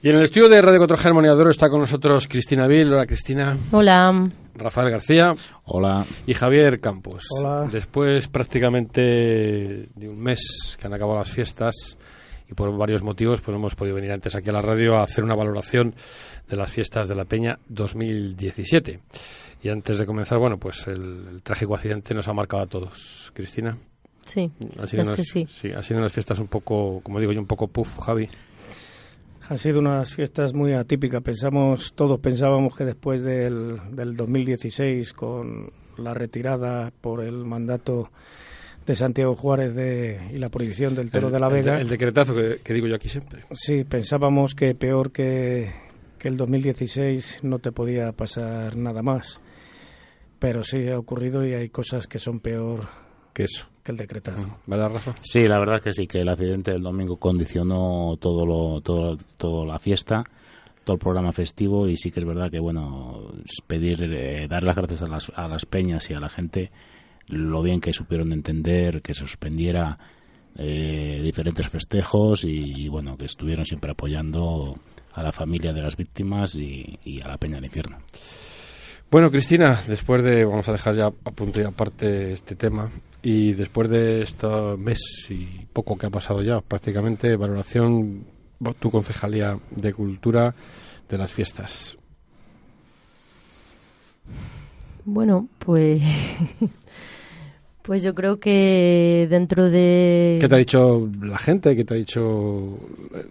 Y 0.00 0.10
en 0.10 0.16
el 0.16 0.22
estudio 0.24 0.48
de 0.48 0.62
Radio 0.62 0.80
4G 0.86 1.06
Armoniador 1.06 1.50
está 1.50 1.68
con 1.68 1.80
nosotros 1.80 2.28
Cristina 2.28 2.68
Vil. 2.68 2.92
Hola, 2.92 3.04
Cristina. 3.06 3.56
Hola. 3.72 4.28
Rafael 4.54 4.90
García. 4.90 5.34
Hola. 5.64 6.06
Y 6.26 6.34
Javier 6.34 6.78
Campos. 6.80 7.26
Hola. 7.36 7.68
Después 7.70 8.28
prácticamente 8.28 9.00
de 9.02 10.08
un 10.08 10.20
mes 10.20 10.76
que 10.78 10.86
han 10.86 10.94
acabado 10.94 11.18
las 11.18 11.30
fiestas 11.30 11.74
y 12.48 12.54
por 12.54 12.74
varios 12.76 13.02
motivos 13.02 13.40
pues 13.40 13.56
hemos 13.56 13.74
podido 13.74 13.96
venir 13.96 14.12
antes 14.12 14.34
aquí 14.36 14.50
a 14.50 14.52
la 14.52 14.62
radio 14.62 14.96
a 14.96 15.02
hacer 15.02 15.24
una 15.24 15.34
valoración 15.34 15.94
de 16.48 16.56
las 16.56 16.70
fiestas 16.70 17.08
de 17.08 17.16
la 17.16 17.24
Peña 17.24 17.58
2017. 17.68 19.00
Y 19.62 19.68
antes 19.68 19.98
de 19.98 20.06
comenzar, 20.06 20.38
bueno, 20.38 20.58
pues 20.58 20.86
el, 20.86 21.26
el 21.32 21.42
trágico 21.42 21.74
accidente 21.74 22.14
nos 22.14 22.28
ha 22.28 22.32
marcado 22.32 22.62
a 22.62 22.66
todos. 22.66 23.32
Cristina. 23.34 23.76
Sí, 24.22 24.48
Ha 24.80 24.86
sido 24.86 25.02
es 25.02 25.08
unas- 25.08 25.16
que 25.18 25.24
sí. 25.24 25.46
Sí, 25.50 25.72
ha 25.72 25.82
sido 25.82 25.98
unas 25.98 26.12
fiestas 26.12 26.38
un 26.38 26.46
poco, 26.46 27.00
como 27.02 27.18
digo 27.18 27.32
yo, 27.32 27.40
un 27.40 27.46
poco 27.46 27.66
puff, 27.66 27.98
Javi. 27.98 28.28
Han 29.48 29.58
sido 29.58 29.78
unas 29.80 30.14
fiestas 30.14 30.52
muy 30.54 30.72
atípicas. 30.74 31.22
Pensamos, 31.22 31.94
todos 31.94 32.20
pensábamos 32.20 32.74
que 32.76 32.84
después 32.84 33.22
del, 33.22 33.78
del 33.92 34.14
2016, 34.16 35.12
con 35.14 35.70
la 35.96 36.12
retirada 36.14 36.92
por 37.00 37.22
el 37.22 37.44
mandato 37.44 38.10
de 38.86 38.94
Santiago 38.94 39.34
Juárez 39.36 39.74
de, 39.74 40.20
y 40.32 40.38
la 40.38 40.48
prohibición 40.50 40.94
del 40.94 41.10
toro 41.10 41.28
El- 41.28 41.32
de 41.32 41.40
la 41.40 41.46
el 41.48 41.52
Vega, 41.52 41.80
El, 41.80 41.88
decretazo 41.88 42.34
que, 42.34 42.60
que 42.62 42.74
digo 42.74 42.86
yo 42.86 42.94
aquí 42.96 43.08
siempre. 43.08 43.42
sí, 43.52 43.84
pensábamos 43.84 44.54
que 44.54 44.74
peor 44.74 45.12
que, 45.12 45.70
que 46.18 46.28
el 46.28 46.36
2016 46.36 47.40
no 47.42 47.58
te 47.58 47.72
podía 47.72 48.12
pasar 48.12 48.76
nada 48.76 49.02
más. 49.02 49.40
Pero 50.38 50.62
sí 50.62 50.88
ha 50.88 50.98
ocurrido 50.98 51.44
y 51.46 51.54
hay 51.54 51.68
cosas 51.68 52.06
que 52.06 52.18
son 52.18 52.38
peor 52.40 52.84
Que 53.34 53.44
eso. 53.44 53.66
Que 53.88 53.92
el 53.92 53.98
decretazo. 53.98 54.58
¿Verdad, 54.66 54.90
Rafa? 54.92 55.14
Sí, 55.22 55.48
la 55.48 55.58
verdad 55.58 55.80
que 55.80 55.92
sí, 55.92 56.06
que 56.06 56.20
el 56.20 56.28
accidente 56.28 56.72
del 56.72 56.82
domingo 56.82 57.16
condicionó 57.16 58.16
todo 58.20 58.44
lo, 58.44 58.80
todo, 58.80 59.16
toda 59.36 59.66
la 59.66 59.78
fiesta, 59.78 60.24
todo 60.84 60.94
el 60.94 61.00
programa 61.00 61.32
festivo 61.32 61.88
y 61.88 61.96
sí 61.96 62.10
que 62.10 62.20
es 62.20 62.26
verdad 62.26 62.50
que, 62.50 62.60
bueno, 62.60 63.32
es 63.44 63.62
pedir, 63.66 64.02
eh, 64.02 64.46
dar 64.48 64.62
las 64.62 64.76
gracias 64.76 65.02
a 65.02 65.06
las, 65.06 65.32
a 65.34 65.48
las 65.48 65.64
peñas 65.66 66.10
y 66.10 66.14
a 66.14 66.20
la 66.20 66.28
gente 66.28 66.70
lo 67.28 67.62
bien 67.62 67.80
que 67.80 67.92
supieron 67.92 68.32
entender, 68.32 69.02
que 69.02 69.14
se 69.14 69.20
suspendiera 69.20 69.98
eh, 70.56 71.20
diferentes 71.22 71.68
festejos 71.68 72.44
y, 72.44 72.84
y, 72.84 72.88
bueno, 72.88 73.16
que 73.16 73.26
estuvieron 73.26 73.64
siempre 73.64 73.92
apoyando 73.92 74.78
a 75.14 75.22
la 75.22 75.32
familia 75.32 75.72
de 75.72 75.82
las 75.82 75.96
víctimas 75.96 76.54
y, 76.56 76.98
y 77.04 77.20
a 77.20 77.28
la 77.28 77.38
peña 77.38 77.56
del 77.56 77.66
infierno. 77.66 77.98
Bueno, 79.10 79.30
Cristina, 79.30 79.80
después 79.86 80.22
de, 80.22 80.44
vamos 80.44 80.68
a 80.68 80.72
dejar 80.72 80.94
ya 80.94 81.06
a 81.06 81.30
punto 81.30 81.60
y 81.62 81.64
aparte 81.64 82.32
este 82.32 82.54
tema, 82.54 82.90
y 83.22 83.52
después 83.52 83.88
de 83.88 84.22
este 84.22 84.46
mes 84.76 85.00
y 85.30 85.66
poco 85.72 85.96
que 85.96 86.06
ha 86.06 86.10
pasado 86.10 86.42
ya, 86.42 86.60
prácticamente, 86.60 87.36
valoración, 87.36 88.24
tu 88.78 88.90
concejalía 88.90 89.58
de 89.70 89.92
cultura 89.92 90.54
de 91.08 91.18
las 91.18 91.32
fiestas. 91.32 91.96
Bueno, 95.04 95.48
pues. 95.58 96.02
Pues 97.88 98.02
yo 98.02 98.14
creo 98.14 98.38
que 98.38 99.26
dentro 99.30 99.70
de. 99.70 100.36
¿Qué 100.42 100.46
te 100.46 100.54
ha 100.54 100.58
dicho 100.58 101.08
la 101.22 101.38
gente? 101.38 101.74
¿Qué 101.74 101.86
te 101.86 101.94
ha 101.94 101.96
dicho 101.96 102.76
eh, 103.14 103.24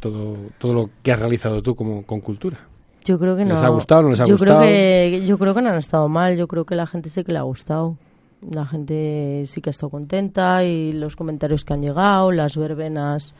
todo, 0.00 0.34
todo 0.58 0.74
lo 0.74 0.90
que 1.04 1.12
has 1.12 1.20
realizado 1.20 1.62
tú 1.62 1.76
como 1.76 2.02
con 2.02 2.20
cultura? 2.20 2.58
Yo 3.04 3.16
creo 3.16 3.36
que 3.36 3.44
no. 3.44 3.54
¿Les 3.54 3.62
ha 3.62 3.68
gustado, 3.68 4.02
no 4.02 4.08
les 4.10 4.18
ha 4.18 4.24
yo 4.24 4.34
gustado? 4.34 4.58
Creo 4.58 4.68
que, 4.68 5.24
yo 5.24 5.38
creo 5.38 5.54
que 5.54 5.62
no 5.62 5.68
han 5.68 5.78
estado 5.78 6.08
mal. 6.08 6.36
Yo 6.36 6.48
creo 6.48 6.64
que 6.64 6.74
la 6.74 6.88
gente 6.88 7.10
sí 7.10 7.22
que 7.22 7.30
le 7.30 7.38
ha 7.38 7.42
gustado. 7.42 7.96
La 8.50 8.66
gente 8.66 9.44
sí 9.46 9.60
que 9.60 9.70
ha 9.70 9.72
estado 9.72 9.90
contenta 9.90 10.64
y 10.64 10.92
los 10.92 11.14
comentarios 11.16 11.64
que 11.64 11.74
han 11.74 11.82
llegado, 11.82 12.32
las 12.32 12.56
verbenas 12.56 13.34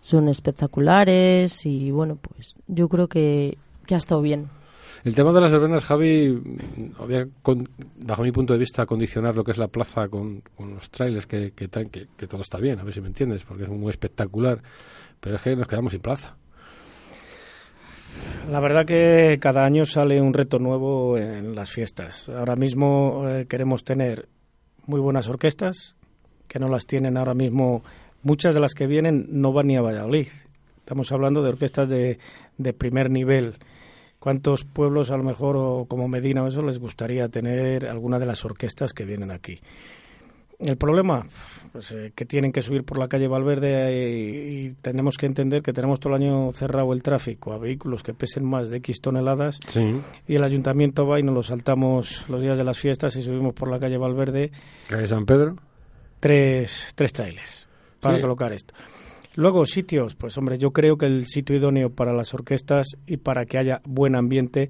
son 0.00 0.28
espectaculares 0.28 1.66
y 1.66 1.90
bueno, 1.90 2.16
pues 2.16 2.54
yo 2.66 2.88
creo 2.88 3.08
que, 3.08 3.58
que 3.84 3.94
ha 3.94 3.98
estado 3.98 4.22
bien. 4.22 4.48
El 5.04 5.14
tema 5.14 5.32
de 5.32 5.40
las 5.40 5.52
verbenas, 5.52 5.84
Javi, 5.84 6.40
había, 6.98 7.26
con- 7.42 7.68
bajo 8.04 8.22
mi 8.22 8.32
punto 8.32 8.52
de 8.52 8.58
vista, 8.58 8.84
condicionar 8.86 9.34
lo 9.36 9.44
que 9.44 9.52
es 9.52 9.58
la 9.58 9.68
plaza 9.68 10.08
con, 10.08 10.42
con 10.56 10.74
los 10.74 10.90
trailers 10.90 11.26
que, 11.26 11.52
que, 11.52 11.68
traen, 11.68 11.88
que, 11.90 12.08
que 12.16 12.26
todo 12.26 12.40
está 12.40 12.58
bien, 12.58 12.78
a 12.80 12.84
ver 12.84 12.94
si 12.94 13.00
me 13.00 13.08
entiendes, 13.08 13.44
porque 13.44 13.64
es 13.64 13.68
muy 13.68 13.90
espectacular, 13.90 14.60
pero 15.20 15.36
es 15.36 15.42
que 15.42 15.54
nos 15.56 15.68
quedamos 15.68 15.92
sin 15.92 16.00
plaza. 16.00 16.36
La 18.50 18.60
verdad 18.60 18.86
que 18.86 19.38
cada 19.40 19.64
año 19.64 19.84
sale 19.84 20.20
un 20.20 20.32
reto 20.32 20.58
nuevo 20.58 21.16
en 21.18 21.54
las 21.54 21.70
fiestas. 21.70 22.28
Ahora 22.28 22.56
mismo 22.56 23.24
eh, 23.28 23.46
queremos 23.46 23.84
tener 23.84 24.26
muy 24.88 25.00
buenas 25.00 25.28
orquestas, 25.28 25.94
que 26.48 26.58
no 26.58 26.68
las 26.68 26.86
tienen 26.86 27.18
ahora 27.18 27.34
mismo. 27.34 27.84
Muchas 28.22 28.54
de 28.54 28.60
las 28.60 28.72
que 28.72 28.86
vienen 28.86 29.26
no 29.28 29.52
van 29.52 29.66
ni 29.66 29.76
a 29.76 29.82
Valladolid. 29.82 30.28
Estamos 30.78 31.12
hablando 31.12 31.42
de 31.42 31.50
orquestas 31.50 31.88
de, 31.90 32.18
de 32.56 32.72
primer 32.72 33.10
nivel. 33.10 33.56
¿Cuántos 34.18 34.64
pueblos 34.64 35.10
a 35.10 35.18
lo 35.18 35.22
mejor, 35.24 35.56
o 35.58 35.84
como 35.84 36.08
Medina 36.08 36.42
o 36.42 36.48
eso, 36.48 36.62
les 36.62 36.78
gustaría 36.78 37.28
tener 37.28 37.86
alguna 37.86 38.18
de 38.18 38.26
las 38.26 38.44
orquestas 38.46 38.94
que 38.94 39.04
vienen 39.04 39.30
aquí? 39.30 39.60
El 40.58 40.76
problema, 40.76 41.24
pues, 41.72 41.92
eh, 41.92 42.12
que 42.16 42.24
tienen 42.24 42.50
que 42.50 42.62
subir 42.62 42.82
por 42.82 42.98
la 42.98 43.06
calle 43.06 43.28
Valverde 43.28 43.92
y, 43.94 44.66
y 44.66 44.70
tenemos 44.82 45.16
que 45.16 45.26
entender 45.26 45.62
que 45.62 45.72
tenemos 45.72 46.00
todo 46.00 46.16
el 46.16 46.22
año 46.22 46.50
cerrado 46.50 46.92
el 46.92 47.02
tráfico 47.02 47.52
a 47.52 47.58
vehículos 47.58 48.02
que 48.02 48.12
pesen 48.12 48.44
más 48.44 48.68
de 48.68 48.78
X 48.78 49.00
toneladas 49.00 49.60
Sí. 49.68 50.00
y 50.26 50.34
el 50.34 50.42
ayuntamiento 50.42 51.06
va 51.06 51.20
y 51.20 51.22
nos 51.22 51.34
lo 51.34 51.42
saltamos 51.44 52.28
los 52.28 52.42
días 52.42 52.58
de 52.58 52.64
las 52.64 52.76
fiestas 52.78 53.14
y 53.14 53.22
subimos 53.22 53.54
por 53.54 53.70
la 53.70 53.78
calle 53.78 53.98
Valverde 53.98 54.50
Calle 54.88 55.06
San 55.06 55.24
Pedro. 55.26 55.54
tres, 56.18 56.92
tres 56.96 57.12
trailers 57.12 57.68
para 58.00 58.16
Sí. 58.16 58.22
colocar 58.22 58.52
esto. 58.52 58.74
Luego, 59.36 59.64
sitios, 59.66 60.16
pues 60.16 60.36
hombre, 60.38 60.58
yo 60.58 60.72
creo 60.72 60.96
que 60.96 61.06
el 61.06 61.26
sitio 61.26 61.54
idóneo 61.54 61.90
para 61.90 62.12
las 62.12 62.34
orquestas 62.34 62.88
y 63.06 63.18
para 63.18 63.46
que 63.46 63.58
haya 63.58 63.80
buen 63.84 64.16
ambiente 64.16 64.68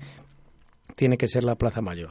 tiene 0.96 1.16
que 1.16 1.28
ser 1.28 1.44
la 1.44 1.54
Plaza 1.54 1.80
Mayor. 1.80 2.10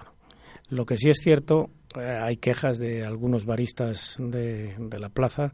Lo 0.69 0.85
que 0.85 0.97
sí 0.97 1.09
es 1.11 1.17
cierto, 1.21 1.65
eh, 1.65 1.67
hay 1.95 2.37
quejas 2.37 2.79
de 2.79 3.05
algunos 3.05 3.45
baristas 3.45 4.17
de, 4.19 4.75
de 4.77 4.99
la 4.99 5.09
plaza 5.09 5.51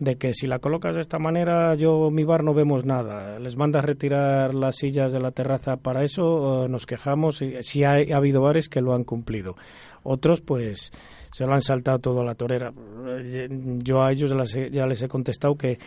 de 0.00 0.16
que 0.16 0.32
si 0.32 0.46
la 0.46 0.58
colocas 0.58 0.94
de 0.94 1.02
esta 1.02 1.18
manera, 1.18 1.74
yo 1.74 2.10
mi 2.10 2.24
bar 2.24 2.42
no 2.42 2.54
vemos 2.54 2.86
nada. 2.86 3.38
Les 3.38 3.56
mandas 3.56 3.84
retirar 3.84 4.54
las 4.54 4.76
sillas 4.76 5.12
de 5.12 5.20
la 5.20 5.30
terraza 5.30 5.76
para 5.76 6.02
eso, 6.02 6.64
eh, 6.64 6.68
nos 6.70 6.86
quejamos. 6.86 7.42
Y, 7.42 7.62
sí 7.62 7.84
ha, 7.84 7.96
ha 7.96 8.16
habido 8.16 8.40
bares 8.40 8.70
que 8.70 8.80
lo 8.80 8.94
han 8.94 9.04
cumplido. 9.04 9.56
Otros, 10.02 10.40
pues, 10.40 10.90
se 11.30 11.44
lo 11.44 11.52
han 11.52 11.60
saltado 11.60 11.98
todo 11.98 12.22
a 12.22 12.24
la 12.24 12.34
torera. 12.34 12.72
Eh, 13.08 13.48
Yo 13.82 14.02
a 14.02 14.10
ellos 14.10 14.30
las 14.30 14.54
ya 14.54 14.86
les 14.86 15.02
he 15.02 15.08
contestado 15.08 15.54
que 15.54 15.78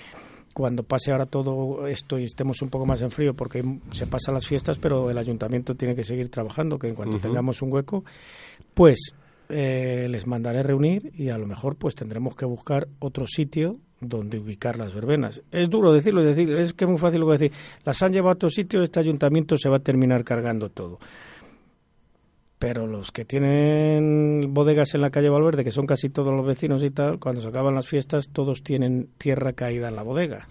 cuando 0.53 0.84
pase 0.84 1.11
ahora 1.11 1.25
todo 1.25 1.88
esto 1.88 2.19
y 2.19 2.25
estemos 2.25 2.61
un 2.61 2.69
poco 2.69 2.85
más 2.85 3.01
en 3.01 3.09
frío, 3.09 3.34
porque 3.34 3.63
se 3.94 4.05
pasan 4.05 4.35
las 4.35 4.45
fiestas, 4.45 4.78
pero 4.78 5.09
el 5.09 5.17
ayuntamiento 5.17 5.73
tiene 5.73 5.95
que 5.95 6.03
seguir 6.03 6.29
trabajando, 6.29 6.78
que 6.78 6.88
en 6.88 6.94
cuanto 6.94 7.17
tengamos 7.17 7.63
un 7.63 7.73
hueco, 7.73 8.03
pues 8.75 9.16
eh, 9.49 10.07
les 10.09 10.25
mandaré 10.27 10.63
reunir 10.63 11.11
y 11.17 11.29
a 11.29 11.37
lo 11.37 11.45
mejor 11.47 11.75
pues 11.75 11.95
tendremos 11.95 12.35
que 12.35 12.45
buscar 12.45 12.87
otro 12.99 13.25
sitio 13.27 13.77
donde 14.01 14.37
ubicar 14.39 14.77
las 14.77 14.93
verbenas. 14.93 15.41
Es 15.51 15.69
duro 15.69 15.93
decirlo, 15.93 16.21
es 16.21 16.35
decir, 16.35 16.53
es 16.55 16.73
que 16.73 16.85
es 16.85 16.89
muy 16.89 16.99
fácil 16.99 17.21
lo 17.21 17.27
que 17.27 17.33
decir. 17.33 17.51
Las 17.85 18.01
han 18.03 18.11
llevado 18.11 18.31
a 18.31 18.33
otro 18.35 18.49
sitio, 18.49 18.81
este 18.83 18.99
ayuntamiento 18.99 19.57
se 19.57 19.69
va 19.69 19.77
a 19.77 19.79
terminar 19.79 20.23
cargando 20.23 20.69
todo. 20.69 20.99
Pero 22.59 22.87
los 22.87 23.11
que 23.11 23.25
tienen 23.25 24.53
bodegas 24.53 24.95
en 24.95 25.01
la 25.01 25.09
calle 25.09 25.29
Valverde, 25.29 25.65
que 25.65 25.71
son 25.71 25.85
casi 25.85 26.09
todos 26.09 26.33
los 26.33 26.45
vecinos 26.45 26.81
y 26.83 26.91
tal, 26.91 27.19
cuando 27.19 27.41
se 27.41 27.49
acaban 27.49 27.75
las 27.75 27.87
fiestas, 27.87 28.29
todos 28.29 28.63
tienen 28.63 29.09
tierra 29.17 29.51
caída 29.53 29.89
en 29.89 29.95
la 29.97 30.03
bodega. 30.03 30.47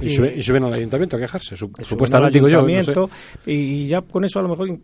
Y, 0.00 0.08
Y- 0.08 0.16
sube- 0.16 0.34
y 0.36 0.42
suben 0.42 0.64
al 0.64 0.74
ayuntamiento 0.74 1.16
a 1.16 1.20
quejarse, 1.20 1.56
su- 1.56 1.70
supuestamente 1.82 2.34
digo 2.34 2.48
yo. 2.48 2.60
no 2.62 2.66
sé. 2.68 2.72
ayuntamiento 2.74 3.10
y 3.46 3.86
ya 3.86 4.02
con 4.02 4.24
eso 4.24 4.40
a 4.40 4.42
lo 4.42 4.48
mejor 4.48 4.78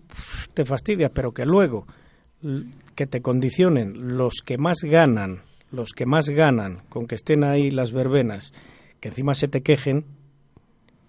te 0.54 0.64
fastidia, 0.64 1.08
pero 1.10 1.32
que 1.32 1.44
luego 1.44 1.86
que 2.94 3.06
te 3.06 3.20
condicionen 3.20 4.16
los 4.16 4.34
que 4.44 4.58
más 4.58 4.78
ganan, 4.82 5.42
los 5.70 5.92
que 5.92 6.06
más 6.06 6.28
ganan 6.28 6.82
con 6.88 7.06
que 7.06 7.14
estén 7.14 7.44
ahí 7.44 7.70
las 7.70 7.92
verbenas, 7.92 8.52
que 9.00 9.08
encima 9.08 9.34
se 9.34 9.48
te 9.48 9.62
quejen, 9.62 10.04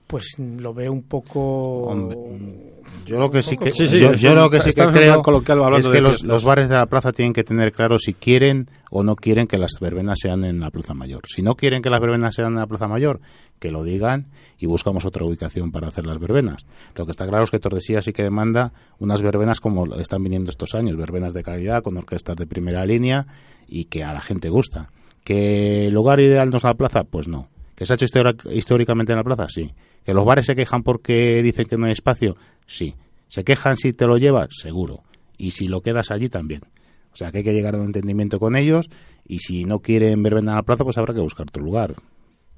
pues 0.08 0.36
lo 0.38 0.74
veo 0.74 0.92
un 0.92 1.04
poco 1.04 1.84
Hombre, 1.84 2.18
Yo 3.06 3.20
lo 3.20 3.30
que 3.30 3.42
sí 3.42 3.58
que, 3.58 3.72
Sí, 3.72 3.88
sí, 3.88 4.00
yo, 4.00 4.34
lo 4.34 4.50
que 4.50 4.60
sí 4.62 4.72
que 4.72 4.86
creo 4.86 4.92
plan 4.92 5.22
coloquial 5.22 5.64
hablando 5.64 5.78
es 5.80 5.86
de 5.86 5.92
que 5.92 6.02
los, 6.02 6.24
los 6.24 6.44
bares 6.44 6.70
de 6.70 6.76
la 6.76 6.86
plaza 6.86 7.12
tienen 7.12 7.34
que 7.34 7.44
tener 7.44 7.72
claro 7.72 7.98
si 7.98 8.14
quieren 8.14 8.70
o 8.92 9.04
no 9.04 9.16
quieren 9.16 9.48
que 9.48 9.58
las 9.58 9.80
verbenas 9.80 10.20
sean 10.22 10.44
en 10.44 10.60
la 10.60 10.70
Plaza 10.70 10.94
Mayor. 10.94 11.24
Si 11.28 11.42
no 11.42 11.56
quieren 11.56 11.82
que 11.82 11.90
las 11.90 12.00
verbenas 12.00 12.36
sean 12.36 12.54
en 12.54 12.60
la 12.60 12.68
Plaza 12.68 12.88
Mayor, 12.88 13.22
que 13.60 13.72
lo 13.72 13.84
digan 13.84 14.28
y 14.60 14.66
buscamos 14.66 15.06
otra 15.06 15.26
ubicación 15.26 15.72
para 15.72 15.88
hacer 15.88 16.06
las 16.06 16.20
verbenas. 16.20 16.66
Lo 16.96 17.06
que 17.06 17.12
está 17.12 17.26
claro 17.26 17.44
es 17.44 17.52
que 17.52 17.60
Tordesillas 17.60 18.06
sí 18.06 18.14
que 18.14 18.24
demanda 18.24 18.72
unas 19.00 19.22
verbenas 19.22 19.60
como 19.60 19.96
están 19.96 20.22
viniendo 20.22 20.50
estos 20.50 20.76
años, 20.76 20.96
verbenas 20.96 21.34
de 21.34 21.44
calidad, 21.44 21.82
con 21.82 21.98
orquestas 21.98 22.36
de 22.36 22.46
primera 22.46 22.86
línea 22.86 23.26
y 23.68 23.86
que 23.86 24.04
a 24.04 24.14
la 24.14 24.22
gente 24.22 24.50
gusta. 24.50 24.90
¿Que 25.24 25.88
el 25.88 25.94
lugar 25.94 26.20
ideal 26.20 26.50
no 26.50 26.58
es 26.58 26.64
la 26.64 26.74
plaza? 26.76 27.04
Pues 27.04 27.28
no. 27.28 27.48
¿Que 27.76 27.86
se 27.86 27.94
ha 27.94 27.96
hecho 27.96 28.06
históricamente 28.52 29.14
en 29.14 29.18
la 29.18 29.24
plaza? 29.24 29.48
Sí. 29.50 29.72
¿Que 30.04 30.14
los 30.14 30.26
bares 30.26 30.46
se 30.46 30.56
quejan 30.56 30.84
porque 30.84 31.42
dicen 31.42 31.66
que 31.66 31.78
no 31.78 31.86
hay 31.86 31.94
espacio? 31.94 32.36
Sí. 32.66 32.94
¿Se 33.28 33.44
quejan 33.44 33.78
si 33.78 33.94
te 33.94 34.06
lo 34.06 34.18
llevas? 34.18 34.50
Seguro. 34.52 35.04
Y 35.38 35.52
si 35.52 35.68
lo 35.68 35.82
quedas 35.82 36.12
allí 36.12 36.30
también. 36.30 36.62
O 37.12 37.16
sea 37.16 37.32
que 37.32 37.40
hay 37.40 37.44
que 37.44 37.54
llegar 37.54 37.76
a 37.76 37.80
un 37.80 37.86
entendimiento 37.86 38.40
con 38.40 38.56
ellos 38.56 38.90
y 39.26 39.40
si 39.40 39.66
no 39.66 39.80
quieren 39.80 40.22
verbena 40.24 40.52
en 40.52 40.58
la 40.58 40.64
plaza, 40.64 40.84
pues 40.84 40.98
habrá 40.98 41.14
que 41.14 41.22
buscar 41.22 41.48
otro 41.48 41.64
lugar. 41.64 41.96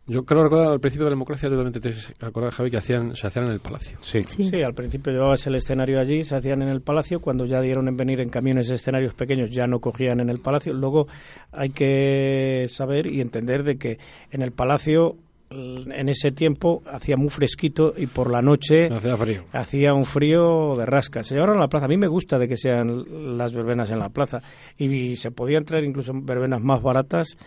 Yo 0.08 0.24
creo 0.24 0.44
recordar 0.44 0.72
al 0.72 0.80
principio 0.80 1.06
de 1.06 1.10
la 1.10 1.16
democracia, 1.16 1.50
totalmente 1.50 1.80
te 1.80 2.26
acordás, 2.26 2.54
Javi, 2.54 2.70
que 2.70 2.78
hacían, 2.78 3.16
se 3.16 3.26
hacían 3.26 3.46
en 3.46 3.54
el 3.54 3.60
palacio. 3.60 3.98
Sí. 4.02 4.22
Sí. 4.22 4.44
Sí, 4.44 4.62
al 4.62 4.76
principio 4.76 5.12
llevabas 5.12 5.48
el 5.48 5.56
escenario 5.56 6.00
allí, 6.00 6.22
se 6.22 6.36
hacían 6.36 6.62
en 6.62 6.70
el 6.70 6.82
palacio, 6.82 7.20
cuando 7.20 7.46
ya 7.46 7.60
dieron 7.60 7.88
en 7.88 7.98
venir 7.98 8.22
en 8.22 8.30
camiones 8.30 8.70
escenarios 8.70 9.16
pequeños 9.16 9.50
ya 9.50 9.66
no 9.66 9.80
cogían 9.80 10.20
en 10.20 10.30
el 10.30 10.40
palacio. 10.40 10.74
Luego 10.74 11.08
hay 11.52 11.70
que 11.70 12.68
saber 12.70 13.08
y 13.08 13.20
entender 13.20 13.64
de 13.64 13.78
que 13.78 13.98
en 14.30 14.44
el 14.44 14.52
palacio 14.52 15.18
en 15.50 16.10
ese 16.10 16.32
tiempo 16.32 16.82
hacía 16.92 17.18
muy 17.18 17.30
fresquito 17.30 17.94
y 17.96 18.08
por 18.08 18.32
la 18.32 18.42
noche 18.42 18.88
Hacía 18.92 19.16
frío. 19.16 19.44
hacía 19.52 19.94
un 19.94 20.06
frío 20.06 20.76
de 20.76 20.86
rasca. 20.86 21.24
Se 21.24 21.36
llevaron 21.36 21.58
a 21.58 21.62
la 21.62 21.68
plaza. 21.68 21.86
A 21.86 21.90
mí 21.90 21.98
me 21.98 22.08
gusta 22.08 22.40
de 22.40 22.48
que 22.48 22.58
sean 22.58 23.38
las 23.38 23.54
verbenas 23.54 23.90
en 23.92 24.00
la 24.00 24.10
plaza. 24.10 24.42
Y 24.78 25.16
se 25.18 25.32
podían 25.32 25.64
traer 25.66 25.84
incluso 25.86 26.12
verbenas 26.16 26.62
más 26.62 26.82
baratas 26.82 27.38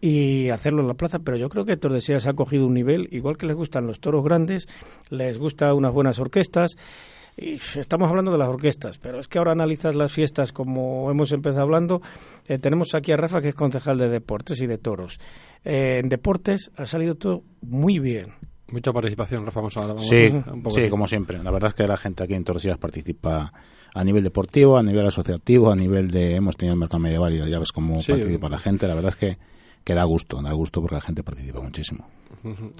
y 0.00 0.50
hacerlo 0.50 0.82
en 0.82 0.88
la 0.88 0.94
plaza, 0.94 1.18
pero 1.20 1.36
yo 1.38 1.48
creo 1.48 1.64
que 1.64 1.76
Tordesillas 1.78 2.26
ha 2.26 2.34
cogido 2.34 2.66
un 2.66 2.74
nivel, 2.74 3.08
igual 3.10 3.38
que 3.38 3.46
les 3.46 3.56
gustan 3.56 3.86
los 3.86 4.00
toros 4.00 4.22
grandes, 4.22 4.66
les 5.08 5.38
gusta 5.38 5.72
unas 5.72 5.94
buenas 5.94 6.18
orquestas. 6.18 6.76
Y 7.36 7.52
estamos 7.52 8.08
hablando 8.08 8.30
de 8.30 8.38
las 8.38 8.48
orquestas, 8.48 8.98
pero 8.98 9.18
es 9.18 9.26
que 9.26 9.38
ahora 9.38 9.52
analizas 9.52 9.94
las 9.96 10.12
fiestas 10.12 10.52
como 10.52 11.10
hemos 11.10 11.32
empezado 11.32 11.62
hablando. 11.62 12.00
Eh, 12.46 12.58
tenemos 12.58 12.94
aquí 12.94 13.10
a 13.12 13.16
Rafa, 13.16 13.40
que 13.40 13.48
es 13.48 13.54
concejal 13.54 13.98
de 13.98 14.08
deportes 14.08 14.60
y 14.62 14.66
de 14.66 14.78
toros. 14.78 15.18
Eh, 15.64 16.00
en 16.02 16.08
deportes 16.08 16.70
ha 16.76 16.86
salido 16.86 17.16
todo 17.16 17.42
muy 17.60 17.98
bien. 17.98 18.26
Mucha 18.70 18.92
participación, 18.92 19.44
Rafa, 19.44 19.60
vamos 19.60 19.76
a 19.76 19.86
vamos 19.86 20.06
Sí, 20.08 20.26
a- 20.46 20.52
un 20.52 20.62
poco 20.62 20.76
sí, 20.76 20.88
como 20.88 21.06
siempre. 21.06 21.42
La 21.42 21.50
verdad 21.50 21.68
es 21.68 21.74
que 21.74 21.86
la 21.86 21.96
gente 21.96 22.22
aquí 22.24 22.34
en 22.34 22.44
Tordesillas 22.44 22.78
participa 22.78 23.52
a 23.94 24.04
nivel 24.04 24.22
deportivo, 24.24 24.76
a 24.78 24.82
nivel 24.82 25.06
asociativo, 25.06 25.70
a 25.70 25.76
nivel 25.76 26.10
de... 26.10 26.36
Hemos 26.36 26.56
tenido 26.56 26.74
el 26.74 26.80
mercado 26.80 27.00
medieval 27.00 27.32
y 27.34 27.50
ya 27.50 27.58
ves 27.58 27.72
cómo 27.72 28.00
Sí. 28.02 28.12
participa 28.12 28.48
la 28.48 28.58
gente. 28.58 28.88
La 28.88 28.94
verdad 28.94 29.10
es 29.10 29.16
que, 29.16 29.38
que 29.84 29.94
da 29.94 30.04
gusto, 30.04 30.40
da 30.42 30.52
gusto 30.52 30.80
porque 30.80 30.96
la 30.96 31.00
gente 31.02 31.22
participa 31.22 31.60
muchísimo. 31.60 32.06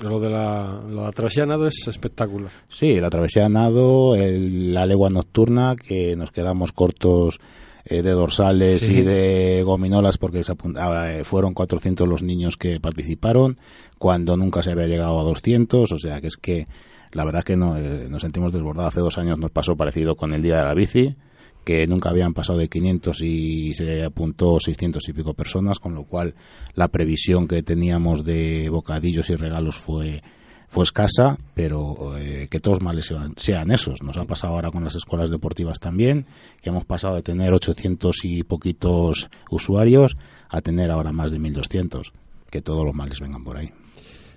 Lo 0.02 0.18
de 0.20 0.30
la, 0.30 1.10
travesía 1.14 1.44
de 1.44 1.48
nado 1.50 1.66
es 1.66 1.86
espectacular. 1.86 2.50
Sí, 2.68 3.00
la 3.00 3.08
travesía 3.10 3.44
de 3.44 3.50
nado, 3.50 4.14
el- 4.16 4.74
la 4.74 4.84
legua 4.86 5.08
nocturna, 5.10 5.76
que 5.76 6.16
nos 6.16 6.30
quedamos 6.32 6.72
cortos 6.72 7.38
eh, 7.86 8.00
de 8.02 8.10
dorsales 8.12 8.80
Sí. 8.80 8.98
y 8.98 9.02
de 9.02 9.62
gominolas 9.62 10.16
porque 10.16 10.42
se 10.42 10.52
apun- 10.54 10.76
ah, 10.78 11.12
eh, 11.12 11.24
fueron 11.24 11.52
400 11.52 12.08
los 12.08 12.22
niños 12.22 12.56
que 12.56 12.80
participaron, 12.80 13.58
cuando 13.98 14.38
nunca 14.38 14.62
se 14.62 14.72
había 14.72 14.86
llegado 14.86 15.20
a 15.20 15.22
200, 15.24 15.92
o 15.92 15.98
sea 15.98 16.20
que 16.22 16.28
es 16.28 16.36
que 16.38 16.64
la 17.12 17.24
verdad 17.26 17.44
que 17.44 17.56
no, 17.56 17.76
eh, 17.76 18.06
nos 18.08 18.22
sentimos 18.22 18.52
desbordados. 18.54 18.92
Hace 18.94 19.00
dos 19.00 19.18
años 19.18 19.38
nos 19.38 19.50
pasó 19.50 19.76
parecido 19.76 20.14
con 20.16 20.32
el 20.32 20.40
Día 20.42 20.56
de 20.56 20.64
la 20.64 20.72
Bici, 20.74 21.14
que 21.64 21.86
nunca 21.86 22.10
habían 22.10 22.34
pasado 22.34 22.58
de 22.58 22.68
500 22.68 23.20
y 23.22 23.72
se 23.74 24.04
apuntó 24.04 24.58
600 24.60 25.08
y 25.08 25.12
pico 25.12 25.34
personas, 25.34 25.78
con 25.78 25.94
lo 25.94 26.04
cual 26.04 26.34
la 26.74 26.88
previsión 26.88 27.48
que 27.48 27.62
teníamos 27.62 28.24
de 28.24 28.68
bocadillos 28.68 29.30
y 29.30 29.36
regalos 29.36 29.76
fue 29.76 30.22
fue 30.68 30.82
escasa, 30.82 31.38
pero 31.54 32.18
eh, 32.18 32.48
que 32.50 32.58
todos 32.58 32.80
males 32.82 33.06
sean, 33.06 33.34
sean 33.36 33.70
esos. 33.70 34.02
Nos 34.02 34.16
ha 34.16 34.24
pasado 34.24 34.54
ahora 34.54 34.72
con 34.72 34.82
las 34.82 34.96
escuelas 34.96 35.30
deportivas 35.30 35.78
también, 35.78 36.26
que 36.62 36.70
hemos 36.70 36.84
pasado 36.84 37.14
de 37.14 37.22
tener 37.22 37.52
800 37.52 38.16
y 38.24 38.42
poquitos 38.42 39.30
usuarios 39.52 40.16
a 40.48 40.60
tener 40.62 40.90
ahora 40.90 41.12
más 41.12 41.30
de 41.30 41.38
1200. 41.38 42.12
Que 42.50 42.60
todos 42.60 42.84
los 42.84 42.92
males 42.94 43.20
vengan 43.20 43.44
por 43.44 43.56
ahí. 43.56 43.70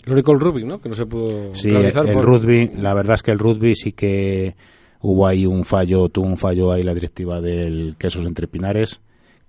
Lo 0.03 0.13
único 0.13 0.31
el 0.31 0.39
rugby, 0.39 0.63
¿no? 0.63 0.79
Que 0.79 0.89
no 0.89 0.95
se 0.95 1.07
pudo 1.07 1.55
Sí, 1.55 1.71
realizar 1.71 2.05
el 2.05 2.13
por- 2.13 2.25
rugby, 2.25 2.69
la 2.75 2.93
verdad 2.93 3.15
es 3.15 3.23
que 3.23 3.31
el 3.31 3.39
rugby 3.39 3.73
sí 3.73 3.93
que 3.93 4.55
hubo 5.01 5.27
ahí 5.27 5.45
un 5.45 5.65
fallo, 5.65 6.09
tuvo 6.09 6.25
un 6.27 6.37
fallo 6.37 6.71
ahí 6.71 6.83
la 6.83 6.93
directiva 6.93 7.41
del 7.41 7.95
Quesos 7.97 8.25
Entre 8.25 8.47
Pinares, 8.47 9.01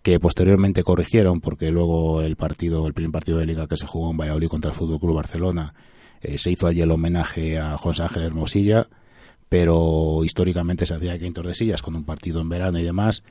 que 0.03 0.21
posteriormente 0.21 0.83
corrigieron 0.83 1.41
porque 1.41 1.71
luego 1.71 2.23
el 2.23 2.37
partido, 2.37 2.87
el 2.87 2.95
primer 2.95 3.13
partido 3.13 3.39
de 3.39 3.47
liga 3.47 3.67
que 3.67 3.77
se 3.77 3.87
jugó 3.87 4.11
en 4.11 4.17
Valladolid 4.17 4.49
contra 4.49 4.71
el 4.71 4.77
Fútbol 4.77 5.01
Club 5.01 5.17
Barcelona, 5.17 5.75
eh, 6.21 6.39
se 6.39 6.51
hizo 6.51 6.67
allí 6.67 6.81
el 6.81 6.91
homenaje 6.91 7.59
a 7.59 7.77
José 7.77 8.03
Ángel 8.03 8.25
Hermosilla, 8.25 8.89
pero 9.49 10.23
históricamente 10.25 10.87
se 10.87 10.95
hacía 10.95 11.15
aquí 11.15 11.27
en 11.27 11.35
Tordesillas 11.35 11.83
con 11.83 11.97
un 11.97 12.05
partido 12.05 12.41
en 12.41 12.49
verano 12.49 12.79
y 12.79 12.85
demás. 12.85 13.23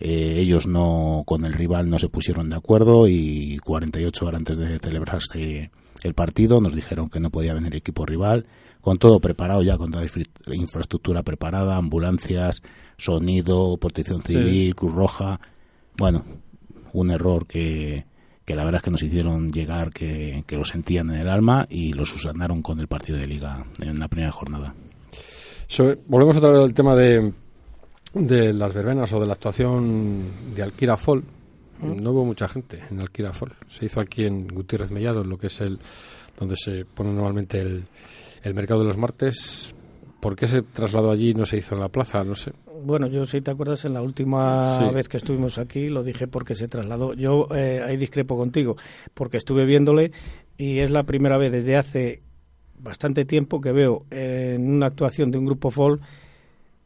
Eh, 0.00 0.36
ellos 0.38 0.66
no 0.66 1.22
con 1.24 1.44
el 1.44 1.52
rival 1.52 1.88
no 1.88 1.98
se 1.98 2.08
pusieron 2.08 2.50
de 2.50 2.56
acuerdo 2.56 3.06
y 3.06 3.58
48 3.58 4.26
horas 4.26 4.38
antes 4.40 4.58
de 4.58 4.78
celebrarse 4.80 5.70
el 6.02 6.14
partido 6.14 6.60
nos 6.60 6.74
dijeron 6.74 7.08
que 7.08 7.20
no 7.20 7.30
podía 7.30 7.54
venir 7.54 7.76
equipo 7.76 8.04
rival 8.04 8.46
con 8.84 8.98
todo 8.98 9.18
preparado 9.18 9.62
ya 9.62 9.76
con 9.78 9.90
toda 9.90 10.02
la 10.04 10.06
infra- 10.08 10.54
infraestructura 10.54 11.22
preparada 11.22 11.76
ambulancias 11.76 12.62
sonido 12.98 13.76
protección 13.78 14.22
Sí. 14.22 14.34
civil 14.34 14.74
Cruz 14.76 14.94
Roja 14.94 15.40
bueno 15.96 16.24
un 16.92 17.10
error 17.10 17.46
que 17.46 18.04
que 18.44 18.54
la 18.54 18.64
verdad 18.64 18.80
es 18.80 18.84
que 18.84 18.90
nos 18.90 19.02
hicieron 19.02 19.50
llegar 19.52 19.90
que, 19.90 20.44
que 20.46 20.56
lo 20.58 20.66
sentían 20.66 21.08
en 21.10 21.16
el 21.22 21.28
alma 21.30 21.66
y 21.70 21.94
lo 21.94 22.04
subsanaron 22.04 22.60
con 22.60 22.78
el 22.78 22.86
partido 22.88 23.18
de 23.18 23.26
liga 23.26 23.64
en 23.80 23.98
la 23.98 24.08
primera 24.08 24.30
jornada 24.32 24.74
volvemos 26.06 26.36
otra 26.36 26.50
vez 26.50 26.60
al 26.60 26.74
tema 26.74 26.94
de, 26.94 27.32
de 28.12 28.52
las 28.52 28.72
verbenas 28.74 29.12
o 29.12 29.20
de 29.20 29.26
la 29.26 29.32
actuación 29.32 30.24
de 30.54 30.62
Alquira 30.62 30.96
Fall. 30.96 31.24
No 31.82 32.12
hubo 32.12 32.24
mucha 32.24 32.46
gente 32.46 32.80
en 32.90 33.00
Alquira 33.00 33.32
Fall. 33.32 33.52
Se 33.68 33.86
hizo 33.86 33.98
aquí 34.00 34.24
en 34.24 34.46
Gutiérrez 34.46 34.90
Mellado, 34.92 35.24
lo 35.24 35.36
que 35.36 35.48
es 35.48 35.60
el 35.60 35.80
donde 36.38 36.54
se 36.56 36.84
pone 36.84 37.12
normalmente 37.12 37.60
el, 37.60 37.84
el 38.44 38.54
mercado 38.54 38.80
de 38.80 38.86
los 38.86 38.96
martes. 38.96 39.74
¿Por 40.20 40.36
qué 40.36 40.46
se 40.46 40.62
trasladó 40.62 41.10
allí 41.10 41.30
y 41.30 41.34
no 41.34 41.44
se 41.44 41.58
hizo 41.58 41.74
en 41.74 41.80
la 41.82 41.88
plaza? 41.88 42.24
No 42.24 42.34
sé. 42.34 42.52
Bueno, 42.82 43.06
yo 43.08 43.24
si 43.26 43.40
te 43.42 43.50
acuerdas, 43.50 43.84
en 43.84 43.92
la 43.92 44.00
última 44.02 44.78
Sí. 44.78 44.94
vez 44.94 45.08
que 45.08 45.18
estuvimos 45.18 45.58
aquí 45.58 45.88
lo 45.88 46.02
dije 46.02 46.26
porque 46.28 46.54
se 46.54 46.66
trasladó. 46.68 47.12
Yo 47.14 47.46
eh, 47.54 47.80
ahí 47.86 47.96
discrepo 47.98 48.36
contigo, 48.36 48.76
porque 49.12 49.36
estuve 49.36 49.66
viéndole 49.66 50.12
y 50.56 50.78
es 50.78 50.90
la 50.90 51.02
primera 51.02 51.36
vez 51.36 51.52
desde 51.52 51.76
hace 51.76 52.22
bastante 52.78 53.24
tiempo 53.24 53.60
que 53.60 53.72
veo 53.72 54.04
eh, 54.10 54.54
en 54.56 54.70
una 54.70 54.86
actuación 54.86 55.30
de 55.30 55.38
un 55.38 55.44
grupo 55.46 55.70
folk 55.70 56.00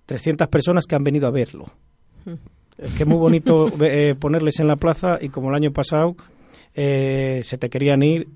300 0.06 0.48
personas 0.48 0.86
que 0.86 0.94
han 0.96 1.04
venido 1.04 1.26
a 1.28 1.30
verlo. 1.30 1.66
Es 2.76 2.92
que 2.94 3.02
es 3.04 3.08
muy 3.08 3.18
bonito 3.18 3.68
eh, 3.84 4.14
ponerles 4.18 4.58
en 4.60 4.66
la 4.68 4.76
plaza 4.76 5.18
y 5.20 5.28
como 5.28 5.50
el 5.50 5.54
año 5.56 5.72
pasado 5.72 6.16
eh, 6.74 7.40
se 7.44 7.56
te 7.58 7.68
querían 7.70 8.02
ir 8.02 8.28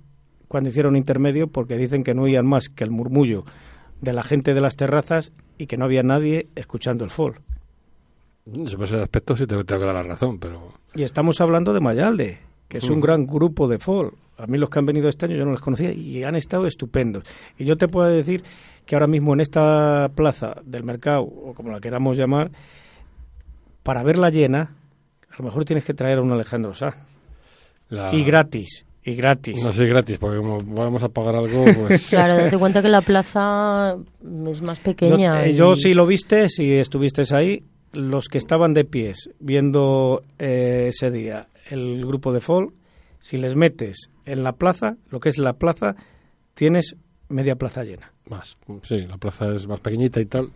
cuando 0.52 0.68
hicieron 0.68 0.96
intermedio 0.98 1.46
porque 1.46 1.78
dicen 1.78 2.04
que 2.04 2.12
no 2.12 2.24
oían 2.24 2.46
más 2.46 2.68
que 2.68 2.84
el 2.84 2.90
murmullo 2.90 3.44
de 4.02 4.12
la 4.12 4.22
gente 4.22 4.52
de 4.52 4.60
las 4.60 4.76
terrazas 4.76 5.32
y 5.56 5.66
que 5.66 5.78
no 5.78 5.86
había 5.86 6.02
nadie 6.02 6.48
escuchando 6.56 7.04
el 7.04 7.10
folk. 7.10 7.40
Sobre 8.66 8.84
ese 8.84 9.00
aspecto 9.00 9.34
sí 9.34 9.46
te 9.46 9.54
tengo 9.64 9.80
que 9.80 9.86
dar 9.86 9.94
la 9.94 10.02
razón, 10.02 10.38
pero 10.38 10.74
Y 10.94 11.04
estamos 11.04 11.40
hablando 11.40 11.72
de 11.72 11.80
Mayalde, 11.80 12.38
que 12.68 12.76
es 12.78 12.84
un 12.84 12.98
Ujú. 12.98 13.00
gran 13.00 13.24
grupo 13.24 13.66
de 13.66 13.78
folk. 13.78 14.14
A 14.36 14.46
mí 14.46 14.58
los 14.58 14.68
que 14.68 14.78
han 14.78 14.84
venido 14.84 15.08
este 15.08 15.24
año 15.24 15.36
yo 15.36 15.46
no 15.46 15.52
los 15.52 15.62
conocía 15.62 15.90
y 15.90 16.22
han 16.22 16.34
estado 16.36 16.66
estupendos. 16.66 17.24
Y 17.56 17.64
yo 17.64 17.76
te 17.78 17.88
puedo 17.88 18.08
decir 18.10 18.44
que 18.84 18.94
ahora 18.94 19.06
mismo 19.06 19.32
en 19.32 19.40
esta 19.40 20.10
plaza 20.14 20.56
del 20.66 20.84
mercado, 20.84 21.22
o 21.22 21.54
como 21.54 21.70
la 21.70 21.80
queramos 21.80 22.18
llamar, 22.18 22.50
para 23.82 24.02
verla 24.02 24.28
llena, 24.28 24.74
a 25.30 25.36
lo 25.38 25.44
mejor 25.44 25.64
tienes 25.64 25.84
que 25.86 25.94
traer 25.94 26.18
a 26.18 26.22
un 26.22 26.30
Alejandro 26.32 26.74
Sá. 26.74 26.88
la- 27.88 28.14
Y 28.14 28.22
gratis, 28.24 28.84
y 29.04 29.14
gratis. 29.14 29.62
No 29.62 29.72
sé, 29.72 29.86
gratis, 29.86 30.18
porque 30.18 30.38
como 30.38 30.58
vamos 30.58 31.02
a 31.02 31.08
pagar 31.08 31.36
algo, 31.36 31.64
pues... 31.88 32.06
Claro, 32.08 32.36
date 32.36 32.56
cuenta 32.58 32.82
que 32.82 32.88
la 32.88 33.02
plaza 33.02 33.96
es 34.48 34.62
más 34.62 34.80
pequeña. 34.80 35.44
eh, 35.44 35.50
y- 35.50 35.54
yo 35.56 35.74
sí 35.74 35.94
lo 35.94 36.06
viste, 36.06 36.48
si 36.48 36.72
estuviste 36.74 37.22
ahí, 37.34 37.62
los 37.92 38.28
que 38.28 38.38
estaban 38.38 38.72
de 38.74 38.84
pies 38.84 39.28
viendo 39.40 40.22
eh, 40.38 40.86
ese 40.88 41.10
día 41.10 41.48
el 41.70 42.04
grupo 42.06 42.32
de 42.32 42.40
folk, 42.40 42.72
si 43.18 43.38
les 43.38 43.54
metes 43.56 44.08
en 44.24 44.42
la 44.44 44.52
plaza, 44.52 44.96
lo 45.10 45.20
que 45.20 45.28
es 45.28 45.38
la 45.38 45.52
plaza, 45.54 45.94
tienes 46.54 46.96
media 47.28 47.56
plaza 47.56 47.82
llena. 47.84 48.12
Más, 48.28 48.56
sí, 48.82 48.98
la 49.06 49.16
plaza 49.18 49.52
es 49.54 49.66
más 49.66 49.80
pequeñita 49.80 50.20
y 50.20 50.26
tal, 50.26 50.50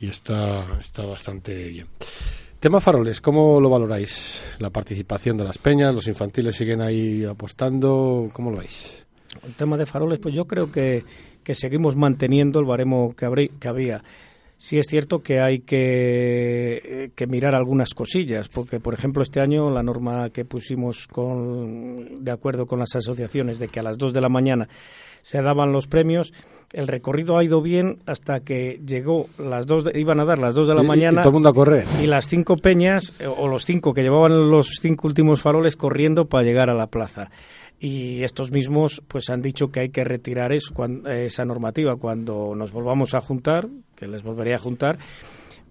y 0.00 0.08
está, 0.08 0.78
está 0.80 1.04
bastante 1.06 1.68
bien. 1.68 1.86
Tema 2.62 2.78
faroles, 2.80 3.20
¿cómo 3.20 3.60
lo 3.60 3.68
valoráis? 3.68 4.40
La 4.60 4.70
participación 4.70 5.36
de 5.36 5.42
las 5.42 5.58
peñas, 5.58 5.92
los 5.92 6.06
infantiles 6.06 6.54
siguen 6.54 6.80
ahí 6.80 7.24
apostando, 7.24 8.30
¿cómo 8.32 8.52
lo 8.52 8.58
veis? 8.58 9.04
El 9.44 9.52
tema 9.54 9.76
de 9.76 9.84
faroles, 9.84 10.20
pues 10.20 10.32
yo 10.32 10.44
creo 10.44 10.70
que, 10.70 11.02
que 11.42 11.54
seguimos 11.56 11.96
manteniendo 11.96 12.60
el 12.60 12.66
baremo 12.66 13.16
que, 13.16 13.26
habrí- 13.26 13.50
que 13.58 13.66
había. 13.66 14.04
Sí 14.56 14.78
es 14.78 14.86
cierto 14.88 15.18
que 15.24 15.40
hay 15.40 15.58
que, 15.62 16.76
eh, 16.84 17.10
que 17.16 17.26
mirar 17.26 17.56
algunas 17.56 17.94
cosillas, 17.94 18.48
porque 18.48 18.78
por 18.78 18.94
ejemplo 18.94 19.24
este 19.24 19.40
año 19.40 19.68
la 19.72 19.82
norma 19.82 20.30
que 20.30 20.44
pusimos 20.44 21.08
con, 21.08 22.22
de 22.24 22.30
acuerdo 22.30 22.66
con 22.66 22.78
las 22.78 22.94
asociaciones 22.94 23.58
de 23.58 23.66
que 23.66 23.80
a 23.80 23.82
las 23.82 23.98
2 23.98 24.12
de 24.12 24.20
la 24.20 24.28
mañana 24.28 24.68
se 25.22 25.40
daban 25.42 25.72
los 25.72 25.86
premios, 25.86 26.32
el 26.72 26.86
recorrido 26.88 27.36
ha 27.38 27.44
ido 27.44 27.60
bien 27.62 27.98
hasta 28.06 28.40
que 28.40 28.80
llegó 28.86 29.26
las 29.38 29.66
dos, 29.66 29.84
de- 29.84 29.98
iban 30.00 30.20
a 30.20 30.24
dar 30.24 30.38
las 30.38 30.54
2 30.54 30.68
de 30.68 30.74
la 30.74 30.82
Y- 30.82 30.84
y 30.84 30.88
mañana 30.88 31.20
todo 31.22 31.30
el 31.30 31.34
mundo 31.34 31.48
a 31.50 31.54
correr. 31.54 31.84
y 32.02 32.06
las 32.06 32.26
cinco 32.28 32.56
peñas, 32.56 33.12
eh, 33.20 33.26
o 33.26 33.46
los 33.48 33.64
cinco 33.64 33.92
que 33.94 34.02
llevaban 34.02 34.50
los 34.50 34.68
cinco 34.80 35.06
últimos 35.08 35.42
faroles 35.42 35.76
corriendo 35.76 36.26
para 36.26 36.44
llegar 36.44 36.70
a 36.70 36.74
la 36.74 36.86
plaza. 36.86 37.30
Y 37.78 38.22
estos 38.22 38.52
mismos 38.52 39.02
pues 39.08 39.28
han 39.28 39.42
dicho 39.42 39.70
que 39.72 39.80
hay 39.80 39.88
que 39.90 40.04
retirar 40.04 40.52
eso, 40.52 40.72
esa 41.10 41.44
normativa 41.44 41.96
cuando 41.96 42.54
nos 42.54 42.70
volvamos 42.72 43.12
a 43.14 43.20
juntar, 43.20 43.68
que 43.96 44.06
les 44.08 44.22
volveré 44.22 44.54
a 44.54 44.58
juntar. 44.58 44.98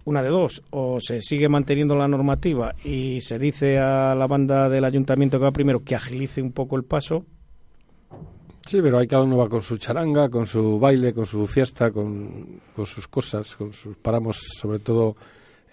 Una 0.03 0.22
de 0.24 0.29
dos, 0.29 0.62
o 0.72 1.00
se 1.00 1.22
sigue 1.22 1.48
manteniendo 1.48 1.96
la 1.96 2.08
normativa 2.08 2.74
y 2.84 3.22
se 3.22 3.38
dice 3.39 3.77
a 3.79 4.13
la 4.15 4.27
banda 4.27 4.67
del 4.67 4.84
ayuntamiento 4.84 5.38
que 5.39 5.46
va 5.46 5.51
primero 5.51 5.84
que 5.84 5.96
agilice 5.96 6.41
un 6.41 6.51
poco 6.51 6.75
el 6.75 6.84
paso, 6.84 7.24
Sí, 8.72 8.80
pero 8.82 9.00
hay 9.00 9.06
cada 9.06 9.24
uno 9.24 9.36
va 9.36 9.50
con 9.50 9.62
su 9.62 9.78
charanga, 9.78 10.30
con 10.30 10.48
su 10.48 10.80
baile, 10.80 11.13
con 11.13 11.25
su 11.25 11.46
fiesta, 11.46 11.92
con, 11.92 12.62
con 12.74 12.86
sus 12.86 13.06
cosas, 13.06 13.54
con 13.58 13.74
sus 13.74 13.98
paramos 13.98 14.38
sobre 14.38 14.80
todo 14.80 15.18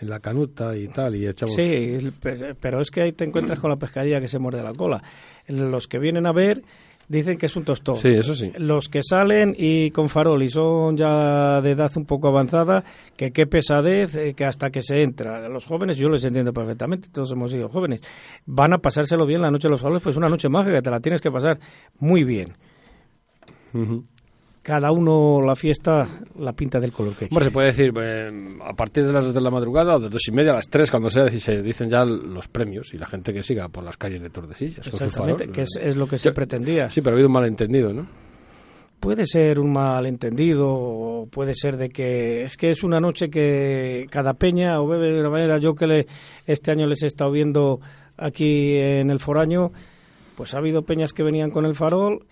en 0.00 0.10
la 0.10 0.18
canuta 0.18 0.76
y 0.76 0.88
tal 0.88 1.14
y 1.14 1.24
echamos 1.24 1.54
Sí, 1.54 1.96
pero 2.60 2.80
es 2.80 2.90
que 2.90 3.02
ahí 3.02 3.12
te 3.12 3.24
encuentras 3.24 3.60
con 3.60 3.70
la 3.70 3.76
pescadilla 3.76 4.20
que 4.20 4.26
se 4.26 4.40
muerde 4.40 4.64
la 4.64 4.72
cola. 4.72 5.00
Los 5.46 5.86
que 5.86 6.00
vienen 6.00 6.26
a 6.26 6.32
ver 6.32 6.64
dicen 7.06 7.38
que 7.38 7.46
es 7.46 7.54
un 7.54 7.64
tostón. 7.64 7.98
Sí, 7.98 8.08
eso 8.08 8.34
sí. 8.34 8.50
Los 8.58 8.88
que 8.88 9.04
salen 9.04 9.54
y 9.56 9.92
con 9.92 10.08
farol 10.08 10.42
y 10.42 10.48
son 10.48 10.96
ya 10.96 11.60
de 11.60 11.70
edad 11.70 11.92
un 11.94 12.04
poco 12.04 12.26
avanzada, 12.26 12.82
que 13.16 13.30
qué 13.30 13.46
pesadez, 13.46 14.16
eh, 14.16 14.34
que 14.34 14.44
hasta 14.44 14.70
que 14.70 14.82
se 14.82 15.04
entra. 15.04 15.48
Los 15.48 15.66
jóvenes, 15.66 15.98
yo 15.98 16.08
les 16.08 16.24
entiendo 16.24 16.52
perfectamente, 16.52 17.10
todos 17.12 17.30
hemos 17.30 17.52
sido 17.52 17.68
jóvenes, 17.68 18.02
van 18.44 18.72
a 18.72 18.78
pasárselo 18.78 19.24
bien 19.24 19.40
la 19.40 19.52
noche 19.52 19.68
de 19.68 19.70
los 19.70 19.80
faroles, 19.80 20.02
pues 20.02 20.16
una 20.16 20.28
noche 20.28 20.48
mágica, 20.48 20.82
te 20.82 20.90
la 20.90 20.98
tienes 20.98 21.20
que 21.20 21.30
pasar 21.30 21.60
muy 22.00 22.24
bien. 22.24 22.56
Cada 24.62 24.92
uno 24.92 25.40
la 25.40 25.56
fiesta 25.56 26.06
la 26.38 26.52
pinta 26.52 26.78
del 26.78 26.92
color 26.92 27.14
que 27.14 27.24
Hombre, 27.30 27.46
se 27.46 27.50
puede 27.50 27.68
decir, 27.68 27.90
eh, 27.98 28.58
a 28.62 28.74
partir 28.74 29.06
de 29.06 29.14
las 29.14 29.24
dos 29.24 29.34
de 29.34 29.40
la 29.40 29.50
madrugada, 29.50 29.96
o 29.96 29.98
de 29.98 30.10
dos 30.10 30.28
y 30.28 30.30
media 30.30 30.50
a 30.50 30.56
las 30.56 30.68
tres, 30.68 30.90
cuando 30.90 31.08
sea, 31.08 31.26
se 31.30 31.62
dicen 31.62 31.88
ya 31.88 32.04
los 32.04 32.48
premios 32.48 32.92
y 32.92 32.98
la 32.98 33.06
gente 33.06 33.32
que 33.32 33.42
siga 33.42 33.68
por 33.68 33.82
las 33.82 33.96
calles 33.96 34.20
de 34.20 34.28
Tordesillas. 34.28 34.86
Exactamente, 34.86 35.48
que 35.48 35.62
es, 35.62 35.96
lo 35.96 36.06
que 36.06 36.18
se 36.18 36.32
pretendía. 36.32 36.90
Sí, 36.90 37.00
pero 37.00 37.14
ha 37.14 37.16
habido 37.16 37.28
un 37.28 37.32
malentendido, 37.32 37.94
¿no? 37.94 38.06
Puede 39.00 39.24
ser 39.24 39.58
un 39.58 39.72
malentendido, 39.72 41.28
puede 41.30 41.54
ser 41.54 41.78
de 41.78 41.88
que 41.88 42.42
es 42.42 42.58
que 42.58 42.68
es 42.68 42.82
una 42.82 43.00
noche 43.00 43.30
que 43.30 44.06
cada 44.10 44.34
peña 44.34 44.82
o 44.82 44.86
bebe 44.86 45.12
de 45.12 45.20
una 45.20 45.30
manera. 45.30 45.56
Yo 45.56 45.74
que 45.74 45.86
le, 45.86 46.06
este 46.46 46.72
año 46.72 46.86
les 46.86 47.02
he 47.04 47.06
estado 47.06 47.30
viendo 47.30 47.80
aquí 48.18 48.76
en 48.76 49.10
el 49.10 49.18
foraño, 49.18 49.70
pues 50.36 50.52
ha 50.52 50.58
habido 50.58 50.82
peñas 50.82 51.14
que 51.14 51.22
venían 51.22 51.50
con 51.50 51.64
el 51.64 51.74
farol 51.74 52.26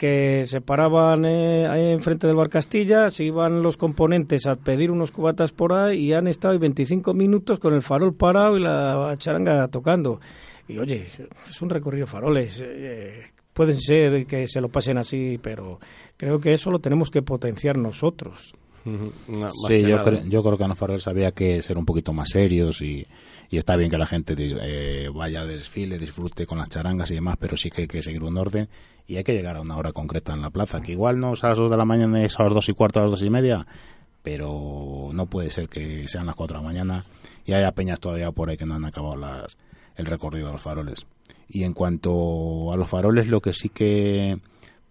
que 0.00 0.46
se 0.46 0.62
paraban 0.62 1.26
eh, 1.26 1.68
ahí 1.68 1.92
enfrente 1.92 2.26
del 2.26 2.34
bar 2.34 2.48
Castilla, 2.48 3.10
se 3.10 3.24
iban 3.24 3.62
los 3.62 3.76
componentes 3.76 4.46
a 4.46 4.56
pedir 4.56 4.90
unos 4.90 5.12
cubatas 5.12 5.52
por 5.52 5.74
ahí 5.74 6.06
y 6.06 6.12
han 6.14 6.26
estado 6.26 6.58
25 6.58 7.12
minutos 7.12 7.58
con 7.58 7.74
el 7.74 7.82
farol 7.82 8.14
parado 8.14 8.56
y 8.56 8.62
la 8.62 9.14
charanga 9.18 9.68
tocando. 9.68 10.18
Y 10.66 10.78
oye, 10.78 11.04
es 11.46 11.60
un 11.60 11.68
recorrido 11.68 12.06
faroles. 12.06 12.64
Eh, 12.64 13.24
pueden 13.52 13.78
ser 13.78 14.24
que 14.24 14.46
se 14.46 14.62
lo 14.62 14.70
pasen 14.70 14.96
así, 14.96 15.36
pero 15.36 15.78
creo 16.16 16.40
que 16.40 16.54
eso 16.54 16.70
lo 16.70 16.78
tenemos 16.78 17.10
que 17.10 17.20
potenciar 17.20 17.76
nosotros. 17.76 18.54
sí, 18.82 19.82
yo, 19.82 20.02
yo 20.24 20.42
creo 20.42 20.56
que 20.56 20.64
a 20.64 20.68
los 20.68 20.78
faroles 20.78 21.06
había 21.08 21.32
que 21.32 21.60
ser 21.60 21.76
un 21.76 21.84
poquito 21.84 22.14
más 22.14 22.30
serios 22.30 22.80
y 22.80 23.06
y 23.50 23.56
está 23.56 23.74
bien 23.74 23.90
que 23.90 23.98
la 23.98 24.06
gente 24.06 24.34
eh, 24.38 25.10
vaya 25.12 25.40
a 25.40 25.44
desfile, 25.44 25.98
disfrute 25.98 26.46
con 26.46 26.58
las 26.58 26.68
charangas 26.68 27.10
y 27.10 27.14
demás, 27.14 27.36
pero 27.38 27.56
sí 27.56 27.68
que 27.68 27.82
hay 27.82 27.88
que 27.88 28.00
seguir 28.00 28.22
un 28.22 28.38
orden 28.38 28.68
y 29.08 29.16
hay 29.16 29.24
que 29.24 29.32
llegar 29.32 29.56
a 29.56 29.60
una 29.60 29.76
hora 29.76 29.92
concreta 29.92 30.32
en 30.32 30.40
la 30.40 30.50
plaza, 30.50 30.80
que 30.80 30.92
igual 30.92 31.18
no 31.18 31.34
es 31.34 31.42
a 31.42 31.48
las 31.48 31.58
2 31.58 31.68
de 31.68 31.76
la 31.76 31.84
mañana, 31.84 32.22
es 32.22 32.38
a 32.38 32.44
las 32.44 32.54
2 32.54 32.68
y 32.68 32.72
cuarto, 32.74 33.00
a 33.00 33.02
las 33.02 33.10
2 33.10 33.24
y 33.24 33.30
media, 33.30 33.66
pero 34.22 35.10
no 35.12 35.26
puede 35.26 35.50
ser 35.50 35.68
que 35.68 36.06
sean 36.06 36.26
las 36.26 36.36
4 36.36 36.58
de 36.58 36.62
la 36.62 36.68
mañana 36.68 37.04
y 37.44 37.52
haya 37.52 37.72
peñas 37.72 37.98
todavía 37.98 38.30
por 38.30 38.50
ahí 38.50 38.56
que 38.56 38.66
no 38.66 38.74
han 38.74 38.84
acabado 38.84 39.16
las, 39.16 39.56
el 39.96 40.06
recorrido 40.06 40.46
de 40.46 40.52
los 40.52 40.62
faroles. 40.62 41.06
Y 41.48 41.64
en 41.64 41.74
cuanto 41.74 42.72
a 42.72 42.76
los 42.76 42.88
faroles, 42.88 43.26
lo 43.26 43.40
que 43.40 43.52
sí 43.52 43.68
que 43.68 44.38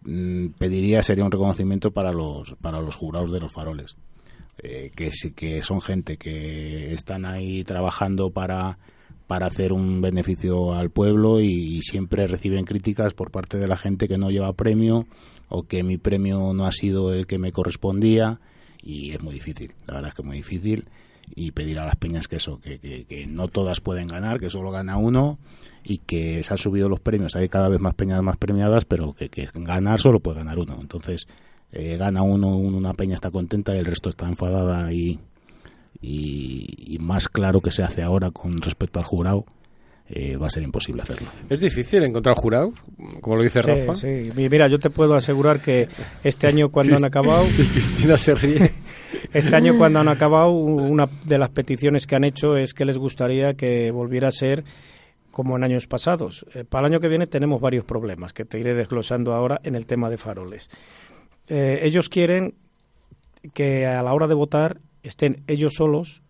mm, 0.01 0.47
pediría 0.57 1.01
sería 1.01 1.23
un 1.23 1.31
reconocimiento 1.31 1.91
para 1.91 2.11
los, 2.11 2.55
para 2.55 2.81
los 2.81 2.97
jurados 2.97 3.31
de 3.31 3.39
los 3.39 3.53
faroles 3.53 3.95
eh, 4.63 4.91
que 4.95 5.09
que 5.35 5.63
son 5.63 5.81
gente 5.81 6.17
que 6.17 6.93
están 6.93 7.25
ahí 7.25 7.63
trabajando 7.63 8.31
para 8.31 8.77
para 9.29 9.45
hacer 9.45 9.73
un 9.73 10.01
beneficio 10.01 10.73
al 10.73 10.89
pueblo 10.89 11.39
y, 11.39 11.83
siempre 11.83 12.25
reciben 12.25 12.65
críticas 12.65 13.13
por 13.13 13.29
parte 13.29 13.59
de 13.59 13.67
la 13.67 13.77
gente 13.77 14.07
que 14.07 14.17
no 14.17 14.31
lleva 14.31 14.53
premio 14.53 15.05
o 15.49 15.67
que 15.67 15.83
mi 15.83 15.97
premio 15.97 16.51
no 16.55 16.65
ha 16.65 16.71
sido 16.71 17.13
el 17.13 17.27
que 17.27 17.37
me 17.37 17.51
correspondía 17.51 18.39
y 18.81 19.11
es 19.11 19.21
muy 19.21 19.35
difícil, 19.35 19.73
la 19.85 19.93
verdad 19.93 20.09
es 20.09 20.15
que 20.15 20.21
es 20.23 20.25
muy 20.25 20.37
difícil 20.37 20.85
y 21.35 21.51
pedir 21.51 21.77
a 21.77 21.85
las 21.85 21.95
peñas 21.95 22.27
que 22.27 22.37
eso, 22.37 22.59
que, 22.59 22.79
que, 22.79 23.27
no 23.27 23.49
todas 23.49 23.81
pueden 23.81 24.07
ganar, 24.07 24.39
que 24.39 24.49
solo 24.49 24.71
gana 24.71 24.97
uno 24.97 25.37
y 25.83 25.99
que 25.99 26.41
se 26.41 26.51
han 26.51 26.57
subido 26.57 26.89
los 26.89 26.99
premios, 26.99 27.35
hay 27.35 27.49
cada 27.49 27.69
vez 27.69 27.79
más 27.79 27.93
peñas 27.93 28.23
más 28.23 28.37
premiadas, 28.37 28.85
pero 28.85 29.13
que, 29.13 29.29
que 29.29 29.47
ganar 29.53 29.99
solo 29.99 30.21
puede 30.21 30.39
ganar 30.39 30.57
uno. 30.57 30.77
Entonces, 30.81 31.27
eh, 31.71 31.97
gana 31.97 32.23
uno, 32.23 32.57
una 32.57 32.93
peña 32.93 33.15
está 33.15 33.31
contenta 33.31 33.75
y 33.75 33.79
el 33.79 33.85
resto 33.85 34.09
está 34.09 34.27
enfadada 34.27 34.91
y, 34.91 35.19
y, 36.01 36.97
más 36.99 37.29
claro 37.29 37.61
que 37.61 37.71
se 37.71 37.83
hace 37.83 38.01
ahora 38.01 38.31
con 38.31 38.61
respecto 38.61 38.99
al 38.99 39.05
jurado. 39.05 39.45
Eh, 40.11 40.37
va 40.37 40.47
a 40.47 40.49
ser 40.49 40.63
imposible 40.63 41.03
hacerlo. 41.03 41.27
¿Es 41.51 41.61
difícil 41.61 42.01
encontrar 42.01 42.35
jurado? 42.35 42.73
Como 43.21 43.35
lo 43.35 43.43
dice 43.43 43.61
Rafa. 43.61 43.93
Sí, 43.93 44.23
mira, 44.35 44.67
yo 44.67 44.79
te 44.79 44.89
puedo 44.89 45.13
asegurar 45.13 45.61
que 45.61 45.87
este 46.23 46.47
año 46.47 46.69
cuando 46.69 46.97
han 46.97 47.05
acabado... 47.05 47.45
Cristina 47.55 48.17
se 48.17 48.33
ríe. 48.33 48.71
Este 49.31 49.55
año 49.55 49.77
cuando 49.77 49.99
han 49.99 50.07
acabado, 50.07 50.49
una 50.49 51.05
de 51.25 51.37
las 51.37 51.49
peticiones 51.49 52.07
que 52.07 52.15
han 52.15 52.23
hecho 52.23 52.57
es 52.57 52.73
que 52.73 52.85
les 52.85 52.97
gustaría 52.97 53.53
que 53.53 53.91
volviera 53.91 54.29
a 54.29 54.31
ser 54.31 54.63
como 55.29 55.55
en 55.55 55.63
años 55.63 55.85
pasados. 55.85 56.45
Eh, 56.55 56.63
para 56.63 56.87
el 56.87 56.93
año 56.93 56.99
que 56.99 57.07
viene 57.07 57.27
tenemos 57.27 57.61
varios 57.61 57.85
problemas 57.85 58.33
que 58.33 58.45
te 58.45 58.59
iré 58.59 58.73
desglosando 58.73 59.33
ahora 59.33 59.59
en 59.63 59.75
el 59.75 59.85
tema 59.85 60.09
de 60.09 60.17
faroles. 60.17 60.69
Eh, 61.49 61.79
ellos 61.83 62.09
quieren 62.09 62.53
que 63.53 63.85
a 63.85 64.01
la 64.03 64.13
hora 64.13 64.27
de 64.27 64.35
votar 64.35 64.79
estén 65.03 65.43
ellos 65.47 65.73
solos 65.73 66.21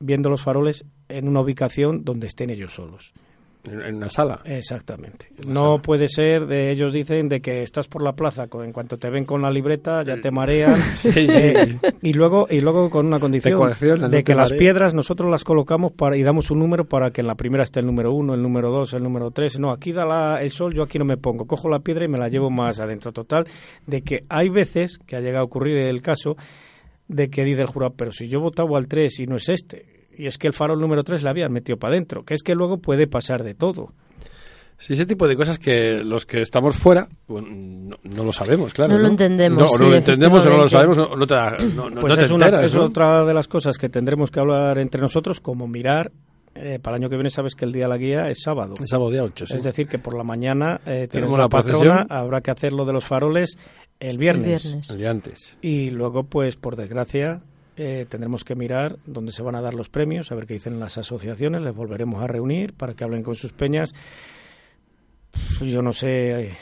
viendo 0.00 0.30
los 0.30 0.42
faroles 0.42 0.84
en 1.08 1.28
una 1.28 1.40
ubicación 1.40 2.04
donde 2.04 2.26
estén 2.26 2.50
ellos 2.50 2.74
solos. 2.74 3.12
En 3.64 3.96
una 3.96 4.08
sala. 4.08 4.40
Exactamente. 4.44 5.28
no 5.46 5.82
puede 5.82 6.08
ser, 6.08 6.46
de 6.46 6.70
ellos 6.70 6.92
dicen, 6.92 7.28
de 7.28 7.40
que 7.40 7.62
estás 7.62 7.88
por 7.88 8.02
la 8.02 8.12
plaza, 8.12 8.46
en 8.50 8.72
cuanto 8.72 8.96
te 8.96 9.10
ven 9.10 9.26
con 9.26 9.42
la 9.42 9.50
libreta 9.50 10.02
ya 10.02 10.20
te 10.20 10.30
marean. 10.30 10.80
Eh, 11.20 11.76
y 12.02 12.12
luego 12.12 12.46
y 12.48 12.60
luego 12.60 12.88
con 12.88 13.06
una 13.06 13.18
condición 13.18 13.60
de 14.10 14.24
que 14.24 14.34
las 14.34 14.52
piedras 14.52 14.94
nosotros 14.94 15.30
las 15.30 15.44
colocamos 15.44 15.92
para, 15.92 16.16
y 16.16 16.22
damos 16.22 16.50
un 16.50 16.58
número 16.58 16.84
para 16.84 17.10
que 17.10 17.20
en 17.20 17.26
la 17.26 17.34
primera 17.34 17.64
esté 17.64 17.80
el 17.80 17.86
número 17.86 18.12
uno, 18.12 18.34
el 18.34 18.42
número 18.42 18.70
dos, 18.70 18.94
el 18.94 19.02
número 19.02 19.30
tres. 19.30 19.58
No, 19.58 19.70
aquí 19.70 19.92
da 19.92 20.40
el 20.40 20.50
sol, 20.50 20.74
yo 20.74 20.82
aquí 20.82 20.98
no 20.98 21.04
me 21.04 21.16
pongo. 21.16 21.46
Cojo 21.46 21.68
la 21.68 21.80
piedra 21.80 22.04
y 22.04 22.08
me 22.08 22.18
la 22.18 22.28
llevo 22.28 22.50
más 22.50 22.80
adentro. 22.80 23.12
Total, 23.12 23.44
de 23.86 24.02
que 24.02 24.24
hay 24.28 24.48
veces, 24.48 24.98
que 24.98 25.16
ha 25.16 25.20
llegado 25.20 25.42
a 25.42 25.46
ocurrir 25.46 25.78
el 25.78 26.00
caso, 26.00 26.36
de 27.08 27.28
que 27.28 27.44
dice 27.44 27.62
el 27.62 27.66
jurado, 27.66 27.94
pero 27.96 28.12
si 28.12 28.28
yo 28.28 28.40
votaba 28.40 28.78
al 28.78 28.88
tres 28.88 29.18
y 29.20 29.26
no 29.26 29.36
es 29.36 29.48
este 29.48 29.99
y 30.20 30.26
es 30.26 30.36
que 30.36 30.46
el 30.46 30.52
farol 30.52 30.80
número 30.80 31.02
3 31.02 31.22
le 31.22 31.30
habían 31.30 31.52
metido 31.52 31.78
para 31.78 31.94
adentro, 31.94 32.24
que 32.24 32.34
es 32.34 32.42
que 32.42 32.54
luego 32.54 32.78
puede 32.78 33.06
pasar 33.06 33.42
de 33.42 33.54
todo. 33.54 33.88
Sí, 34.76 34.94
ese 34.94 35.04
tipo 35.04 35.28
de 35.28 35.36
cosas 35.36 35.58
que 35.58 36.02
los 36.04 36.24
que 36.24 36.40
estamos 36.40 36.76
fuera 36.76 37.08
no, 37.28 37.96
lo 38.02 38.32
sabemos, 38.32 38.72
claro. 38.72 38.94
No, 38.94 38.98
lo 38.98 39.08
entendemos. 39.08 39.78
No, 39.78 39.88
lo 39.88 39.94
entendemos 39.94 40.44
o 40.44 40.50
no 40.50 40.56
lo 40.56 40.68
sabemos, 40.68 40.96
no, 40.96 41.26
te, 41.26 41.34
pues 42.00 42.18
es, 42.18 42.30
es 42.30 42.74
otra 42.76 43.24
de 43.24 43.34
las 43.34 43.46
cosas 43.46 43.76
que 43.78 43.88
tendremos 43.88 44.30
que 44.30 44.40
hablar 44.40 44.78
entre 44.78 45.00
nosotros, 45.00 45.40
como 45.40 45.66
mirar. 45.66 46.12
Eh, 46.52 46.80
para 46.82 46.96
el 46.96 47.02
año 47.02 47.08
que 47.08 47.14
viene 47.14 47.30
sabes 47.30 47.54
que 47.54 47.64
el 47.64 47.72
día 47.72 47.84
de 47.84 47.90
la 47.90 47.96
guía 47.96 48.28
es 48.28 48.42
sábado. 48.42 48.74
Es 48.82 48.90
sábado 48.90 49.10
día 49.10 49.22
8, 49.22 49.44
Es 49.50 49.62
decir, 49.62 49.86
que 49.86 49.98
por 49.98 50.16
la 50.16 50.24
mañana 50.24 50.80
eh, 50.84 51.06
tenemos 51.08 51.38
la, 51.38 51.48
patrona, 51.48 52.06
habrá 52.08 52.40
que 52.40 52.50
hacer 52.50 52.72
lo 52.72 52.84
de 52.84 52.92
los 52.92 53.04
faroles 53.04 53.56
el 54.00 54.18
viernes. 54.18 54.64
El 54.64 54.70
viernes. 54.70 54.90
El 54.90 54.98
día 54.98 55.10
antes. 55.10 55.56
Y 55.62 55.90
luego, 55.90 56.24
pues, 56.24 56.56
por 56.56 56.74
desgracia, 56.74 57.42
eh, 57.82 58.04
tendremos 58.06 58.44
que 58.44 58.54
mirar 58.54 58.98
dónde 59.06 59.32
se 59.32 59.42
van 59.42 59.54
a 59.54 59.62
dar 59.62 59.72
los 59.72 59.88
premios, 59.88 60.30
a 60.30 60.34
ver 60.34 60.46
qué 60.46 60.52
dicen 60.52 60.78
las 60.78 60.98
asociaciones, 60.98 61.62
les 61.62 61.74
volveremos 61.74 62.22
a 62.22 62.26
reunir 62.26 62.74
para 62.74 62.92
que 62.92 63.04
hablen 63.04 63.22
con 63.22 63.36
sus 63.36 63.52
peñas. 63.52 63.94
Yo 65.62 65.80
no 65.80 65.94
sé 65.94 66.42
eh, 66.42 66.56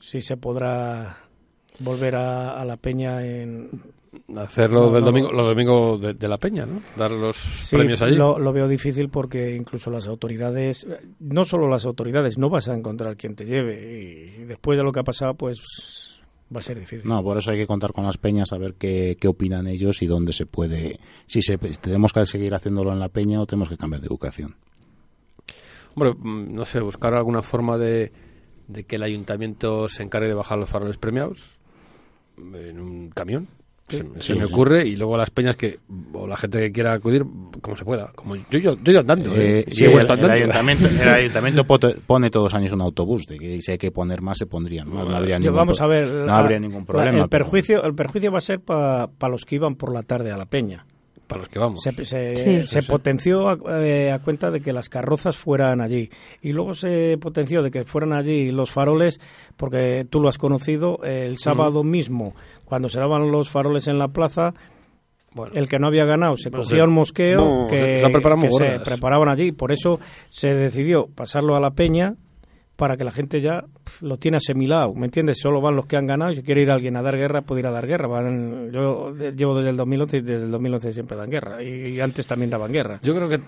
si 0.00 0.20
se 0.20 0.36
podrá 0.36 1.16
volver 1.78 2.16
a, 2.16 2.64
la 2.64 2.76
peña 2.76 3.24
en 3.24 3.70
hacerlo 4.36 4.90
del 4.90 5.04
domingo 5.04 5.30
lo 5.30 5.44
domingo 5.44 5.96
de, 5.96 6.28
la 6.28 6.38
peña 6.38 6.66
no 6.66 6.80
dar 6.96 7.12
los 7.12 7.68
premios 7.70 8.02
allí. 8.02 8.16
lo, 8.16 8.36
lo, 8.36 8.52
veo 8.52 8.66
difícil 8.66 9.10
porque 9.10 9.54
incluso 9.54 9.92
las 9.92 10.08
autoridades 10.08 10.88
no 11.20 11.44
solo 11.44 11.68
las 11.68 11.86
autoridades 11.86 12.36
no 12.36 12.50
vas 12.50 12.68
a 12.68 12.74
encontrar 12.74 13.16
quien 13.16 13.36
te 13.36 13.44
lleve. 13.44 14.26
Y 14.40 14.44
después 14.44 14.76
de 14.76 14.82
lo 14.82 14.90
que 14.90 14.98
ha 14.98 15.04
pasado 15.04 15.34
pues 15.34 16.17
va 16.54 16.58
a 16.60 16.62
ser 16.62 16.78
difícil. 16.78 17.06
No, 17.06 17.22
por 17.22 17.38
eso 17.38 17.50
hay 17.50 17.58
que 17.58 17.66
contar 17.66 17.92
con 17.92 18.04
las 18.04 18.16
peñas, 18.18 18.52
a 18.52 18.58
ver 18.58 18.74
qué, 18.74 19.16
qué 19.20 19.28
opinan 19.28 19.66
ellos 19.66 20.02
y 20.02 20.06
dónde 20.06 20.32
se 20.32 20.46
puede, 20.46 20.98
si 21.26 21.42
se, 21.42 21.58
tenemos 21.58 22.12
que 22.12 22.24
seguir 22.26 22.54
haciéndolo 22.54 22.92
en 22.92 23.00
la 23.00 23.08
peña 23.08 23.40
o 23.40 23.46
tenemos 23.46 23.68
que 23.68 23.76
cambiar 23.76 24.00
de 24.00 24.06
educación. 24.06 24.56
Hombre, 25.94 26.14
mm, 26.14 26.54
no 26.54 26.64
sé, 26.64 26.80
buscar 26.80 27.14
alguna 27.14 27.42
forma 27.42 27.76
de, 27.76 28.12
de 28.66 28.84
que 28.84 28.96
el 28.96 29.02
ayuntamiento 29.02 29.88
se 29.88 30.02
encargue 30.02 30.28
de 30.28 30.34
bajar 30.34 30.58
los 30.58 30.68
faroles 30.68 30.96
premiados 30.96 31.58
en 32.36 32.80
un 32.80 33.10
camión 33.10 33.48
se, 33.88 34.34
me 34.34 34.44
ocurre 34.44 34.86
y 34.86 34.96
luego 34.96 35.16
las 35.16 35.30
peñas 35.30 35.56
que 35.56 35.78
o 36.12 36.26
la 36.26 36.36
gente 36.36 36.58
que 36.58 36.72
quiera 36.72 36.92
acudir 36.92 37.24
como 37.60 37.76
se 37.76 37.84
pueda 37.84 38.12
como 38.14 38.36
yo 38.36 38.58
yo, 38.58 38.76
yo 38.82 39.00
andando 39.00 39.34
¿eh? 39.34 39.60
Eh, 39.60 39.64
el, 39.68 40.30
ayuntamiento 40.30 40.88
el 40.88 41.08
ayuntamiento 41.08 41.64
pone 41.64 42.30
todos 42.30 42.44
los 42.44 42.54
años 42.54 42.72
un 42.72 42.82
autobús 42.82 43.26
de 43.26 43.38
que 43.38 43.60
si 43.60 43.72
hay 43.72 43.78
que 43.78 43.90
poner 43.90 44.20
más 44.20 44.38
se 44.38 44.46
pondrían 44.46 44.90
no, 44.90 45.00
habría 45.00 45.38
ningún, 45.38 45.56
vamos 45.56 45.80
a 45.80 45.86
ver 45.86 46.08
no 46.08 46.32
habría 46.34 46.58
ningún 46.58 46.84
problema 46.84 47.22
el 47.22 47.28
perjuicio 47.28 47.82
el 47.82 47.94
perjuicio 47.94 48.30
va 48.30 48.38
a 48.38 48.42
ser 48.42 48.60
para 48.60 49.08
los 49.28 49.44
que 49.44 49.56
iban 49.56 49.76
por 49.76 49.92
la 49.92 50.02
tarde 50.02 50.30
a 50.30 50.36
la 50.36 50.46
peña 50.46 50.84
para 51.28 51.42
los 51.42 51.48
que 51.48 51.58
vamos. 51.60 51.82
Se, 51.84 51.92
se- 52.04 52.36
Sí. 52.36 52.44
se 52.44 52.66
Sí, 52.66 52.80
sí. 52.82 52.90
potenció 52.90 53.48
a, 53.48 53.58
eh, 53.86 54.10
a 54.10 54.18
cuenta 54.18 54.50
de 54.50 54.60
que 54.60 54.72
las 54.72 54.88
carrozas 54.88 55.36
fueran 55.36 55.80
allí. 55.80 56.10
Y 56.42 56.52
luego 56.52 56.74
se 56.74 57.16
potenció 57.20 57.62
de 57.62 57.70
que 57.70 57.84
fueran 57.84 58.12
allí 58.12 58.50
los 58.50 58.70
faroles, 58.70 59.20
porque 59.56 60.04
tú 60.08 60.20
lo 60.20 60.28
has 60.28 60.38
conocido, 60.38 60.98
el 61.04 61.38
sábado 61.38 61.84
mismo, 61.84 62.34
cuando 62.64 62.88
se 62.88 62.98
daban 62.98 63.30
los 63.30 63.48
faroles 63.50 63.86
en 63.88 63.98
la 63.98 64.08
plaza, 64.08 64.54
Bueno, 65.34 65.52
el 65.54 65.68
que 65.68 65.78
no 65.78 65.86
había 65.88 66.06
ganado 66.06 66.36
se 66.36 66.50
cogía 66.50 66.84
un 66.84 66.92
mosqueo 66.94 67.36
no, 67.62 67.66
que, 67.68 67.76
se- 67.76 67.82
se 68.00 68.06
que 68.12 68.78
se 68.78 68.78
preparaban 68.90 69.28
allí. 69.28 69.52
Por 69.52 69.70
eso 69.72 70.00
se 70.28 70.54
decidió 70.54 71.06
pasarlo 71.14 71.54
a 71.54 71.60
la 71.60 71.70
peña 71.70 72.14
para 72.78 72.96
que 72.96 73.02
la 73.04 73.10
gente 73.10 73.40
ya 73.40 73.64
lo 74.02 74.18
tiene 74.18 74.36
asimilado, 74.36 74.94
¿me 74.94 75.06
entiendes? 75.06 75.38
Solo 75.42 75.60
van 75.60 75.74
los 75.74 75.86
que 75.86 75.96
han 75.96 76.06
ganado 76.06 76.30
y 76.30 76.36
si 76.36 76.42
quiere 76.44 76.62
ir 76.62 76.70
alguien 76.70 76.96
a 76.96 77.02
dar 77.02 77.16
guerra, 77.16 77.42
puede 77.42 77.62
ir 77.62 77.66
a 77.66 77.72
dar 77.72 77.88
guerra. 77.88 78.06
Van- 78.06 78.70
yo 78.70 79.10
llevo 79.14 79.56
desde 79.56 79.70
el 79.70 79.76
2011 79.76 80.16
y 80.18 80.20
desde 80.20 80.44
el 80.44 80.50
2011 80.52 80.92
siempre 80.92 81.16
dan 81.16 81.28
guerra 81.28 81.60
y, 81.60 81.88
y 81.96 82.00
antes 82.00 82.24
también 82.26 82.50
daban 82.50 82.70
guerra. 82.72 83.00
yo 83.02 83.14
creo 83.16 83.28
que 83.28 83.40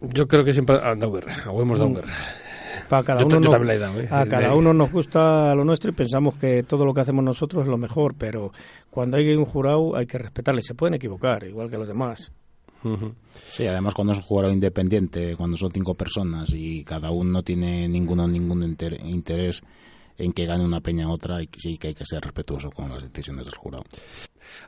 yo 0.00 0.26
creo 0.26 0.44
que 0.44 0.52
siempre 0.52 0.76
han 0.82 0.98
dado 0.98 1.12
guerra, 1.12 1.36
o 1.52 1.62
hemos 1.62 1.78
dado 1.78 1.90
Mm. 1.90 1.94
guerra. 1.94 2.12
Para 2.88 3.04
cada 3.04 3.20
Yo 3.20 3.26
uno 3.26 3.40
yo 3.40 3.58
nos- 3.58 3.78
dado, 3.80 4.00
¿eh? 4.00 4.08
a 4.10 4.26
cada 4.26 4.54
uno 4.54 4.72
nos 4.74 4.90
gusta 4.90 5.54
lo 5.54 5.64
nuestro 5.64 5.92
y 5.92 5.94
pensamos 5.94 6.34
que 6.36 6.64
todo 6.64 6.84
lo 6.84 6.92
que 6.92 7.02
hacemos 7.02 7.22
nosotros 7.24 7.62
es 7.62 7.68
lo 7.68 7.78
mejor, 7.78 8.14
pero 8.18 8.50
cuando 8.90 9.16
hay 9.18 9.30
un 9.36 9.44
jurado 9.44 9.94
hay 9.96 10.06
que 10.06 10.18
respetarle, 10.18 10.62
se 10.62 10.74
pueden 10.74 10.94
equivocar, 10.94 11.44
igual 11.44 11.70
que 11.70 11.78
los 11.78 11.86
demás. 11.86 12.32
Sí, 13.48 13.66
además 13.66 13.94
cuando 13.94 14.12
es 14.12 14.18
un 14.18 14.24
jugador 14.24 14.52
independiente, 14.52 15.34
cuando 15.36 15.56
son 15.56 15.70
cinco 15.72 15.94
personas 15.94 16.50
y 16.54 16.82
cada 16.84 17.10
uno 17.10 17.30
no 17.30 17.42
tiene 17.42 17.88
ninguno 17.88 18.26
ningún 18.26 18.62
inter- 18.62 19.00
interés 19.04 19.62
en 20.18 20.32
que 20.34 20.44
gane 20.44 20.62
una 20.62 20.80
peña 20.82 21.06
a 21.06 21.08
otra, 21.10 21.42
y 21.42 21.46
que 21.46 21.58
sí 21.58 21.78
que 21.78 21.88
hay 21.88 21.94
que 21.94 22.04
ser 22.04 22.20
respetuoso 22.22 22.68
con 22.70 22.90
las 22.90 23.02
decisiones 23.10 23.46
del 23.46 23.54
jurado. 23.54 23.84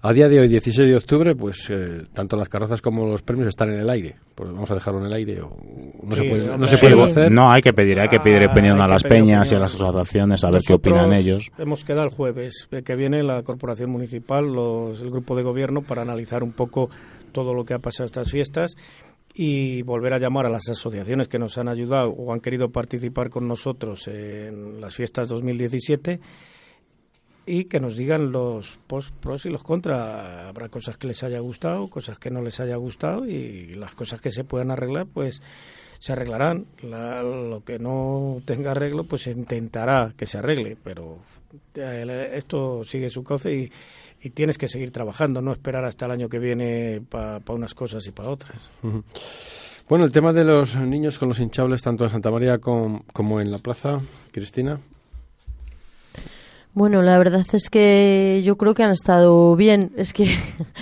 A 0.01 0.11
día 0.15 0.27
de 0.27 0.41
hoy, 0.41 0.49
16 0.49 0.89
de 0.89 0.97
octubre, 0.97 1.35
pues 1.35 1.69
eh, 1.69 2.05
tanto 2.15 2.39
las 2.39 2.49
carrozas 2.49 2.81
como 2.81 3.07
los 3.07 3.21
premios 3.21 3.49
están 3.49 3.71
en 3.71 3.81
el 3.81 3.91
aire. 3.91 4.15
Pues 4.35 4.51
vamos 4.51 4.71
a 4.71 4.75
dejarlo 4.75 5.01
en 5.01 5.07
el 5.09 5.13
aire. 5.13 5.43
O 5.43 5.51
no 6.05 6.17
Sí, 6.17 6.23
se 6.23 6.29
puede, 6.31 6.57
no 6.59 6.67
se 6.67 6.77
Sí. 6.79 6.87
puede 6.87 7.03
hacer. 7.05 7.31
No, 7.31 7.53
hay 7.53 7.61
que 7.61 7.75
pedir, 7.75 8.01
hay 8.01 8.09
que 8.09 8.21
pedir 8.21 8.47
Ah, 8.49 8.51
opinión 8.53 8.81
a 8.81 8.89
las 8.89 9.03
peñas 9.03 9.53
y 9.53 9.57
a 9.57 9.59
las 9.59 9.75
asociaciones 9.75 10.43
a 10.43 10.51
ver 10.51 10.63
qué 10.67 10.73
opinan 10.73 11.13
ellos. 11.13 11.51
Hemos 11.59 11.85
quedado 11.85 12.05
el 12.05 12.15
jueves, 12.15 12.67
eh, 12.71 12.83
que 12.83 12.97
viene 12.97 13.23
la 13.23 13.43
Corporación 13.43 13.91
Municipal, 13.91 14.47
los, 14.47 15.03
el 15.03 15.11
grupo 15.11 15.37
de 15.37 15.43
gobierno, 15.43 15.83
para 15.83 16.01
analizar 16.01 16.43
un 16.43 16.53
poco 16.53 16.89
todo 17.33 17.55
lo 17.55 17.65
que 17.65 17.75
ha 17.75 17.79
pasado 17.79 18.05
estas 18.07 18.31
fiestas 18.31 18.77
y 19.35 19.83
volver 19.83 20.13
a 20.15 20.19
llamar 20.19 20.47
a 20.47 20.51
las 20.51 20.69
asociaciones 20.69 21.27
que 21.29 21.39
nos 21.39 21.57
han 21.59 21.69
ayudado 21.69 22.11
o 22.11 22.33
han 22.33 22.41
querido 22.41 22.69
participar 22.71 23.31
con 23.31 23.49
nosotros 23.49 24.07
en 24.09 24.81
las 24.81 24.95
fiestas 24.95 25.27
2017 25.29 26.21
y 27.45 27.65
que 27.65 27.81
nos 27.81 27.97
digan 27.97 28.31
los 28.31 28.79
pos- 28.87 29.11
pros 29.21 29.47
y 29.47 29.51
los 29.51 29.65
contras. 29.65 30.47
Habrá 30.49 30.69
cosas 30.69 30.97
que 30.97 31.09
les 31.09 31.23
haya 31.25 31.41
gustado, 31.41 31.89
cosas 31.89 32.19
que 32.19 32.31
no 32.31 32.41
les 32.41 32.61
haya 32.61 32.77
gustado 32.77 33.27
y 33.27 33.75
las 33.75 33.95
cosas 33.95 34.21
que 34.21 34.31
se 34.31 34.45
puedan 34.45 34.71
arreglar, 34.71 35.07
pues 35.13 35.43
se 35.99 36.13
arreglarán. 36.13 36.67
La- 36.83 37.23
lo 37.23 37.65
que 37.65 37.79
no 37.81 38.41
tenga 38.45 38.71
arreglo, 38.73 39.05
pues 39.05 39.23
se 39.23 39.33
intentará 39.33 40.13
que 40.17 40.27
se 40.27 40.39
arregle, 40.39 40.77
pero 40.85 41.19
eh, 41.75 42.31
esto 42.35 42.85
sigue 42.85 43.09
su 43.09 43.25
cauce 43.25 43.53
y, 43.53 43.73
y 44.23 44.31
tienes 44.31 44.57
que 44.59 44.69
seguir 44.69 44.91
trabajando, 44.93 45.41
no 45.43 45.53
esperar 45.53 45.85
hasta 45.85 46.07
el 46.07 46.13
año 46.13 46.29
que 46.29 46.39
viene 46.39 47.03
para 47.09 47.41
unas 47.49 47.75
cosas 47.75 48.07
y 48.07 48.11
para 48.13 48.31
otras. 48.31 48.71
Bueno, 49.89 50.05
el 50.05 50.13
tema 50.13 50.33
de 50.33 50.45
los 50.45 50.75
niños 50.77 51.19
con 51.19 51.29
los 51.29 51.41
hinchables, 51.41 51.83
tanto 51.83 52.05
en 52.05 52.11
Santa 52.11 52.31
María 52.31 52.59
com- 52.59 53.03
como 53.13 53.41
en 53.41 53.51
la 53.51 53.59
plaza, 53.59 54.01
Cristina. 54.31 54.79
Bueno, 56.75 57.03
la 57.03 57.19
verdad 57.19 57.45
es 57.53 57.69
que 57.69 58.41
yo 58.45 58.57
creo 58.57 58.73
que 58.73 58.83
han 58.83 58.93
estado 58.93 59.55
bien. 59.57 59.93
Es 59.97 60.15
que 60.15 60.35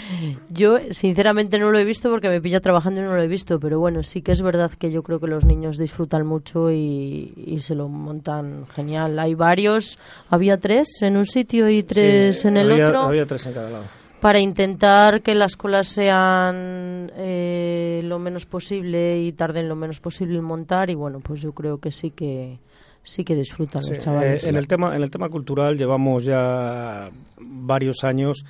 yo 0.50 0.78
sinceramente 0.90 1.58
no 1.58 1.72
lo 1.72 1.78
he 1.80 1.84
visto 1.84 2.08
porque 2.10 2.28
me 2.28 2.40
pilla 2.40 2.60
trabajando 2.60 3.00
y 3.00 3.04
no 3.04 3.16
lo 3.16 3.20
he 3.22 3.26
visto, 3.26 3.58
pero 3.58 3.80
bueno, 3.80 4.04
sí 4.04 4.22
que 4.22 4.30
es 4.30 4.40
verdad 4.40 4.70
que 4.70 4.92
yo 4.92 5.02
creo 5.02 5.18
que 5.18 5.26
los 5.26 5.44
niños 5.44 5.78
disfrutan 5.78 6.24
mucho 6.26 6.70
y, 6.70 7.32
y 7.44 7.58
se 7.58 7.74
lo 7.74 7.88
montan 7.88 8.66
genial. 8.68 9.18
Hay 9.18 9.34
varios, 9.34 9.98
había 10.28 10.58
tres 10.58 11.02
en 11.02 11.16
un 11.16 11.26
sitio 11.26 11.68
y 11.68 11.82
tres 11.82 12.42
Sí, 12.42 12.48
en 12.48 12.56
el 12.56 12.70
había- 12.70 12.88
otro, 12.88 13.00
Había 13.00 13.26
tres 13.26 13.46
en 13.46 13.52
cada 13.54 13.70
lado. 13.70 13.84
para 14.20 14.38
intentar 14.38 15.22
que 15.22 15.34
las 15.34 15.56
colas 15.56 15.88
sean 15.88 17.10
eh, 17.16 18.00
lo 18.04 18.20
menos 18.20 18.46
posible 18.46 19.20
y 19.22 19.32
tarden 19.32 19.68
lo 19.68 19.74
menos 19.74 19.98
posible 19.98 20.38
en 20.38 20.44
montar 20.44 20.88
y 20.88 20.94
bueno, 20.94 21.18
pues 21.18 21.40
yo 21.40 21.50
creo 21.52 21.78
que 21.78 21.90
sí 21.90 22.10
que 22.12 22.58
sí 23.02 23.24
que 23.24 23.34
disfrutan 23.34 23.82
Sí, 23.82 23.90
los 23.94 23.98
chavales. 24.04 24.44
eh, 24.44 24.48
en 24.50 24.56
el 24.56 24.66
tema 24.66 24.94
en 24.96 25.02
el 25.02 25.10
tema 25.10 25.28
cultural 25.28 25.76
llevamos 25.76 26.24
ya 26.24 27.10
varios 27.40 28.04
años 28.04 28.44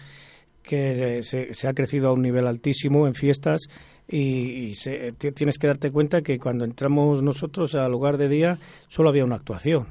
que 0.62 1.22
se, 1.22 1.52
se 1.54 1.68
ha 1.68 1.72
crecido 1.72 2.08
a 2.08 2.12
un 2.12 2.22
nivel 2.22 2.46
altísimo 2.46 3.06
en 3.06 3.14
fiestas 3.14 3.60
y, 4.08 4.18
y 4.18 4.74
se- 4.74 5.12
ti- 5.12 5.32
tienes 5.32 5.58
que 5.58 5.66
darte 5.66 5.90
cuenta 5.90 6.20
que 6.22 6.38
cuando 6.38 6.64
entramos 6.64 7.22
nosotros 7.22 7.74
al 7.74 7.90
lugar 7.90 8.18
de 8.18 8.28
día 8.28 8.58
solo 8.88 9.08
había 9.08 9.24
una 9.24 9.36
actuación 9.36 9.86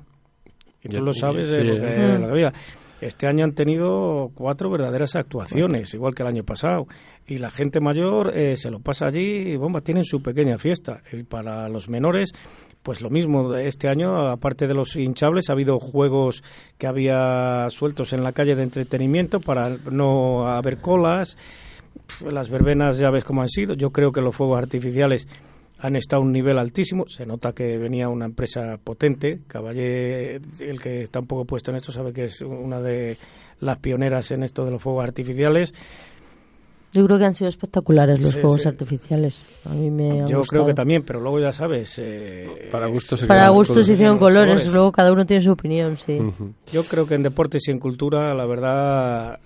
y 0.84 0.90
Ya- 0.92 1.00
tú 1.00 1.06
lo 1.06 1.14
sabes 1.14 1.50
de 1.50 1.64
lo, 1.64 1.74
eh. 1.74 1.80
que, 1.80 1.98
Mm. 2.18 2.22
lo 2.22 2.28
que 2.28 2.32
había 2.34 2.54
este 3.02 3.28
año 3.28 3.46
han 3.46 3.54
tenido 3.54 4.30
cuatro 4.36 4.70
verdaderas 4.70 5.16
actuaciones, 5.16 5.94
igual 5.94 6.14
que 6.14 6.22
el 6.24 6.28
año 6.28 6.44
pasado. 6.44 6.86
Y 7.28 7.38
la 7.38 7.50
gente 7.50 7.80
mayor 7.80 8.38
eh, 8.38 8.58
se 8.58 8.70
lo 8.70 8.82
pasa 8.82 9.06
allí 9.06 9.22
y 9.52 9.56
bomba, 9.56 9.80
tienen 9.80 10.04
su 10.04 10.22
pequeña 10.22 10.58
fiesta. 10.58 11.02
Y 11.14 11.24
para 11.24 11.70
los 11.70 11.88
menores, 11.88 12.34
pues 12.90 13.02
lo 13.02 13.12
mismo. 13.12 13.54
Este 13.56 13.88
año, 13.88 14.30
aparte 14.30 14.66
de 14.66 14.74
los 14.74 14.96
hinchables, 14.96 15.52
ha 15.52 15.54
habido 15.54 15.80
juegos 15.80 16.44
que 16.80 16.88
había 16.88 17.68
sueltos 17.70 18.14
en 18.14 18.24
la 18.24 18.32
calle 18.32 18.56
de 18.56 18.64
entretenimiento 18.64 19.40
para 19.40 19.70
no 19.92 20.48
haber 20.48 20.80
colas. 20.80 21.38
Las 22.28 22.50
verbenas 22.50 22.98
ya 22.98 23.12
ves 23.12 23.24
cómo 23.24 23.44
han 23.44 23.48
sido. 23.48 23.76
Yo 23.76 23.92
creo 23.92 24.12
que 24.12 24.22
los 24.22 24.36
fuegos 24.36 24.58
artificiales 24.58 25.28
han 25.78 25.98
estado 25.98 26.24
a 26.24 26.26
un 26.26 26.32
nivel 26.32 26.58
altísimo. 26.58 27.06
Se 27.08 27.28
nota 27.28 27.54
que 27.54 27.78
venía 27.78 28.10
una 28.10 28.26
empresa 28.26 28.80
potente. 28.84 29.42
Caballé, 29.46 30.42
el 30.60 30.80
que 30.82 31.04
está 31.04 31.20
un 31.20 31.28
poco 31.28 31.46
puesto 31.46 31.70
en 31.70 31.78
esto, 31.78 31.92
sabe 31.92 32.12
que 32.12 32.24
es 32.24 32.42
una 32.42 32.82
de 32.82 33.20
las 33.60 33.78
pioneras 33.78 34.32
en 34.32 34.42
esto 34.42 34.66
de 34.66 34.72
los 34.72 34.82
fuegos 34.82 35.04
artificiales. 35.04 35.76
Yo 36.92 37.06
creo 37.06 37.20
que 37.20 37.26
han 37.26 37.36
sido 37.36 37.50
espectaculares 37.50 38.20
los 38.20 38.34
Sí, 38.34 38.40
fuegos 38.40 38.62
sí. 38.64 38.68
artificiales. 38.68 39.46
A 39.66 39.70
mí 39.70 39.92
me 39.92 40.28
Yo 40.28 40.42
creo 40.42 40.66
que 40.66 40.74
también, 40.74 41.04
pero 41.04 41.20
luego 41.20 41.40
ya 41.40 41.52
sabes. 41.52 42.00
eh, 42.02 42.68
Para 42.72 42.88
gustos 42.88 43.20
se 43.20 43.28
Para 43.28 43.48
gustos 43.50 43.68
colores. 43.76 43.90
hicieron 43.90 44.18
colores, 44.18 44.54
colores. 44.54 44.74
luego 44.74 44.92
cada 44.92 45.12
uno 45.14 45.26
tiene 45.26 45.44
su 45.44 45.52
opinión, 45.52 45.98
sí. 45.98 46.20
Yo 46.72 46.84
creo 46.86 47.06
que 47.06 47.16
en 47.16 47.24
deportes 47.24 47.68
y 47.68 47.72
en 47.72 47.80
cultura, 47.80 48.34
la 48.34 48.46
verdad, 48.48 49.40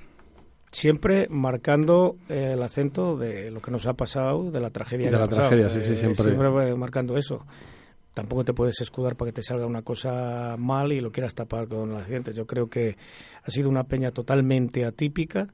siempre 0.72 1.28
marcando 1.30 2.16
eh, 2.30 2.52
el 2.54 2.64
acento 2.64 3.18
de 3.18 3.52
lo 3.52 3.62
que 3.62 3.72
nos 3.72 3.86
ha 3.88 3.94
pasado, 3.94 4.50
de 4.50 4.60
la 4.60 4.70
tragedia. 4.70 5.08
De 5.08 5.12
que 5.12 5.18
la 5.18 5.26
ha 5.26 5.28
pasado. 5.28 5.50
tragedia, 5.50 5.70
sí, 5.70 5.82
sí, 5.86 5.94
Eh, 5.94 6.16
siempre. 6.16 6.70
eh, 6.70 6.76
marcando 6.76 7.18
eso. 7.18 7.46
Tampoco 8.14 8.46
te 8.46 8.54
puedes 8.54 8.80
escudar 8.80 9.16
para 9.16 9.30
que 9.32 9.34
te 9.34 9.44
salga 9.44 9.66
una 9.66 9.82
cosa 9.82 10.56
mal 10.58 10.92
y 10.94 11.02
lo 11.02 11.12
quieras 11.12 11.34
tapar 11.34 11.68
con 11.68 11.92
el 11.92 11.98
accidente. 11.98 12.32
Yo 12.34 12.46
creo 12.46 12.70
que 12.70 12.96
ha 13.44 13.50
sido 13.50 13.70
una 13.70 13.84
peña 13.86 14.12
totalmente 14.12 14.86
atípica. 14.86 15.48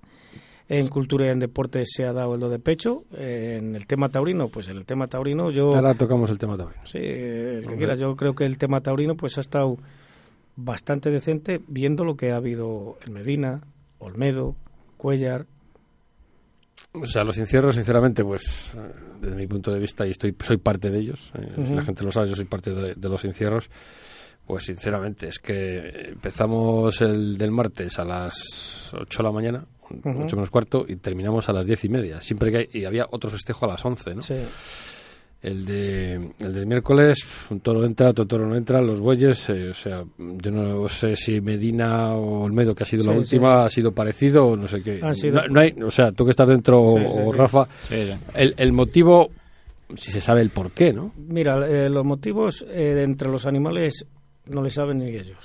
En 0.69 0.87
cultura 0.87 1.25
y 1.25 1.29
en 1.29 1.39
deportes 1.39 1.89
se 1.91 2.05
ha 2.05 2.13
dado 2.13 2.35
el 2.35 2.39
do 2.39 2.49
de 2.49 2.59
pecho. 2.59 3.03
En 3.17 3.75
el 3.75 3.87
tema 3.87 4.09
taurino, 4.09 4.49
pues 4.49 4.69
en 4.69 4.77
el 4.77 4.85
tema 4.85 5.07
taurino 5.07 5.49
yo... 5.49 5.75
Ahora 5.75 5.95
tocamos 5.95 6.29
el 6.29 6.37
tema 6.37 6.55
también. 6.55 6.79
Sí, 6.85 6.99
el 6.99 7.65
que 7.67 7.75
quiera. 7.75 7.95
Yo 7.95 8.15
creo 8.15 8.35
que 8.35 8.45
el 8.45 8.59
tema 8.59 8.79
taurino 8.79 9.15
pues 9.15 9.37
ha 9.39 9.41
estado 9.41 9.77
bastante 10.55 11.09
decente 11.09 11.59
viendo 11.67 12.03
lo 12.03 12.15
que 12.15 12.31
ha 12.31 12.35
habido 12.35 12.97
en 13.05 13.13
Medina, 13.13 13.61
Olmedo, 13.97 14.55
Cuellar. 14.97 15.47
O 16.91 17.05
sea, 17.05 17.23
los 17.23 17.37
encierros, 17.37 17.75
sinceramente, 17.75 18.23
pues, 18.23 18.73
desde 19.21 19.35
mi 19.35 19.47
punto 19.47 19.71
de 19.71 19.79
vista, 19.79 20.07
y 20.07 20.11
estoy, 20.11 20.35
soy 20.41 20.57
parte 20.57 20.89
de 20.89 20.99
ellos, 20.99 21.31
eh, 21.35 21.75
la 21.75 21.83
gente 21.83 22.03
lo 22.03 22.11
sabe, 22.11 22.29
yo 22.29 22.35
soy 22.35 22.45
parte 22.45 22.71
de, 22.73 22.95
de 22.95 23.09
los 23.09 23.23
encierros, 23.25 23.69
pues, 24.49 24.63
sinceramente, 24.65 25.27
es 25.27 25.37
que 25.37 26.09
empezamos 26.09 26.99
el 27.01 27.37
del 27.37 27.51
martes 27.51 27.99
a 27.99 28.03
las 28.03 28.91
8 28.93 29.19
de 29.19 29.23
la 29.23 29.31
mañana, 29.31 29.65
Ujú. 29.91 30.23
8 30.23 30.35
menos 30.35 30.49
cuarto, 30.49 30.85
y 30.87 30.95
terminamos 30.95 31.47
a 31.49 31.53
las 31.53 31.67
10 31.67 31.85
y 31.85 31.89
media. 31.89 32.19
Siempre 32.19 32.51
que 32.51 32.57
hay, 32.57 32.69
y 32.73 32.85
había 32.85 33.05
otro 33.11 33.29
festejo 33.29 33.65
a 33.65 33.69
las 33.69 33.85
11, 33.85 34.15
¿no? 34.15 34.21
Sí. 34.23 34.33
El 35.43 35.65
de 35.67 36.15
el 36.39 36.53
del 36.53 36.65
miércoles, 36.65 37.19
un 37.51 37.59
toro 37.59 37.85
entra, 37.85 38.09
otro 38.09 38.25
toro 38.25 38.47
no 38.47 38.55
entra, 38.55 38.81
los 38.81 38.99
bueyes, 38.99 39.47
eh, 39.51 39.69
o 39.69 39.73
sea, 39.75 40.03
yo 40.17 40.51
no 40.51 40.89
sé 40.89 41.15
si 41.15 41.39
Medina 41.41 42.13
o 42.15 42.41
Olmedo, 42.45 42.73
que 42.73 42.83
ha 42.83 42.87
sido 42.87 43.05
la 43.05 43.13
Sí, 43.13 43.17
última, 43.19 43.65
ha 43.65 43.69
sido 43.69 43.91
parecido 43.93 44.47
o 44.47 44.57
no 44.57 44.67
sé 44.67 44.81
qué. 44.81 44.99
Sido- 45.13 45.43
No, 45.43 45.47
no 45.47 45.59
hay, 45.61 45.71
o 45.81 45.91
sea, 45.91 46.11
tú 46.11 46.25
que 46.25 46.31
estás 46.31 46.47
dentro 46.49 46.83
Sí, 46.97 47.05
o, 47.07 47.11
sí, 47.13 47.19
o 47.23 47.31
sí. 47.31 47.37
Rafa, 47.37 47.67
el, 48.35 48.53
el 48.57 48.73
motivo, 48.73 49.29
si 49.95 50.11
se 50.11 50.19
sabe 50.19 50.41
el 50.41 50.49
por 50.49 50.71
qué, 50.71 50.91
¿no? 50.91 51.13
Mira, 51.15 51.65
eh, 51.69 51.87
los 51.89 52.03
motivos 52.03 52.65
eh, 52.67 53.01
entre 53.03 53.29
los 53.29 53.45
animales 53.45 54.05
no 54.49 54.61
le 54.61 54.69
saben 54.69 54.99
ni 54.99 55.09
ellos. 55.09 55.37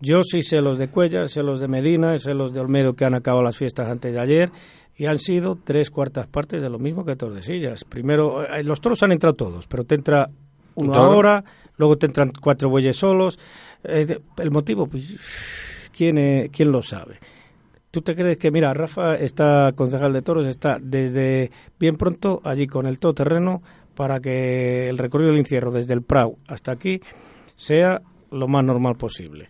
Yo 0.00 0.22
sí 0.22 0.42
sé 0.42 0.60
los 0.60 0.78
de 0.78 0.88
Cuellar, 0.88 1.28
sé 1.28 1.42
los 1.42 1.60
de 1.60 1.68
Medina, 1.68 2.16
sé 2.18 2.32
los 2.32 2.52
de 2.52 2.60
Olmedo 2.60 2.94
que 2.94 3.04
han 3.04 3.14
acabado 3.14 3.42
las 3.42 3.56
fiestas 3.56 3.88
antes 3.88 4.14
de 4.14 4.20
ayer 4.20 4.50
y 4.96 5.06
han 5.06 5.18
sido 5.18 5.56
tres 5.62 5.90
cuartas 5.90 6.26
partes 6.26 6.62
de 6.62 6.68
lo 6.68 6.78
mismo 6.78 7.04
que 7.04 7.16
Tordesillas. 7.16 7.84
Primero, 7.84 8.44
eh, 8.44 8.62
los 8.64 8.80
toros 8.80 9.02
han 9.02 9.12
entrado 9.12 9.34
todos, 9.34 9.66
pero 9.66 9.84
te 9.84 9.94
entra 9.94 10.28
uno 10.74 10.94
ahora, 10.94 11.44
luego 11.76 11.96
te 11.96 12.06
entran 12.06 12.32
cuatro 12.40 12.68
bueyes 12.68 12.96
solos. 12.96 13.38
Eh, 13.84 14.18
el 14.38 14.50
motivo, 14.50 14.86
pues, 14.86 15.90
¿quién, 15.96 16.18
eh, 16.18 16.50
¿quién 16.52 16.70
lo 16.70 16.82
sabe? 16.82 17.18
¿Tú 17.90 18.02
te 18.02 18.14
crees 18.14 18.38
que, 18.38 18.50
mira, 18.50 18.74
Rafa 18.74 19.14
está, 19.14 19.72
concejal 19.74 20.12
de 20.12 20.22
toros, 20.22 20.46
está 20.46 20.78
desde 20.80 21.50
bien 21.78 21.96
pronto 21.96 22.40
allí 22.44 22.66
con 22.66 22.86
el 22.86 22.98
todoterreno 22.98 23.62
para 23.94 24.20
que 24.20 24.88
el 24.88 24.98
recorrido 24.98 25.30
del 25.30 25.40
encierro 25.40 25.72
desde 25.72 25.94
el 25.94 26.02
Prau 26.02 26.38
hasta 26.46 26.72
aquí 26.72 27.00
sea 27.58 28.00
lo 28.30 28.46
más 28.48 28.64
normal 28.64 28.94
posible? 28.96 29.48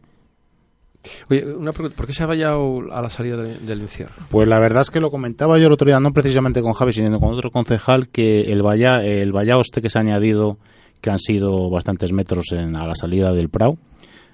Oye, 1.31 1.45
una 1.55 1.73
pregunta, 1.73 1.97
¿por 1.97 2.07
qué 2.07 2.13
se 2.13 2.25
ha 2.25 2.27
vallado 2.27 2.93
a 2.93 3.01
la 3.01 3.09
salida 3.09 3.37
de- 3.37 3.59
del 3.59 3.83
encierro? 3.83 4.15
Pues 4.31 4.49
la 4.49 4.59
verdad 4.59 4.81
es 4.81 4.91
que 4.91 5.01
lo 5.01 5.11
comentaba 5.11 5.59
yo 5.59 5.67
el 5.67 5.73
otro 5.73 5.87
día, 5.87 6.01
no 6.01 6.13
precisamente 6.13 6.61
con 6.61 6.73
Javi, 6.73 6.93
sino 6.93 7.21
con 7.21 7.33
otro 7.35 7.51
concejal, 7.51 8.09
que 8.09 8.41
el 8.51 8.63
valla, 8.63 9.05
el 9.05 9.33
vallado 9.33 9.61
este 9.61 9.81
que 9.81 9.91
se 9.91 9.99
ha 9.99 10.03
añadido, 10.03 10.59
que 11.01 11.11
han 11.11 11.19
sido 11.21 11.71
bastantes 11.71 12.13
metros 12.13 12.47
en, 12.53 12.77
a 12.77 12.87
la 12.87 12.95
salida 12.95 13.33
del 13.33 13.49
Prau, 13.49 13.79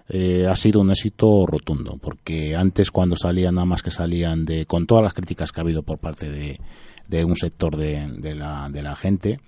eh, 0.09 0.47
ha 0.49 0.57
sido 0.57 0.81
un 0.81 0.91
éxito 0.91 1.45
rotundo, 1.47 1.99
porque 2.01 2.57
antes 2.57 2.91
cuando 2.91 3.17
salían, 3.17 3.55
nada 3.57 3.67
más 3.67 3.83
que 3.83 3.91
salían 3.91 4.45
de, 4.45 4.65
con 4.67 4.87
todas 4.87 5.05
las 5.05 5.13
críticas 5.15 5.53
que 5.53 5.61
ha 5.61 5.65
habido 5.65 5.83
por 5.83 5.99
parte 5.99 6.31
de, 6.31 6.59
de 7.09 7.25
un 7.25 7.37
sector 7.37 7.77
de, 7.77 8.09
de 8.19 8.35
la, 8.35 8.69
de 8.71 8.83
la 8.83 8.97
gente, 8.97 9.39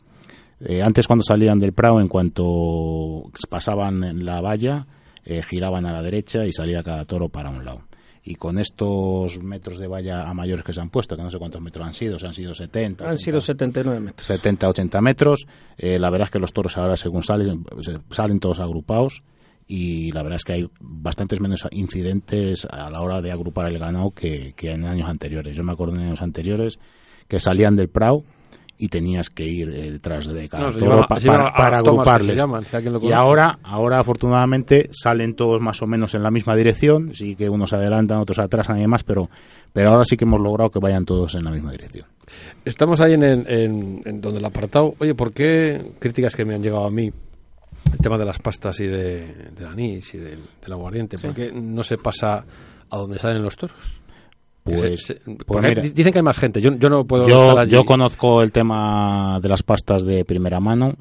eh, 0.60 0.82
antes 0.82 1.06
cuando 1.06 1.22
salían 1.22 1.58
del 1.58 1.72
Prado, 1.72 2.00
en 2.00 2.08
cuanto 2.08 3.24
pasaban 3.48 4.02
en 4.04 4.24
la 4.24 4.40
valla, 4.40 4.86
eh, 5.24 5.42
giraban 5.42 5.86
a 5.86 5.92
la 5.92 6.02
derecha 6.02 6.46
y 6.46 6.52
salía 6.52 6.82
cada 6.82 7.04
toro 7.04 7.28
para 7.28 7.50
un 7.50 7.64
lado. 7.64 7.82
Y 8.28 8.34
con 8.34 8.58
estos 8.58 9.40
metros 9.40 9.78
de 9.78 9.86
valla 9.86 10.28
a 10.28 10.34
mayores 10.34 10.64
que 10.64 10.72
se 10.72 10.80
han 10.80 10.90
puesto, 10.90 11.16
que 11.16 11.22
no 11.22 11.30
sé 11.30 11.38
cuántos 11.38 11.60
metros 11.62 11.86
han 11.86 11.94
sido, 11.94 12.18
si 12.18 12.26
han 12.26 12.34
sido 12.34 12.54
70. 12.54 13.04
Han 13.04 13.10
80, 13.10 13.24
sido 13.24 13.40
79 13.40 14.00
metros. 14.00 14.26
70, 14.26 14.68
80 14.68 15.00
metros. 15.00 15.46
Eh, 15.78 15.98
la 16.00 16.10
verdad 16.10 16.26
es 16.26 16.30
que 16.32 16.40
los 16.40 16.52
toros 16.52 16.76
ahora, 16.76 16.96
según 16.96 17.22
salen, 17.22 17.64
se- 17.82 17.98
salen 18.10 18.40
todos 18.40 18.58
agrupados 18.58 19.22
y 19.68 20.10
la 20.10 20.22
verdad 20.22 20.36
es 20.36 20.44
que 20.44 20.52
hay 20.54 20.68
bastantes 20.80 21.40
menos 21.40 21.66
incidentes 21.70 22.66
a 22.68 22.90
la 22.90 23.00
hora 23.00 23.20
de 23.22 23.30
agrupar 23.30 23.66
el 23.68 23.78
ganado 23.78 24.10
que, 24.10 24.54
que 24.56 24.72
en 24.72 24.84
años 24.86 25.08
anteriores. 25.08 25.56
Yo 25.56 25.62
me 25.62 25.72
acuerdo 25.72 25.94
en 25.94 26.02
años 26.02 26.22
anteriores 26.22 26.78
que 27.28 27.38
salían 27.38 27.76
del 27.76 27.88
Prado 27.88 28.24
y 28.78 28.88
tenías 28.88 29.30
que 29.30 29.44
ir 29.44 29.70
eh, 29.70 29.90
detrás 29.92 30.26
de 30.26 30.48
cada 30.48 30.70
No, 30.70 30.78
toro 30.78 31.00
pa- 31.08 31.16
para, 31.56 31.76
agruparles. 31.78 32.36
llaman, 32.36 32.62
si 32.62 32.76
alguien 32.76 32.92
lo 32.92 33.02
y 33.02 33.12
ahora, 33.12 33.58
ahora 33.62 33.98
afortunadamente 34.00 34.88
salen 34.92 35.34
todos 35.34 35.60
más 35.62 35.80
o 35.82 35.86
menos 35.86 36.14
en 36.14 36.22
la 36.22 36.30
misma 36.30 36.54
dirección, 36.54 37.14
sí 37.14 37.34
que 37.36 37.48
unos 37.48 37.72
adelantan, 37.72 38.18
otros 38.18 38.38
atrasan 38.38 38.78
y 38.78 38.82
demás, 38.82 39.02
pero, 39.04 39.30
pero 39.72 39.88
ahora 39.90 40.04
sí 40.04 40.16
que 40.16 40.24
hemos 40.24 40.40
logrado 40.40 40.70
que 40.70 40.78
vayan 40.78 41.04
todos 41.04 41.34
en 41.36 41.44
la 41.44 41.50
misma 41.50 41.70
dirección. 41.72 42.06
Estamos 42.64 43.00
ahí 43.00 43.14
en, 43.14 43.22
en- 43.22 43.46
en- 43.48 44.02
en 44.04 44.20
donde 44.20 44.38
el 44.40 44.44
apartado. 44.44 44.94
Oye, 44.98 45.14
¿por 45.14 45.32
qué 45.32 45.92
críticas 45.98 46.34
que 46.36 46.44
me 46.44 46.54
han 46.54 46.62
llegado 46.62 46.84
a 46.86 46.90
mí? 46.90 47.10
El 47.92 47.98
tema 47.98 48.18
de 48.18 48.24
las 48.24 48.38
pastas 48.40 48.78
y 48.80 48.86
de, 48.86 49.26
del 49.56 49.66
anís 49.66 50.12
y 50.14 50.18
del, 50.18 50.40
del 50.60 50.72
aguardiente. 50.72 51.16
¿Por 51.18 51.32
qué 51.34 51.52
no 51.52 51.82
se 51.84 51.96
pasa 51.98 52.44
a 52.90 52.96
donde 52.96 53.18
salen 53.18 53.42
los 53.42 53.56
toros? 53.56 54.00
Pues, 54.66 54.80
se- 54.80 55.14
se- 55.14 55.20
pues 55.46 55.62
mira. 55.62 55.82
dicen 55.82 56.12
que 56.12 56.18
hay 56.18 56.22
más 56.24 56.36
gente. 56.36 56.60
Yo, 56.60 56.70
yo 56.76 56.88
no 56.90 57.04
puedo 57.04 57.26
Yo, 57.26 57.40
estar 57.50 57.58
allí. 57.60 57.70
yo 57.72 57.84
conozco 57.84 58.42
el 58.42 58.52
tema 58.52 59.38
de 59.40 59.48
las 59.48 59.62
pastas 59.62 60.04
de 60.04 60.24
primera 60.24 60.60
mano. 60.60 60.94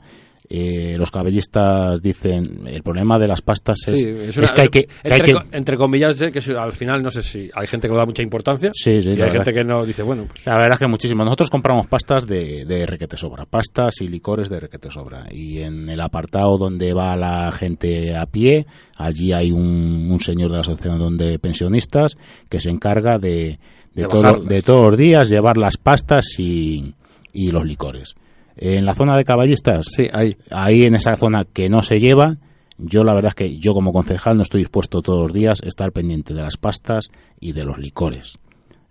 Eh, 0.50 0.96
los 0.98 1.10
cabellistas 1.12 2.02
dicen 2.02 2.68
el 2.68 2.84
problema 2.84 3.18
de 3.18 3.28
las 3.28 3.42
pastas 3.42 3.80
es, 3.88 4.00
Sí, 4.00 4.08
es, 4.08 4.38
una- 4.38 4.48
que 4.48 4.62
hay 4.62 4.68
que, 4.68 4.84
que 4.86 4.90
hay 5.04 5.12
entre, 5.14 5.26
que- 5.26 5.34
co- 5.34 5.44
entre 5.52 5.78
comillas, 5.78 6.20
que 6.20 6.54
al 6.56 6.74
final 6.74 7.02
no 7.02 7.10
sé 7.10 7.22
si 7.24 7.50
hay 7.54 7.66
gente 7.68 7.88
que 7.88 7.94
le 7.94 8.00
da 8.00 8.06
mucha 8.06 8.22
importancia 8.22 8.70
Sí, 8.74 9.02
sí, 9.02 9.10
y 9.18 9.22
hay 9.22 9.32
gente 9.32 9.54
que 9.54 9.64
no 9.64 9.84
dice, 9.84 10.04
bueno, 10.04 10.26
pues 10.28 10.46
La 10.46 10.54
verdad 10.58 10.74
es 10.74 10.80
que 10.80 10.88
muchísimo. 10.88 11.24
Nosotros 11.24 11.50
compramos 11.50 11.88
pastas 11.88 12.28
de, 12.28 12.64
de 12.66 12.86
requete 12.86 13.18
sobra, 13.18 13.46
pastas 13.46 14.02
y 14.02 14.08
licores 14.08 14.50
de 14.50 14.60
requete 14.60 14.92
sobra. 14.92 15.26
Y 15.32 15.62
en 15.62 15.90
el 15.90 16.00
apartado 16.02 16.58
donde 16.58 16.94
va 16.94 17.16
la 17.16 17.52
gente 17.52 18.16
a 18.16 18.26
pie, 18.28 18.68
allí 18.98 19.34
hay 19.34 19.52
un, 19.52 20.10
un 20.12 20.20
señor 20.20 20.50
de 20.52 20.56
la 20.58 20.62
asociación 20.62 21.18
de 21.18 21.40
pensionistas 21.40 22.16
que 22.50 22.60
se 22.60 22.70
encarga 22.70 23.18
de, 23.18 23.58
de, 23.96 24.04
De 24.04 24.08
todo- 24.08 24.44
de 24.44 24.62
todos 24.62 24.92
los 24.92 24.98
días 24.98 25.30
llevar 25.30 25.58
las 25.58 25.78
pastas 25.78 26.26
y, 26.38 26.94
y 27.34 27.50
los 27.52 27.66
licores. 27.66 28.14
En 28.58 28.86
la 28.86 28.94
zona 28.94 29.18
de 29.18 29.26
caballistas, 29.26 29.88
sí, 29.90 30.08
ahí. 30.14 30.38
ahí 30.50 30.84
en 30.84 30.96
esa 30.96 31.16
zona 31.16 31.44
que 31.44 31.70
no 31.70 31.82
se 31.82 31.98
lleva, 31.98 32.38
yo 32.78 33.04
la 33.04 33.14
verdad 33.14 33.30
es 33.30 33.36
que 33.36 33.58
yo 33.58 33.74
como 33.74 33.94
concejal 33.94 34.38
no 34.38 34.44
estoy 34.44 34.62
dispuesto 34.62 35.02
todos 35.02 35.20
los 35.20 35.34
días 35.34 35.62
a 35.64 35.68
estar 35.68 35.92
pendiente 35.92 36.34
de 36.34 36.42
las 36.42 36.58
pastas 36.58 37.10
y 37.40 37.54
de 37.54 37.64
los 37.64 37.78
licores. 37.78 38.38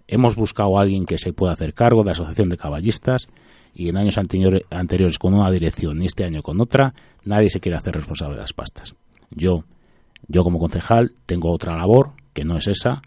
Hemos 0.06 0.36
buscado 0.36 0.78
a 0.78 0.82
alguien 0.82 1.06
que 1.06 1.18
se 1.18 1.32
pueda 1.32 1.52
hacer 1.52 1.74
cargo 1.74 2.02
de 2.02 2.06
la 2.06 2.12
Asociación 2.12 2.48
de 2.48 2.56
Caballistas 2.56 3.28
y 3.74 3.88
en 3.88 3.96
años 3.96 4.18
anteriores, 4.18 4.62
anteriores 4.70 5.18
con 5.18 5.34
una 5.34 5.50
dirección 5.50 6.02
y 6.02 6.06
este 6.06 6.24
año 6.24 6.42
con 6.42 6.60
otra, 6.60 6.94
nadie 7.24 7.48
se 7.48 7.60
quiere 7.60 7.76
hacer 7.76 7.94
responsable 7.94 8.36
de 8.36 8.42
las 8.42 8.52
pastas. 8.52 8.94
Yo, 9.30 9.64
yo 10.28 10.44
como 10.44 10.58
concejal 10.58 11.12
tengo 11.26 11.50
otra 11.50 11.76
labor 11.76 12.12
que 12.32 12.44
no 12.44 12.56
es 12.56 12.68
esa, 12.68 13.02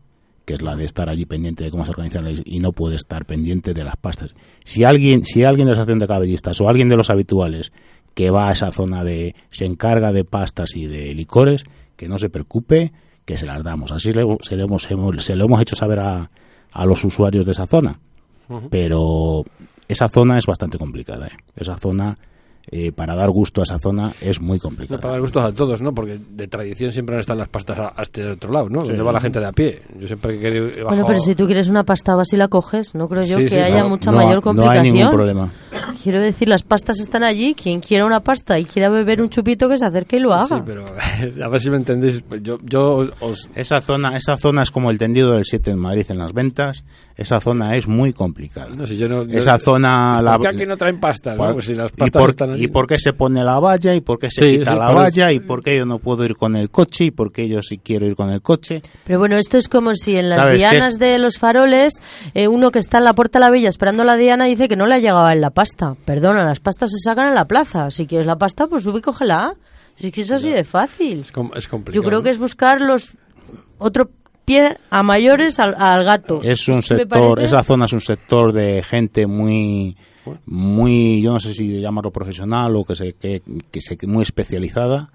que 0.47 0.53
es 0.55 0.61
la 0.63 0.75
de 0.75 0.85
estar 0.85 1.09
allí 1.09 1.25
pendiente 1.25 1.63
de 1.65 1.69
cómo 1.71 1.83
se 1.85 1.91
organizan 1.91 2.23
las- 2.23 2.41
y 2.45 2.59
no 2.59 2.71
puede 2.71 2.95
estar 2.95 3.25
pendiente 3.25 3.73
de 3.73 3.83
las 3.83 3.97
pastas. 3.97 4.33
Si 4.63 4.83
alguien, 4.85 5.25
si 5.25 5.43
alguien 5.43 5.67
de 5.67 5.71
la 5.73 5.77
Asociación 5.81 5.99
de 5.99 6.07
Caballistas 6.07 6.59
o 6.61 6.69
alguien 6.69 6.87
de 6.89 6.95
los 6.95 7.09
habituales 7.09 7.73
que 8.15 8.31
va 8.31 8.47
a 8.47 8.53
esa 8.53 8.71
zona 8.71 9.03
de 9.03 9.35
se 9.51 9.65
encarga 9.65 10.11
de 10.13 10.23
pastas 10.23 10.75
y 10.77 10.87
de 10.87 11.13
licores, 11.13 11.65
que 11.97 12.07
no 12.07 12.17
se 12.17 12.29
preocupe, 12.29 12.93
que 13.25 13.35
se 13.37 13.45
las 13.45 13.61
damos. 13.63 13.91
Así 13.91 14.13
le- 14.13 14.23
se, 14.41 14.55
le 14.55 14.63
hemos, 14.63 14.89
hemos- 14.89 15.21
se 15.23 15.35
lo 15.35 15.45
hemos 15.45 15.61
hecho 15.61 15.75
saber 15.75 15.99
a, 15.99 16.31
a 16.71 16.85
los 16.85 17.03
usuarios 17.03 17.45
de 17.45 17.51
esa 17.51 17.67
zona. 17.67 17.99
Pero 18.69 19.43
esa 19.89 20.07
zona 20.07 20.37
es 20.37 20.45
bastante 20.45 20.77
complicada. 20.77 21.27
¿eh? 21.27 21.31
Esa 21.57 21.75
zona, 21.75 22.17
eh, 22.69 22.91
para 22.91 23.15
dar 23.15 23.29
gusto 23.29 23.61
a 23.61 23.63
esa 23.63 23.79
zona, 23.79 24.13
es 24.21 24.41
muy 24.41 24.57
No, 24.57 24.61
complicada. 24.63 24.99
para 24.99 25.13
dar 25.13 25.21
gustos 25.21 25.43
a 25.43 25.51
todos, 25.53 25.81
¿no? 25.81 25.93
Porque 25.93 26.19
de 26.29 26.47
tradición 26.47 26.91
siempre 26.91 27.15
han 27.15 27.21
estado 27.21 27.39
las 27.39 27.49
pastas 27.49 27.77
a- 27.79 27.87
hasta 27.89 28.21
el 28.21 28.31
otro 28.31 28.51
lado, 28.51 28.69
¿no? 28.69 28.81
Sí. 28.81 28.87
Donde 28.89 29.03
va 29.03 29.11
la 29.13 29.21
gente 29.21 29.39
de 29.39 29.45
a 29.45 29.51
pie. 29.51 29.81
Yo 29.99 30.07
siempre 30.07 30.33
que 30.33 30.39
he 30.39 30.41
querido- 30.41 30.65
he 30.67 30.71
Bueno, 30.83 30.85
bajado- 30.89 31.07
pero 31.07 31.19
si 31.21 31.35
tú 31.35 31.45
quieres 31.45 31.67
una 31.69 31.83
pasta 31.83 32.15
vas 32.15 32.31
y 32.33 32.37
la 32.37 32.47
coges, 32.49 32.93
no 32.95 33.07
creo 33.07 33.23
yo 33.23 33.37
Sí, 33.37 33.43
que 33.43 33.49
sí, 33.49 33.55
haya 33.57 33.67
claro. 33.75 33.89
mucha 33.89 34.11
no, 34.11 34.17
mayor 34.17 34.35
no 34.35 34.41
complicación. 34.41 34.85
hay 34.85 34.91
ningún 34.91 35.09
problema. 35.11 35.51
Quiero 36.03 36.21
decir, 36.21 36.47
las 36.49 36.63
pastas 36.63 36.99
están 36.99 37.23
allí. 37.23 37.53
Quien 37.55 37.79
quiera 37.79 38.05
una 38.05 38.19
pasta 38.21 38.59
y 38.59 38.65
quiera 38.65 38.89
beber 38.89 39.21
un 39.21 39.29
chupito, 39.29 39.67
que 39.69 39.77
se 39.77 39.85
acerque 39.85 40.17
y 40.17 40.19
lo 40.19 40.33
haga. 40.33 40.57
Sí, 40.57 40.63
pero 40.65 40.85
a 41.43 41.49
ver 41.49 41.59
si 41.59 41.69
me 41.69 41.77
entendéis. 41.77 42.23
Yo, 42.41 42.57
yo 42.63 43.07
os... 43.21 43.49
Esa 43.55 43.81
zona, 43.81 44.15
esa 44.17 44.37
zona 44.37 44.61
es 44.61 44.71
como 44.71 44.91
el 44.91 44.97
tendido 44.97 45.31
del 45.31 45.45
7 45.45 45.71
en 45.71 45.79
Madrid 45.79 46.05
en 46.09 46.17
las 46.19 46.33
ventas. 46.33 46.83
Esa 47.17 47.39
zona 47.39 47.75
es 47.75 47.87
muy 47.87 48.13
complicada. 48.13 48.69
No 48.75 48.85
sé, 48.85 48.95
yo 48.95 49.09
no... 49.09 49.23
Esa 49.23 49.57
zona... 49.57 50.21
¿Por 50.23 50.41
qué 50.41 50.47
aquí 50.49 50.65
no 50.67 50.77
traen 50.77 50.99
pastas? 50.99 51.35
no? 51.35 51.51
Pues 51.53 51.65
si 51.65 51.73
las 51.73 51.91
¿Y, 51.97 52.11
por, 52.11 52.29
están 52.29 52.51
allí. 52.51 52.65
¿Y 52.65 52.67
por 52.67 52.85
qué 52.85 52.99
se 52.99 53.11
pone 53.13 53.43
la 53.43 53.59
valla? 53.59 53.95
¿Y 53.95 54.01
por 54.01 54.19
qué 54.19 54.29
se 54.29 54.43
Sí, 54.43 54.57
quita 54.59 54.73
sí, 54.73 54.77
la 54.77 54.91
valla? 54.91 55.31
¿Y 55.31 55.39
por 55.39 55.63
qué 55.63 55.77
yo 55.77 55.85
no 55.87 55.97
puedo 55.97 56.23
ir 56.25 56.35
con 56.35 56.55
el 56.55 56.69
coche? 56.69 57.05
¿Y 57.05 57.11
por 57.11 57.31
qué 57.31 57.47
yo 57.49 57.63
sí 57.63 57.79
quiero 57.79 58.05
ir 58.05 58.15
con 58.15 58.29
el 58.29 58.43
coche? 58.43 58.83
Pero 59.03 59.17
bueno, 59.17 59.35
esto 59.37 59.57
es 59.57 59.67
como 59.67 59.95
si 59.95 60.15
en 60.15 60.29
las 60.29 60.43
¿Sabes 60.43 60.61
qué 60.61 60.69
dianas 60.69 60.89
es? 60.89 60.99
de 60.99 61.17
los 61.17 61.39
faroles, 61.39 61.93
eh, 62.35 62.47
uno 62.47 62.69
que 62.69 62.77
está 62.77 62.99
en 62.99 63.05
la 63.05 63.13
puerta 63.15 63.39
de 63.39 63.45
la 63.45 63.49
villa 63.51 63.69
esperando 63.69 64.03
a 64.03 64.05
la 64.05 64.15
diana 64.15 64.45
dice 64.45 64.67
que 64.67 64.75
no 64.75 64.85
le 64.85 64.93
ha 64.93 64.99
llegado 64.99 65.27
en 65.31 65.41
la 65.41 65.49
pasta. 65.49 65.95
Perdona, 66.05 66.45
las 66.45 66.59
pastas 66.59 66.91
se 66.91 66.99
sacan 66.99 67.29
en 67.29 67.33
la 67.35 67.45
plaza. 67.45 67.89
Si 67.89 68.05
quieres 68.05 68.27
la 68.27 68.37
pasta, 68.37 68.67
pues 68.67 68.83
sube 68.83 68.99
y 68.99 69.01
cógela. 69.01 69.55
Si 69.95 70.07
es 70.07 70.13
que 70.13 70.21
es 70.21 70.31
así 70.31 70.51
de 70.51 70.63
fácil. 70.63 71.21
Es, 71.21 71.31
com- 71.31 71.49
es 71.55 71.67
complicado. 71.67 72.03
Yo 72.03 72.07
creo 72.07 72.21
que 72.21 72.29
es 72.29 72.37
buscar 72.37 72.79
los 72.79 73.17
otro 73.79 74.11
pie 74.47 74.77
a 74.89 75.03
mayores 75.03 75.59
al, 75.59 75.75
al 75.77 76.05
gato. 76.05 76.39
Es 76.41 76.69
un 76.69 76.81
sector, 76.81 77.41
esa 77.41 77.63
zona 77.63 77.83
es 77.83 77.91
un 77.91 77.99
sector 77.99 78.53
de 78.53 78.81
gente 78.81 79.27
muy, 79.27 79.97
muy, 80.45 81.21
yo 81.21 81.33
no 81.33 81.39
sé 81.41 81.53
si 81.53 81.81
llamarlo 81.81 82.11
profesional 82.11 82.73
o 82.77 82.85
que 82.85 82.95
se, 82.95 83.13
que, 83.13 83.41
que 83.69 83.81
se 83.81 83.97
muy 84.07 84.23
especializada, 84.23 85.11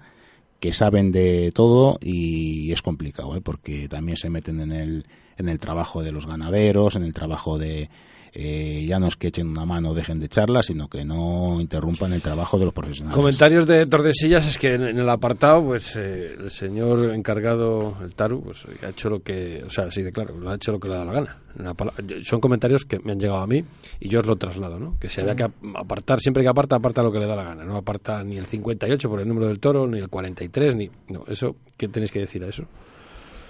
que 0.59 0.71
saben 0.71 1.11
de 1.11 1.51
todo 1.51 1.97
y 1.99 2.71
es 2.71 2.83
complicado, 2.83 3.35
¿eh? 3.35 3.41
porque 3.41 3.87
también 3.89 4.17
se 4.17 4.29
meten 4.29 4.61
en 4.61 4.71
el, 4.71 5.05
en 5.37 5.49
el 5.49 5.59
trabajo 5.59 6.03
de 6.03 6.11
los 6.11 6.27
ganaderos, 6.27 6.95
en 6.95 7.01
el 7.01 7.13
trabajo 7.13 7.57
de 7.57 7.89
eh, 8.33 8.83
ya 8.87 8.97
no 8.99 9.07
es 9.07 9.15
que 9.15 9.27
echen 9.27 9.47
una 9.47 9.65
mano 9.65 9.91
o 9.91 9.93
dejen 9.93 10.19
de 10.19 10.25
echarla, 10.25 10.63
sino 10.63 10.87
que 10.87 11.05
no 11.05 11.61
interrumpan 11.61 12.13
el 12.13 12.21
trabajo 12.21 12.57
de 12.57 12.65
los 12.65 12.73
profesionales. 12.73 13.15
Comentarios 13.15 13.67
de 13.67 13.85
Tordesillas 13.85 14.47
es 14.47 14.57
que 14.57 14.73
en, 14.73 14.83
en 14.83 14.97
el 14.99 15.09
apartado, 15.09 15.63
pues 15.63 15.95
eh, 15.95 16.35
el 16.39 16.49
señor 16.49 17.13
encargado, 17.13 17.95
el 18.03 18.15
Taru, 18.15 18.41
pues 18.43 18.65
ha 18.83 18.89
hecho 18.89 19.09
lo 19.09 19.21
que, 19.21 19.63
o 19.65 19.69
sea, 19.69 19.91
sí, 19.91 20.01
de 20.01 20.11
claro, 20.11 20.35
lo 20.37 20.49
ha 20.49 20.55
hecho 20.55 20.71
lo 20.71 20.79
que 20.79 20.87
le 20.89 20.95
da 20.95 21.05
la 21.05 21.13
gana. 21.13 21.37
Una 21.59 21.75
son 22.23 22.39
comentarios 22.41 22.83
que 22.85 22.97
me 23.03 23.11
han 23.11 23.19
llegado 23.19 23.39
a 23.41 23.45
mí 23.47 23.63
y 23.99 24.09
yo 24.09 24.21
os 24.21 24.25
lo 24.25 24.35
traslado, 24.35 24.79
¿no? 24.79 24.97
Que 24.99 25.07
se 25.09 25.21
había 25.21 25.35
que 25.35 25.43
ap- 25.43 25.53
apartar, 25.75 26.19
siempre 26.19 26.41
que 26.41 26.49
aparta, 26.49 26.77
aparta 26.77 27.03
lo 27.03 27.11
que 27.11 27.19
le 27.19 27.27
da 27.27 27.35
la 27.35 27.43
gana. 27.43 27.63
No 27.63 27.77
aparta 27.77 28.23
ni 28.23 28.37
el 28.37 28.47
58 28.47 29.07
por 29.07 29.19
el 29.21 29.27
número 29.27 29.47
del 29.47 29.59
toro, 29.59 29.85
ni 29.85 29.99
el 29.99 30.09
43, 30.09 30.75
ni. 30.75 30.89
No, 31.09 31.23
eso, 31.27 31.55
¿qué 31.77 31.87
tenéis 31.87 32.11
que 32.11 32.21
decir 32.21 32.43
a 32.43 32.47
eso? 32.47 32.63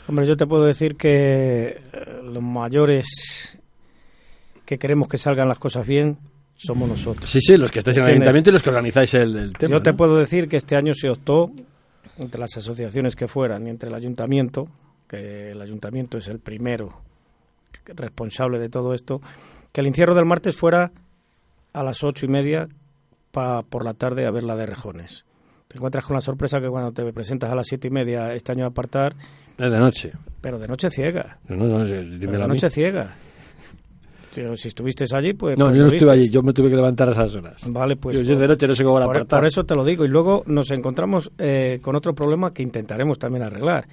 Hombre, 0.09 0.27
yo 0.27 0.35
te 0.35 0.45
puedo 0.45 0.65
decir 0.65 0.97
que 0.97 1.67
eh, 1.69 1.79
los 2.23 2.43
mayores 2.43 3.57
que 4.73 4.79
queremos 4.79 5.07
que 5.07 5.17
salgan 5.17 5.47
las 5.47 5.59
cosas 5.59 5.85
bien 5.85 6.17
somos 6.55 6.87
nosotros. 6.87 7.29
Sí, 7.29 7.39
sí, 7.41 7.57
los 7.57 7.71
que 7.71 7.79
estáis 7.79 7.97
en 7.97 8.03
el 8.03 8.09
ayuntamiento 8.11 8.49
y 8.49 8.53
los 8.53 8.61
que 8.63 8.69
organizáis 8.69 9.13
el, 9.15 9.35
el 9.37 9.53
tema. 9.57 9.71
Yo 9.75 9.81
te 9.83 9.91
¿no? 9.91 9.97
puedo 9.97 10.17
decir 10.17 10.47
que 10.47 10.57
este 10.57 10.75
año 10.77 10.93
se 10.93 11.09
optó 11.09 11.51
entre 12.17 12.39
las 12.39 12.55
asociaciones 12.57 13.15
que 13.15 13.27
fueran 13.27 13.65
y 13.67 13.69
entre 13.71 13.89
el 13.89 13.95
ayuntamiento, 13.95 14.67
que 15.07 15.51
el 15.51 15.61
ayuntamiento 15.61 16.17
es 16.17 16.27
el 16.27 16.39
primero 16.39 16.89
responsable 17.95 18.59
de 18.59 18.69
todo 18.69 18.93
esto, 18.93 19.21
que 19.71 19.81
el 19.81 19.87
encierro 19.87 20.13
del 20.15 20.25
martes 20.25 20.55
fuera 20.55 20.91
a 21.73 21.83
las 21.83 22.03
ocho 22.03 22.25
y 22.25 22.29
media 22.29 22.67
pa- 23.31 23.63
por 23.63 23.83
la 23.83 23.93
tarde 23.93 24.25
a 24.25 24.31
ver 24.31 24.43
la 24.43 24.55
de 24.55 24.65
Rejones. 24.65 25.25
te 25.67 25.77
encuentras 25.77 26.05
con 26.05 26.13
la 26.15 26.21
sorpresa 26.21 26.61
que 26.61 26.69
cuando 26.69 26.91
te 26.91 27.11
presentas 27.11 27.51
a 27.51 27.55
las 27.55 27.65
siete 27.67 27.87
y 27.87 27.91
media 27.91 28.33
este 28.33 28.51
año 28.51 28.65
a 28.65 28.67
apartar... 28.67 29.15
Es 29.57 29.71
de 29.71 29.79
noche. 29.79 30.11
Pero 30.41 30.59
de 30.59 30.67
noche 30.67 30.89
ciega. 30.89 31.39
No, 31.47 31.55
no, 31.55 31.79
no, 31.79 31.85
de 31.85 32.27
noche 32.47 32.69
ciega. 32.69 33.15
Si, 34.33 34.67
estuviste 34.67 35.05
allí, 35.13 35.33
pues... 35.33 35.57
No, 35.59 35.65
pues 35.65 35.77
yo 35.77 35.83
no 35.83 35.89
estuve 35.89 36.11
allí, 36.11 36.29
yo 36.29 36.41
me 36.41 36.53
tuve 36.53 36.69
que 36.69 36.75
levantar 36.75 37.09
a 37.09 37.11
esas 37.11 37.35
horas. 37.35 37.71
Vale, 37.71 37.95
pues... 37.95 38.25
Yo, 38.25 38.37
de 38.37 38.47
noche 38.47 38.67
no 38.67 38.75
sé 38.75 38.83
cómo 38.83 38.99
la 38.99 39.05
por, 39.05 39.27
por, 39.27 39.45
eso 39.45 39.63
te 39.63 39.75
lo 39.75 39.85
digo. 39.85 40.05
Y 40.05 40.07
luego 40.07 40.43
nos 40.47 40.71
encontramos 40.71 41.31
eh, 41.37 41.79
con 41.81 41.95
otro 41.95 42.13
problema 42.13 42.51
que 42.51 42.63
intentaremos 42.63 43.19
también 43.19 43.43
arreglar. 43.43 43.87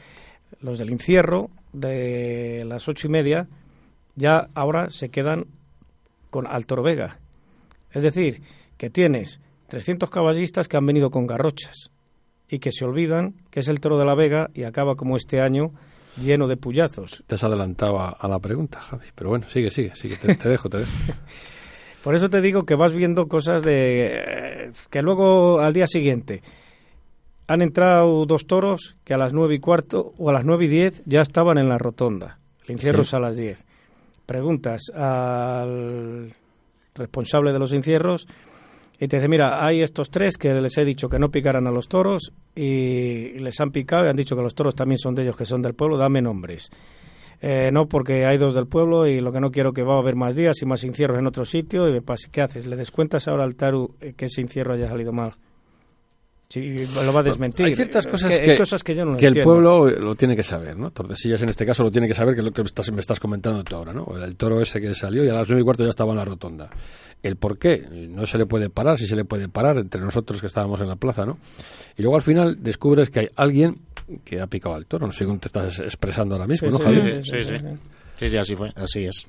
Los 0.62 0.79
del 0.79 0.90
encierro 0.90 1.50
de 1.72 2.64
las 2.66 2.88
ocho 2.88 3.07
y 3.07 3.11
media 3.11 3.48
ya 4.16 4.48
ahora 4.55 4.88
se 4.88 5.11
quedan 5.11 5.44
con 6.31 6.46
Altor 6.46 6.83
Vega. 6.83 7.18
Es 7.92 8.03
decir, 8.03 8.40
que 8.76 8.88
tienes 8.88 9.40
300 9.68 10.09
caballistas 10.11 10.68
que 10.68 10.76
han 10.76 10.87
venido 10.87 11.11
con 11.11 11.26
garrochas 11.26 11.90
y 12.48 12.59
que 12.59 12.72
se 12.72 12.85
olvidan 12.85 13.35
que 13.50 13.61
es 13.61 13.68
el 13.68 13.81
toro 13.81 13.98
de 13.98 14.05
la 14.05 14.14
Vega 14.14 14.50
y 14.55 14.64
acaba 14.64 14.96
como 14.96 15.16
este 15.16 15.40
año 15.40 15.72
lleno 16.20 16.46
de 16.46 16.56
puyazos. 16.56 17.24
Te 17.26 17.35
has 17.35 17.44
adelantado 17.44 18.00
a, 18.00 18.28
la 18.28 18.38
pregunta, 18.38 18.80
Javi. 18.80 19.06
Pero 19.14 19.30
bueno, 19.30 19.46
sigue, 19.48 19.70
sigue, 19.70 19.94
sigue. 19.96 20.16
Te, 20.16 20.48
dejo, 20.48 20.68
te 20.68 20.78
dejo. 20.78 20.90
Por 22.04 22.14
eso 22.14 22.30
te 22.30 22.40
digo 22.40 22.64
que 22.64 22.74
vas 22.74 22.92
viendo 22.92 23.26
cosas 23.28 23.62
de... 23.62 24.72
que 24.88 25.02
luego 25.02 25.61
al 25.61 25.74
día 25.74 25.87
siguiente 25.87 26.42
han 27.46 27.62
entrado 27.62 28.24
dos 28.26 28.46
toros 28.46 28.96
que 29.04 29.12
a 29.12 29.18
las 29.18 29.33
nueve 29.33 29.56
y 29.56 29.59
cuarto 29.59 30.14
o 30.16 30.30
a 30.30 30.33
las 30.33 30.44
nueve 30.44 30.66
y 30.66 30.68
diez 30.68 31.02
ya 31.04 31.20
estaban 31.20 31.59
en 31.59 31.68
la 31.68 31.78
rotonda. 31.78 32.38
El 32.64 32.72
encierro 32.72 33.02
a 33.12 33.20
las 33.20 33.37
diez. 33.37 33.64
Preguntas 34.24 34.90
al 34.94 36.33
responsable 36.94 37.52
de 37.52 37.59
los 37.59 37.72
encierros 37.72 38.26
y 39.02 39.08
te 39.08 39.16
dice, 39.16 39.28
mira, 39.28 39.64
hay 39.64 39.80
estos 39.80 40.10
tres 40.10 40.36
que 40.36 40.52
les 40.52 40.76
he 40.76 40.84
dicho 40.84 41.08
que 41.08 41.18
no 41.18 41.30
picaran 41.30 41.66
a 41.66 41.70
los 41.70 41.88
toros 41.88 42.34
y 42.54 43.30
les 43.38 43.58
han 43.58 43.70
picado 43.70 44.04
y 44.04 44.08
han 44.08 44.16
dicho 44.16 44.36
que 44.36 44.42
los 44.42 44.54
toros 44.54 44.74
también 44.74 44.98
son 44.98 45.14
de 45.14 45.22
ellos, 45.22 45.36
que 45.36 45.46
son 45.46 45.62
del 45.62 45.72
pueblo, 45.72 45.96
dame 45.96 46.20
nombres. 46.20 46.70
Eh, 47.40 47.70
no, 47.72 47.86
porque 47.86 48.26
hay 48.26 48.36
dos 48.36 48.54
del 48.54 48.66
pueblo 48.66 49.06
y 49.06 49.20
lo 49.20 49.32
que 49.32 49.40
no 49.40 49.50
quiero 49.50 49.72
que 49.72 49.82
va 49.82 49.94
a 49.94 50.00
haber 50.00 50.16
más 50.16 50.36
días 50.36 50.60
y 50.60 50.66
más 50.66 50.84
encierros 50.84 51.18
en 51.18 51.26
otro 51.26 51.46
sitio. 51.46 51.88
Y 51.88 51.98
¿qué 52.30 52.42
haces? 52.42 52.66
¿Le 52.66 52.76
descuentas 52.76 53.26
ahora 53.26 53.44
al 53.44 53.56
Taru 53.56 53.94
que 54.18 54.26
ese 54.26 54.42
encierro 54.42 54.74
haya 54.74 54.88
salido 54.88 55.14
mal? 55.14 55.34
Sí, 56.50 56.84
lo 56.96 57.12
va 57.12 57.20
a 57.20 57.22
desmentir. 57.22 57.64
Hay 57.64 57.76
ciertas 57.76 58.08
cosas 58.08 58.36
que, 58.36 58.58
cosas 58.58 58.82
que, 58.82 58.92
yo 58.92 59.04
no 59.04 59.16
que 59.16 59.26
el 59.26 59.40
pueblo 59.40 59.88
lo 59.88 60.16
tiene 60.16 60.34
que 60.34 60.42
saber, 60.42 60.76
¿no? 60.76 60.90
Tordesillas 60.90 61.40
en 61.42 61.48
este 61.48 61.64
caso 61.64 61.84
lo 61.84 61.92
tiene 61.92 62.08
que 62.08 62.14
saber, 62.14 62.34
que 62.34 62.40
es 62.40 62.44
lo 62.44 62.50
que 62.50 62.62
me 62.62 62.66
estás, 62.66 62.90
me 62.90 63.00
estás 63.00 63.20
comentando 63.20 63.62
tú 63.62 63.76
ahora, 63.76 63.92
¿no? 63.92 64.04
El 64.20 64.34
toro 64.34 64.60
ese 64.60 64.80
que 64.80 64.92
salió 64.96 65.24
y 65.24 65.28
a 65.28 65.32
las 65.32 65.48
nueve 65.48 65.62
y 65.62 65.64
cuarto 65.64 65.84
ya 65.84 65.90
estaba 65.90 66.10
en 66.10 66.18
la 66.18 66.24
rotonda. 66.24 66.68
El 67.22 67.36
por 67.36 67.56
qué, 67.56 67.86
no 68.08 68.26
se 68.26 68.36
le 68.36 68.46
puede 68.46 68.68
parar, 68.68 68.98
si 68.98 69.06
se 69.06 69.14
le 69.14 69.24
puede 69.24 69.48
parar 69.48 69.78
entre 69.78 70.00
nosotros 70.00 70.40
que 70.40 70.48
estábamos 70.48 70.80
en 70.80 70.88
la 70.88 70.96
plaza, 70.96 71.24
¿no? 71.24 71.38
Y 71.96 72.02
luego 72.02 72.16
al 72.16 72.22
final 72.22 72.60
descubres 72.60 73.10
que 73.10 73.20
hay 73.20 73.28
alguien 73.36 73.82
que 74.24 74.40
ha 74.40 74.48
picado 74.48 74.74
al 74.74 74.86
toro, 74.86 75.06
no 75.06 75.12
sé 75.12 75.26
cómo 75.26 75.38
te 75.38 75.46
estás 75.46 75.78
expresando 75.78 76.34
ahora 76.34 76.48
mismo, 76.48 76.68
¿no, 76.68 76.80
Javier? 76.80 77.22
Sí 77.22 77.44
sí. 77.44 77.54
sí, 78.16 78.28
sí, 78.28 78.36
así 78.36 78.56
fue, 78.56 78.72
así 78.74 79.04
es. 79.04 79.28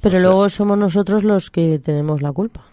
Pero 0.00 0.20
luego 0.20 0.48
somos 0.48 0.78
nosotros 0.78 1.24
los 1.24 1.50
que 1.50 1.80
tenemos 1.80 2.22
la 2.22 2.30
culpa. 2.30 2.69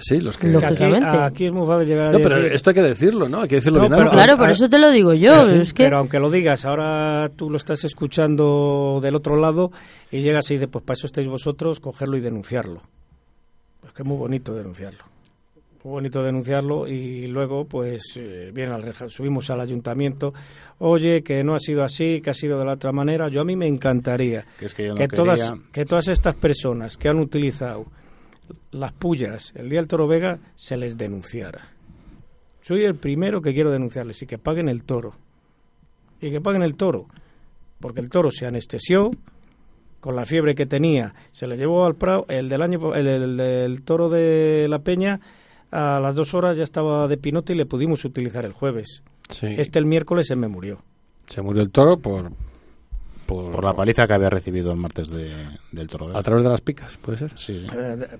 Sí, 0.00 0.20
los 0.20 0.38
que... 0.38 0.48
Lógicamente. 0.48 1.08
Aquí, 1.08 1.46
es 1.46 1.52
muy 1.52 1.66
fácil 1.66 1.88
llegar 1.88 2.08
a 2.08 2.12
No, 2.12 2.20
pero 2.20 2.36
esto 2.36 2.70
hay 2.70 2.74
que 2.74 2.82
decirlo, 2.82 3.28
¿no? 3.28 3.42
Hay 3.42 3.48
que 3.48 3.56
decirlo 3.56 3.80
bien 3.80 4.08
Claro, 4.08 4.36
por 4.36 4.50
eso 4.50 4.68
te 4.68 4.78
lo 4.78 4.90
digo 4.90 5.14
yo. 5.14 5.48
es 5.48 5.72
que... 5.72 5.84
Pero 5.84 5.98
aunque 5.98 6.20
lo 6.20 6.30
digas, 6.30 6.64
ahora 6.64 7.28
tú 7.34 7.50
lo 7.50 7.56
estás 7.56 7.84
escuchando 7.84 9.00
del 9.02 9.16
otro 9.16 9.36
lado 9.36 9.72
y 10.10 10.20
llegas 10.20 10.50
y 10.50 10.54
dices, 10.54 10.68
pues 10.70 10.84
para 10.84 10.94
eso 10.94 11.06
estáis 11.06 11.26
vosotros, 11.28 11.80
cogerlo 11.80 12.16
y 12.16 12.20
denunciarlo. 12.20 12.82
Es 13.84 13.92
que 13.92 14.02
es 14.02 14.08
muy 14.08 14.16
bonito 14.16 14.54
denunciarlo. 14.54 15.04
Muy 15.84 15.92
bonito 15.92 16.22
denunciarlo 16.22 16.86
y 16.86 17.26
luego, 17.26 17.64
pues, 17.64 18.02
eh, 18.16 18.50
bien, 18.52 18.70
al, 18.70 18.92
subimos 19.08 19.48
al 19.50 19.60
ayuntamiento. 19.60 20.32
Oye, 20.78 21.22
que 21.22 21.42
no 21.42 21.54
ha 21.54 21.58
sido 21.58 21.82
así, 21.82 22.20
que 22.20 22.30
ha 22.30 22.34
sido 22.34 22.58
de 22.58 22.64
la 22.64 22.74
otra 22.74 22.92
manera. 22.92 23.28
Yo 23.28 23.40
a 23.40 23.44
mí 23.44 23.56
me 23.56 23.66
encantaría 23.66 24.44
que, 24.58 25.08
todas, 25.08 25.52
que 25.72 25.84
todas 25.84 26.08
estas 26.08 26.34
personas 26.34 26.96
que 26.96 27.08
han 27.08 27.18
utilizado 27.18 27.86
las 28.70 28.92
pullas 28.92 29.52
el 29.56 29.68
día 29.68 29.78
del 29.78 29.88
Toro 29.88 30.06
Vega 30.06 30.38
se 30.56 30.76
les 30.76 30.96
denunciara. 30.96 31.68
Soy 32.62 32.84
el 32.84 32.96
primero 32.96 33.40
que 33.40 33.54
quiero 33.54 33.70
denunciarles 33.70 34.22
y 34.22 34.26
que 34.26 34.36
paguen 34.36 34.68
el 34.68 34.84
toro. 34.84 35.12
Y 36.20 36.30
que 36.30 36.40
paguen 36.40 36.62
el 36.62 36.74
toro. 36.74 37.06
Porque 37.80 38.00
el 38.00 38.10
toro 38.10 38.30
se 38.30 38.46
anestesió 38.46 39.10
con 40.00 40.16
la 40.16 40.26
fiebre 40.26 40.54
que 40.54 40.66
tenía. 40.66 41.14
Se 41.30 41.46
le 41.46 41.56
llevó 41.56 41.86
al 41.86 41.94
Prado. 41.94 42.26
El 42.28 42.48
del 42.48 42.62
año, 42.62 42.94
el, 42.94 43.36
del 43.36 43.82
toro 43.82 44.08
de 44.08 44.66
la 44.68 44.80
Peña, 44.80 45.20
a 45.70 46.00
las 46.00 46.14
dos 46.14 46.34
horas 46.34 46.56
ya 46.56 46.64
estaba 46.64 47.08
de 47.08 47.16
pinote 47.16 47.54
y 47.54 47.56
le 47.56 47.66
pudimos 47.66 48.04
utilizar 48.04 48.44
el 48.44 48.52
jueves. 48.52 49.02
Este 49.40 49.78
el 49.78 49.86
miércoles 49.86 50.26
se 50.26 50.36
me 50.36 50.48
murió. 50.48 50.78
Se 51.26 51.42
murió 51.42 51.62
el 51.62 51.70
toro 51.70 51.98
por, 51.98 52.32
por, 53.28 53.62
la 53.62 53.74
paliza 53.74 54.06
que 54.06 54.14
había 54.14 54.30
recibido 54.30 54.72
el 54.72 54.78
martes 54.78 55.10
del 55.10 55.86
toro. 55.86 56.16
¿A 56.16 56.22
través 56.22 56.44
de 56.44 56.48
las 56.48 56.62
picas, 56.62 56.96
puede 56.96 57.18
ser? 57.18 57.38
Sí, 57.38 57.58
sí. 57.58 57.66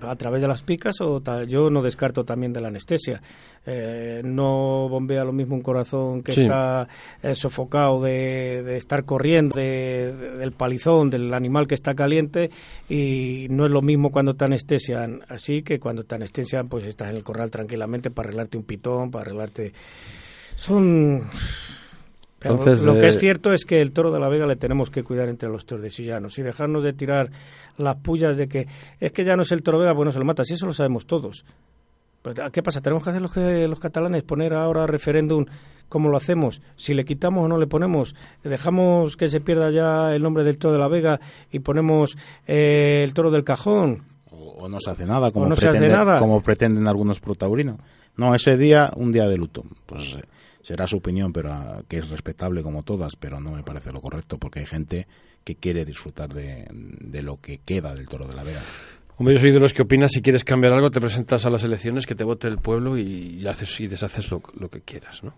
A 0.01 0.15
través 0.15 0.43
de 0.43 0.47
las 0.47 0.61
picas 0.61 1.01
o 1.01 1.19
yo 1.47 1.71
no 1.71 1.81
descarto 1.81 2.23
también 2.23 2.53
de 2.53 2.61
la 2.61 2.67
anestesia. 2.67 3.19
Eh, 3.65 4.21
no 4.23 4.87
bombea 4.87 5.23
lo 5.23 5.33
mismo 5.33 5.55
un 5.55 5.63
corazón 5.63 6.21
que 6.21 6.43
está 6.43 6.87
eh, 7.23 7.33
sofocado 7.33 7.99
de, 8.01 8.77
estar 8.77 9.03
corriendo, 9.03 9.55
del 9.55 10.51
palizón, 10.51 11.09
del 11.09 11.33
animal 11.33 11.65
que 11.65 11.73
está 11.73 11.95
caliente 11.95 12.51
y 12.87 13.47
no 13.49 13.65
es 13.65 13.71
lo 13.71 13.81
mismo 13.81 14.11
cuando 14.11 14.35
te 14.35 14.45
anestesian 14.45 15.21
así 15.27 15.63
que 15.63 15.79
cuando 15.79 16.03
te 16.03 16.15
anestesian 16.15 16.69
pues 16.69 16.85
estás 16.85 17.09
en 17.09 17.17
el 17.17 17.23
corral 17.23 17.49
tranquilamente 17.49 18.11
para 18.11 18.27
arreglarte 18.27 18.57
un 18.57 18.63
pitón, 18.63 19.09
para 19.09 19.23
arreglarte... 19.23 19.73
Son 20.55 21.23
lo 22.41 22.93
que 22.93 23.07
es 23.07 23.17
eh, 23.17 23.19
cierto 23.19 23.51
es 23.51 23.65
que 23.65 23.81
el 23.81 23.91
toro 23.91 24.11
de 24.11 24.19
la 24.19 24.29
Vega 24.29 24.45
le 24.45 24.55
tenemos 24.55 24.89
que 24.89 25.03
cuidar 25.03 25.27
entre 25.27 25.49
los 25.49 25.65
tordesillanos 25.65 26.37
y 26.39 26.41
dejarnos 26.41 26.83
de 26.83 26.93
tirar 26.93 27.29
las 27.77 27.97
pullas 27.97 28.37
de 28.37 28.47
que 28.47 28.67
es 28.99 29.11
que 29.11 29.23
ya 29.23 29.35
no 29.35 29.41
es 29.41 29.51
el 29.51 29.61
toro 29.61 29.79
Vega, 29.79 29.93
bueno, 29.93 30.11
se 30.11 30.19
lo 30.19 30.25
mata. 30.25 30.43
Si 30.43 30.53
eso 30.53 30.65
lo 30.65 30.73
sabemos 30.73 31.05
todos. 31.05 31.43
¿Qué 32.51 32.61
pasa? 32.61 32.81
¿Tenemos 32.81 33.03
que 33.03 33.09
hacer 33.11 33.21
los, 33.21 33.31
que, 33.31 33.67
los 33.67 33.79
catalanes? 33.79 34.23
¿Poner 34.23 34.53
ahora 34.53 34.85
referéndum? 34.85 35.45
¿Cómo 35.87 36.09
lo 36.09 36.17
hacemos? 36.17 36.61
Si 36.75 36.93
le 36.93 37.03
quitamos 37.03 37.45
o 37.45 37.47
no 37.47 37.57
le 37.57 37.65
ponemos, 37.65 38.13
dejamos 38.43 39.17
que 39.17 39.27
se 39.27 39.39
pierda 39.39 39.71
ya 39.71 40.13
el 40.13 40.21
nombre 40.21 40.43
del 40.43 40.57
toro 40.57 40.73
de 40.73 40.79
la 40.79 40.87
Vega 40.87 41.19
y 41.51 41.59
ponemos 41.59 42.15
eh, 42.45 43.03
el 43.03 43.13
toro 43.13 43.31
del 43.31 43.43
cajón. 43.43 44.03
O, 44.31 44.67
no 44.67 44.79
se 44.79 44.91
hace 44.91 45.05
nada, 45.05 45.31
como, 45.31 45.47
nada. 45.47 46.19
como 46.19 46.41
pretenden 46.41 46.87
algunos 46.87 47.19
protaurinos. 47.19 47.77
No, 48.17 48.35
ese 48.35 48.57
día, 48.57 48.91
un 48.97 49.11
día 49.11 49.27
de 49.27 49.37
luto. 49.37 49.63
Pues 49.85 50.15
eh, 50.15 50.21
será 50.69 50.85
su 50.85 50.97
opinión, 50.97 51.33
pero 51.33 51.51
ah, 51.51 51.81
que 51.87 51.97
es 51.97 52.09
respetable 52.11 52.61
como 52.61 52.83
todas, 52.83 53.15
pero 53.15 53.39
no 53.39 53.53
me 53.53 53.63
parece 53.63 53.91
lo 53.91 54.01
correcto 54.01 54.37
porque 54.37 54.59
hay 54.59 54.67
gente 54.67 55.07
que 55.43 55.55
quiere 55.55 55.83
disfrutar 55.83 56.31
de, 56.31 56.67
lo 57.23 57.41
que 57.41 57.57
queda 57.57 57.95
del 57.95 58.07
Toro 58.07 58.27
de 58.27 58.35
la 58.35 58.43
Vega. 58.43 58.61
Hombre, 59.17 59.33
yo 59.33 59.41
soy 59.41 59.49
de 59.49 59.59
los 59.59 59.73
que 59.73 59.81
opinas, 59.81 60.11
si 60.11 60.21
quieres 60.21 60.43
cambiar 60.43 60.73
algo, 60.73 60.91
te 60.91 61.01
presentas 61.01 61.43
a 61.47 61.49
las 61.49 61.63
elecciones, 61.63 62.05
que 62.05 62.13
te 62.13 62.23
vote 62.23 62.47
el 62.47 62.59
pueblo 62.59 62.99
y, 62.99 63.43
haces 63.47 63.79
y 63.79 63.87
deshaces 63.87 64.29
lo, 64.29 64.43
lo 64.59 64.69
que 64.69 64.81
quieras, 64.81 65.23
¿no? 65.23 65.33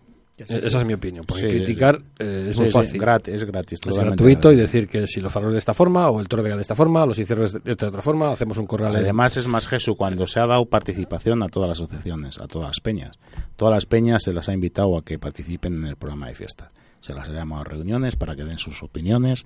Esa 0.47 0.79
es 0.79 0.85
mi 0.85 0.93
opinión, 0.93 1.25
porque 1.25 1.47
criticar 1.47 2.01
eh, 2.19 2.47
es 2.49 2.57
muy 2.57 2.67
fácil. 2.67 2.95
es 2.95 3.01
gratis, 3.43 3.79
es 3.85 3.97
gratuito 3.97 4.51
y 4.51 4.55
decir 4.55 4.87
que 4.87 5.07
si 5.07 5.21
lo 5.21 5.29
faroles 5.29 5.53
de 5.53 5.59
esta 5.59 5.73
forma 5.73 6.09
o 6.09 6.19
el 6.19 6.27
toro 6.27 6.43
vega 6.43 6.55
de 6.55 6.61
esta 6.61 6.75
forma, 6.75 7.05
los 7.05 7.17
hicieron 7.19 7.47
de, 7.63 7.71
otra 7.71 8.01
forma, 8.01 8.31
hacemos 8.31 8.57
un 8.57 8.65
corral. 8.65 8.95
Además 8.95 9.37
es 9.37 9.47
más 9.47 9.67
Jesús 9.67 9.95
cuando 9.97 10.27
se 10.27 10.39
ha 10.39 10.47
dado 10.47 10.65
participación 10.65 11.43
a 11.43 11.47
todas 11.47 11.69
las 11.69 11.77
asociaciones, 11.79 12.39
a 12.39 12.47
todas 12.47 12.69
las 12.69 12.79
peñas. 12.79 13.17
Todas 13.55 13.73
las 13.73 13.85
peñas 13.85 14.23
se 14.23 14.33
las 14.33 14.49
ha 14.49 14.53
invitado 14.53 14.97
a 14.97 15.03
que 15.03 15.19
participen 15.19 15.75
en 15.75 15.87
el 15.87 15.95
programa 15.95 16.27
de 16.27 16.35
fiestas. 16.35 16.69
Se 16.99 17.13
las 17.13 17.29
ha 17.29 17.33
llamado 17.33 17.61
a 17.61 17.65
reuniones 17.65 18.15
para 18.15 18.35
que 18.35 18.43
den 18.43 18.59
sus 18.59 18.83
opiniones 18.83 19.45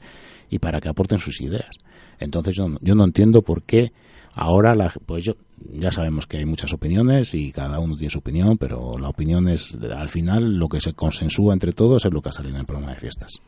y 0.50 0.60
para 0.60 0.82
que 0.82 0.90
aporten 0.90 1.20
sus 1.20 1.42
ideas. 1.42 1.72
Entonces 2.20 2.56
yo, 2.56 2.68
yo 2.82 2.96
no 2.96 3.04
entiendo 3.04 3.42
por 3.42 3.64
qué 3.64 3.92
Ahora, 4.36 4.76
la, 4.76 4.94
pues 5.06 5.24
yo, 5.24 5.34
ya 5.58 5.92
sabemos 5.92 6.28
que 6.28 6.38
hay 6.38 6.46
muchas 6.46 6.74
opiniones 6.74 7.34
y 7.34 7.54
cada 7.54 7.80
uno 7.80 7.96
tiene 7.96 8.10
su 8.10 8.20
opinión, 8.20 8.58
pero 8.58 8.98
la 8.98 9.08
opinión 9.08 9.48
es, 9.48 9.78
al 9.96 10.10
final, 10.10 10.58
lo 10.58 10.68
que 10.68 10.82
se 10.82 10.94
consensúa 10.94 11.54
entre 11.54 11.72
todos 11.72 12.04
es 12.04 12.12
lo 12.12 12.22
que 12.22 12.30
ha 12.30 12.34
salido 12.34 12.56
en 12.56 12.62
el 12.62 12.66
programa 12.66 12.94
de 12.94 13.00
fiestas. 13.00 13.42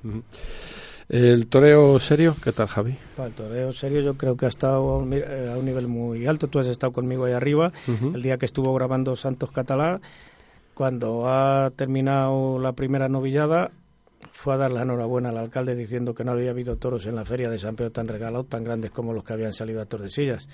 ¿El 1.10 1.48
toreo 1.48 2.00
serio? 2.00 2.36
¿Qué 2.42 2.54
tal, 2.54 2.68
Javi? 2.68 2.96
El 3.18 3.34
toreo 3.34 3.72
serio 3.74 4.00
yo 4.02 4.16
creo 4.16 4.38
que 4.38 4.46
ha 4.46 4.50
estado 4.50 4.76
a 4.76 4.98
un, 4.98 5.14
eh, 5.14 5.60
nivel 5.62 5.88
muy 5.88 6.26
alto. 6.26 6.48
Tú 6.48 6.60
has 6.60 6.68
estado 6.68 6.94
conmigo 6.94 7.26
ahí 7.26 7.34
arriba 7.34 7.74
el 8.14 8.22
día 8.22 8.38
que 8.38 8.46
estuvo 8.46 8.74
grabando 8.74 9.16
Santos 9.16 9.52
Catalá. 9.52 10.00
Cuando 10.74 11.28
ha 11.28 11.72
terminado 11.76 12.60
la 12.60 12.74
primera 12.74 13.10
novillada, 13.10 13.72
fue 14.32 14.54
a 14.54 14.58
dar 14.58 14.72
la 14.72 14.84
enhorabuena 14.84 15.30
al 15.30 15.38
alcalde 15.38 15.76
diciendo 15.76 16.14
que 16.14 16.24
no 16.24 16.32
había 16.32 16.52
habido 16.52 16.78
toros 16.78 17.06
en 17.08 17.16
la 17.16 17.26
feria 17.26 17.50
de 17.50 17.58
San 17.58 17.76
Pedro 17.76 17.92
tan 17.92 18.08
regalados, 18.08 18.48
tan 18.48 18.64
grandes 18.64 18.92
como 18.92 19.14
los 19.14 19.24
que 19.24 19.34
habían 19.34 19.54
salido 19.54 19.82
a 19.82 19.86
Tordesillas. 19.86 20.48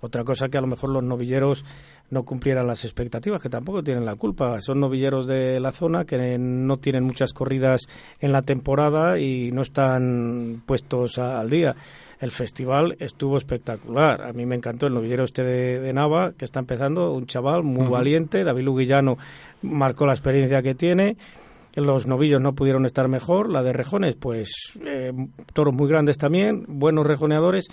Otra 0.00 0.22
cosa 0.22 0.48
que 0.48 0.58
a 0.58 0.60
lo 0.60 0.68
mejor 0.68 0.90
los 0.90 1.02
novilleros 1.02 1.64
no 2.10 2.22
cumplieran 2.24 2.66
las 2.66 2.84
expectativas, 2.84 3.42
que 3.42 3.50
tampoco 3.50 3.82
tienen 3.82 4.04
la 4.04 4.14
culpa. 4.14 4.60
Son 4.60 4.80
novilleros 4.80 5.26
de 5.26 5.60
la 5.60 5.72
zona 5.72 6.04
que 6.04 6.38
no 6.38 6.76
tienen 6.78 7.04
muchas 7.04 7.32
corridas 7.32 7.82
en 8.20 8.32
la 8.32 8.42
temporada 8.42 9.18
y 9.18 9.50
no 9.50 9.62
están 9.62 10.62
puestos 10.64 11.18
al 11.18 11.50
día. 11.50 11.74
El 12.20 12.30
festival 12.30 12.96
estuvo 13.00 13.36
espectacular. 13.36 14.22
A 14.22 14.32
mí 14.32 14.46
me 14.46 14.54
encantó 14.54 14.86
el 14.86 14.94
novillero 14.94 15.24
este 15.24 15.42
de, 15.44 15.92
Nava, 15.92 16.32
que 16.32 16.44
está 16.44 16.60
empezando, 16.60 17.12
un 17.12 17.26
chaval 17.26 17.62
muy 17.62 17.88
valiente. 17.88 18.44
David 18.44 18.64
Luguillano 18.64 19.18
marcó 19.62 20.06
la 20.06 20.14
experiencia 20.14 20.62
que 20.62 20.74
tiene 20.74 21.16
los 21.74 22.06
novillos 22.06 22.40
no 22.40 22.54
pudieron 22.54 22.86
estar 22.86 23.08
mejor, 23.08 23.52
la 23.52 23.62
de 23.62 23.72
rejones, 23.72 24.16
pues 24.16 24.50
eh, 24.84 25.12
toros 25.52 25.74
muy 25.76 25.88
grandes 25.88 26.18
también, 26.18 26.64
buenos 26.66 27.06
rejoneadores, 27.06 27.68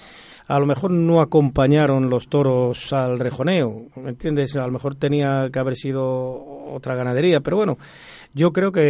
a 0.47 0.60
lo 0.60 0.65
mejor 0.65 0.91
no 0.91 1.21
acompañaron 1.21 2.10
los 2.10 2.27
toros 2.27 2.93
al 2.93 3.19
rejoneo, 3.19 3.88
¿me 3.95 4.10
entiendes? 4.10 4.55
A 4.55 4.65
lo 4.65 4.71
mejor 4.71 4.95
tenía 4.95 5.49
que 5.51 5.60
haber 5.60 5.75
sido 5.75 6.03
otra 6.71 6.95
ganadería, 6.95 7.39
pero 7.39 7.58
bueno, 7.58 7.77
yo 8.34 8.51
creo 8.51 8.71
que 8.71 8.81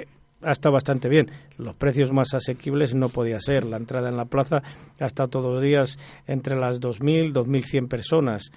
eh, 0.00 0.08
ha 0.44 0.52
estado 0.52 0.72
bastante 0.72 1.08
bien. 1.08 1.30
Los 1.56 1.74
precios 1.74 2.12
más 2.12 2.34
asequibles 2.34 2.94
no 2.94 3.08
podía 3.08 3.40
ser. 3.40 3.64
La 3.64 3.76
entrada 3.76 4.08
en 4.08 4.16
la 4.16 4.26
plaza 4.26 4.62
ha 5.00 5.06
estado 5.06 5.28
todos 5.28 5.54
los 5.54 5.62
días 5.62 5.98
entre 6.26 6.56
las 6.56 6.80
2.000, 6.80 7.32
2.100 7.32 7.88
personas. 7.88 8.50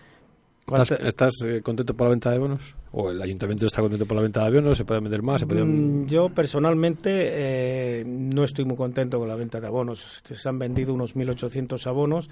¿Estás, 0.99 1.35
eh, 1.45 1.61
contento 1.61 1.93
por 1.93 2.07
la 2.07 2.11
venta 2.11 2.29
de 2.29 2.39
bonos? 2.39 2.75
¿O 2.91 3.09
el 3.09 3.21
ayuntamiento 3.21 3.65
está 3.65 3.81
contento 3.81 4.05
por 4.05 4.17
la 4.17 4.23
venta 4.23 4.41
de 4.41 4.47
abonos? 4.47 4.77
¿Se 4.77 4.83
puede 4.83 4.99
vender 4.99 5.21
más? 5.21 5.45
Mm, 5.45 6.07
yo 6.07 6.27
personalmente 6.27 7.09
eh, 7.13 8.03
no 8.05 8.43
estoy 8.43 8.65
muy 8.65 8.75
contento 8.75 9.17
con 9.17 9.29
la 9.29 9.35
venta 9.35 9.61
de 9.61 9.67
abonos. 9.67 10.21
Se 10.23 10.49
han 10.49 10.59
vendido 10.59 10.93
unos 10.93 11.15
1.800 11.15 11.87
abonos. 11.87 12.29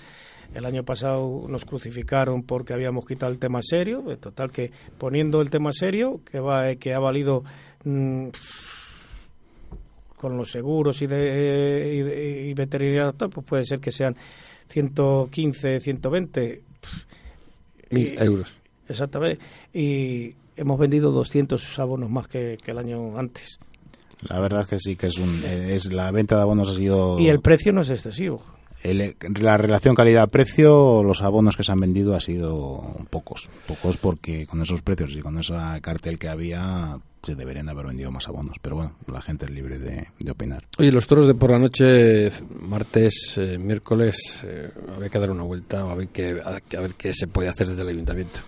El 0.54 0.65
año 0.65 0.84
pasado 0.84 1.45
nos 1.48 1.63
crucificaron 1.63 2.43
porque 2.43 2.74
habíamos 2.74 3.06
quitado 3.06 3.32
el 3.32 3.39
tema 3.39 3.62
serio. 3.62 4.04
Total 4.19 4.52
que 4.52 4.69
poniendo 4.98 5.41
el 5.41 5.50
tema 5.50 5.71
serio, 5.71 6.19
que, 6.30 6.41
va, 6.41 6.69
eh, 6.69 6.78
que 6.78 6.93
ha 6.93 7.00
valido... 7.00 7.43
Mm, 7.86 8.28
con 10.17 10.38
los 10.38 10.50
seguros 10.50 11.02
y, 11.02 11.08
de, 11.08 12.48
y, 12.48 12.54
veterinaria, 12.54 13.12
pues 13.12 13.45
puede 13.45 13.63
ser 13.65 13.80
que 13.80 13.91
sean 13.91 14.15
115, 14.69 15.82
120 15.82 16.63
Mil 17.96 18.22
euros. 18.22 18.58
Exactamente. 18.88 19.44
Y 19.74 20.36
hemos 20.56 20.80
vendido 20.80 21.12
200 21.12 21.80
abonos 21.80 22.10
más 22.10 22.28
que, 22.28 22.58
el 22.66 22.78
año 22.78 23.18
antes. 23.18 23.60
La 24.22 24.40
verdad 24.40 24.62
es 24.62 24.68
que 24.68 24.80
sí, 24.80 24.96
que 24.96 25.08
es, 25.08 25.18
un, 25.18 25.44
es 25.46 25.92
la 25.92 26.12
venta 26.12 26.36
de 26.36 26.42
abonos 26.42 26.70
ha 26.70 26.76
sido... 26.76 27.20
Y 27.20 27.30
el 27.30 27.42
precio 27.42 27.74
no 27.74 27.82
es 27.82 27.90
excesivo. 27.90 28.42
la 28.84 29.58
relación 29.58 29.94
calidad-precio, 29.94 31.04
los 31.04 31.22
abonos 31.22 31.58
que 31.58 31.64
se 31.64 31.72
han 31.72 31.80
vendido 31.80 32.16
ha 32.16 32.22
sido 32.22 32.82
pocos. 33.10 33.50
Pocos 33.68 33.98
porque 33.98 34.48
con 34.48 34.62
esos 34.62 34.82
precios 34.82 35.16
y 35.16 35.22
con 35.22 35.38
ese 35.38 35.54
cartel 35.82 36.18
que 36.18 36.30
había, 36.30 36.98
se 37.26 37.36
deberían 37.36 37.68
haber 37.70 37.88
vendido 37.88 38.12
más 38.12 38.28
abonos. 38.28 38.58
Pero 38.62 38.76
bueno, 38.76 38.94
la 39.12 39.22
gente 39.22 39.46
es 39.46 39.52
libre 39.52 39.80
de, 39.80 40.08
opinar. 40.30 40.64
Oye, 40.78 40.92
los 40.92 41.08
toros 41.08 41.26
de 41.26 41.34
por 41.34 41.52
la 41.52 41.60
noche, 41.60 42.30
martes, 42.62 43.36
eh, 43.38 43.58
miércoles, 43.58 44.44
eh, 44.46 44.70
había 44.96 45.10
que 45.10 45.20
dar 45.20 45.32
una 45.32 45.44
vuelta 45.44 45.82
a 45.82 45.96
ver, 45.96 46.10
qué, 46.10 46.40
a 46.46 46.82
ver 46.82 46.94
qué 46.94 47.14
se 47.14 47.28
puede 47.28 47.50
hacer 47.50 47.68
desde 47.68 47.82
el 47.82 47.90
ayuntamiento. 47.90 48.40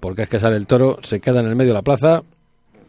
Porque 0.00 0.22
es 0.22 0.28
que 0.28 0.38
sale 0.38 0.56
el 0.56 0.66
toro, 0.66 0.98
se 1.02 1.20
queda 1.20 1.40
en 1.40 1.46
el 1.46 1.56
medio 1.56 1.70
de 1.70 1.78
la 1.78 1.82
plaza, 1.82 2.22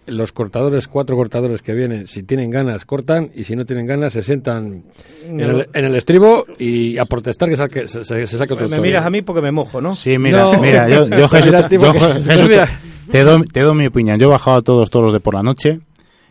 los 0.09 0.31
cortadores, 0.31 0.87
cuatro 0.87 1.15
cortadores 1.15 1.61
que 1.61 1.73
vienen, 1.73 2.07
si 2.07 2.23
tienen 2.23 2.49
ganas, 2.49 2.85
cortan 2.85 3.31
y 3.33 3.43
si 3.43 3.55
no 3.55 3.65
tienen 3.65 3.85
ganas, 3.85 4.13
se 4.13 4.23
sientan 4.23 4.83
en, 5.27 5.39
el, 5.39 5.95
estribo 5.95 6.45
y 6.57 6.97
a 6.97 7.05
protestar 7.05 7.49
que 7.49 7.55
saque, 7.55 7.87
se, 7.87 8.27
saque 8.27 8.53
otro 8.53 8.67
Me 8.69 8.79
miras 8.79 9.05
a 9.05 9.09
mí 9.09 9.21
porque 9.21 9.41
me 9.41 9.51
mojo, 9.51 9.81
¿no? 9.81 9.95
Sí, 9.95 10.17
mira, 10.17 10.57
mira, 10.59 10.89
yo, 10.89 11.07
yo, 11.07 11.27
Jesús, 11.29 11.53
te, 13.11 13.23
doy, 13.23 13.47
te 13.47 13.61
doy 13.61 13.75
mi 13.75 13.87
opinión. 13.87 14.19
Yo 14.19 14.27
he 14.27 14.31
bajado 14.31 14.57
a 14.57 14.61
todos 14.61 14.89
todos 14.89 15.13
de 15.13 15.19
por 15.19 15.35
la 15.35 15.43
noche 15.43 15.79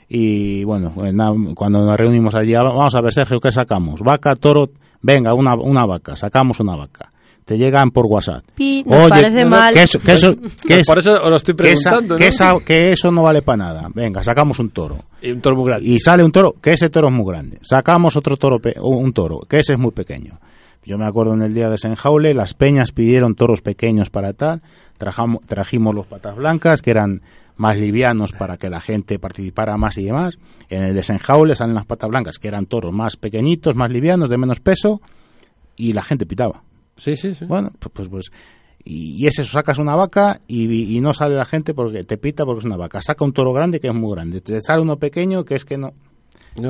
y 0.09 0.65
bueno, 0.65 0.93
pues 0.95 1.15
cuando 1.55 1.85
nos 1.85 1.97
reunimos 1.97 2.35
allí, 2.35 2.55
vamos 2.55 2.95
a 2.95 3.01
ver, 3.01 3.13
Sergio, 3.13 3.41
¿qué 3.41 3.53
sacamos? 3.53 4.01
Vaca, 4.01 4.35
toro, 4.35 4.71
venga, 5.03 5.35
una, 5.35 5.55
una 5.55 5.87
vaca, 5.87 6.17
sacamos 6.17 6.61
una 6.61 6.77
vaca 6.77 7.09
te 7.49 7.57
llegan 7.57 7.91
por 7.93 8.05
WhatsApp. 8.05 8.45
Pi, 8.55 8.85
parece 8.87 9.47
mal. 9.47 9.73
Que 9.73 9.85
eso, 9.85 9.99
que 9.99 10.13
eso, 10.13 10.35
que 10.67 10.83
por 10.87 10.99
eso 10.99 11.15
os 11.15 11.31
lo 11.31 11.37
estoy 11.37 11.55
preguntando. 11.55 12.17
Que, 12.17 12.31
¿no? 12.39 12.61
que, 12.61 12.93
eso 12.93 13.11
no 13.11 13.23
vale 13.23 13.41
para 13.41 13.57
nada. 13.57 13.89
Venga, 13.95 14.23
sacamos 14.23 14.59
un 14.59 14.69
toro. 14.69 14.99
Y 15.23 15.31
un 15.31 15.41
toro 15.41 15.57
muy 15.57 15.65
grande. 15.65 15.89
Y 15.89 15.99
sale 15.99 16.23
un 16.23 16.31
toro, 16.31 16.57
que 16.61 16.75
ese 16.75 16.91
toro 16.91 17.09
es 17.09 17.15
muy 17.15 17.25
grande. 17.27 17.59
Sacamos 17.63 18.17
otro 18.17 18.37
toro, 18.37 18.59
un 18.83 19.13
toro, 19.15 19.41
que 19.49 19.61
ese 19.61 19.73
es 19.73 19.79
muy 19.79 19.93
pequeño. 19.93 20.39
Yo 20.89 20.97
me 20.97 21.05
acuerdo 21.05 21.35
en 21.35 21.43
el 21.43 21.53
día 21.53 21.69
de 21.69 21.77
Senjaule, 21.77 22.33
las 22.33 22.55
peñas 22.55 22.93
pidieron 22.93 23.35
toros 23.35 23.61
pequeños 23.61 24.09
para 24.09 24.33
tal. 24.33 24.63
Trajamos, 24.97 25.45
trajimos 25.45 25.95
los 25.95 26.07
patas 26.07 26.35
blancas, 26.35 26.81
que 26.81 26.91
eran 26.91 27.21
más 27.57 27.77
livianos 27.77 28.33
para 28.33 28.57
que 28.57 28.71
la 28.71 28.81
gente 28.81 29.19
participara 29.19 29.77
más 29.77 29.99
y 29.99 30.05
demás. 30.05 30.39
En 30.71 30.83
el 30.83 30.95
de 30.95 31.03
Senjaule 31.03 31.55
salen 31.57 31.75
las 31.75 31.85
patas 31.85 32.09
blancas, 32.09 32.39
que 32.39 32.49
eran 32.49 32.65
toros 32.65 32.91
más 32.95 33.19
pequeñitos, 33.19 33.77
más 33.77 33.91
livianos, 33.91 34.31
de 34.31 34.39
menos 34.39 34.61
peso, 34.61 35.03
y 35.77 35.93
la 35.93 36.01
gente 36.01 36.25
pitaba. 36.25 36.63
Sí, 36.97 37.17
sí, 37.17 37.35
sí. 37.35 37.45
Bueno, 37.45 37.71
pues, 37.79 37.93
pues, 37.93 38.09
pues 38.09 38.33
y, 38.83 39.27
es 39.27 39.39
eso, 39.41 39.53
sacas 39.53 39.77
una 39.77 39.95
vaca 39.95 40.41
y, 40.49 40.99
no 41.03 41.13
sale 41.13 41.35
la 41.35 41.45
gente 41.45 41.75
porque 41.75 42.05
te 42.05 42.17
pita 42.17 42.47
porque 42.47 42.61
es 42.61 42.65
una 42.65 42.79
vaca. 42.79 43.03
Saca 43.03 43.27
un 43.27 43.35
toro 43.35 43.53
grande 43.53 43.79
que 43.79 43.89
es 43.89 43.95
muy 43.95 44.15
grande. 44.15 44.41
Te 44.41 44.59
sale 44.63 44.81
uno 44.81 44.97
pequeño 44.97 45.45
que 45.45 45.57
es 45.57 45.67
que 45.67 45.77
no, 45.77 45.93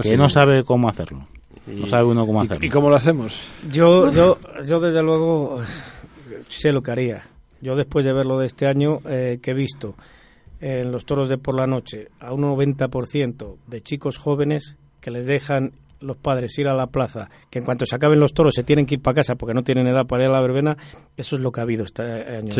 que 0.02 0.16
no 0.16 0.28
sabe 0.28 0.64
cómo 0.64 0.88
hacerlo. 0.88 1.28
No 1.66 1.86
sabe 1.86 2.08
uno 2.08 2.26
cómo 2.26 2.40
hacerlo. 2.42 2.66
¿Y 2.66 2.68
cómo 2.68 2.90
lo 2.90 2.96
hacemos? 2.96 3.40
Yo, 3.70 4.10
yo, 4.12 4.38
yo 4.64 4.80
desde 4.80 5.02
luego 5.02 5.60
sé 6.46 6.72
lo 6.72 6.82
que 6.82 6.90
haría. 6.90 7.22
Yo 7.60 7.76
después 7.76 8.04
de 8.04 8.12
verlo 8.12 8.38
de 8.38 8.46
este 8.46 8.66
año 8.66 9.00
eh, 9.08 9.38
que 9.42 9.50
he 9.50 9.54
visto 9.54 9.94
en 10.60 10.90
los 10.90 11.04
toros 11.04 11.28
de 11.28 11.38
por 11.38 11.58
la 11.58 11.66
noche 11.66 12.08
a 12.20 12.32
un 12.32 12.42
90% 12.42 13.56
de 13.66 13.80
chicos 13.80 14.18
jóvenes 14.18 14.76
que 15.00 15.10
les 15.10 15.26
dejan 15.26 15.72
los 16.00 16.16
padres 16.16 16.56
ir 16.58 16.68
a 16.68 16.74
la 16.74 16.86
plaza, 16.86 17.28
que 17.50 17.58
en 17.58 17.64
cuanto 17.64 17.84
se 17.84 17.96
acaben 17.96 18.20
los 18.20 18.32
toros 18.32 18.54
se 18.54 18.62
tienen 18.62 18.86
que 18.86 18.94
ir 18.96 19.02
para 19.02 19.16
casa 19.16 19.34
porque 19.34 19.54
no 19.54 19.64
tienen 19.64 19.86
edad 19.88 20.06
para 20.06 20.24
ir 20.24 20.30
a 20.30 20.32
la 20.32 20.40
verbena, 20.40 20.76
eso 21.16 21.36
es 21.36 21.42
lo 21.42 21.50
que 21.50 21.60
ha 21.60 21.64
habido 21.64 21.84
este 21.84 22.02
año. 22.02 22.52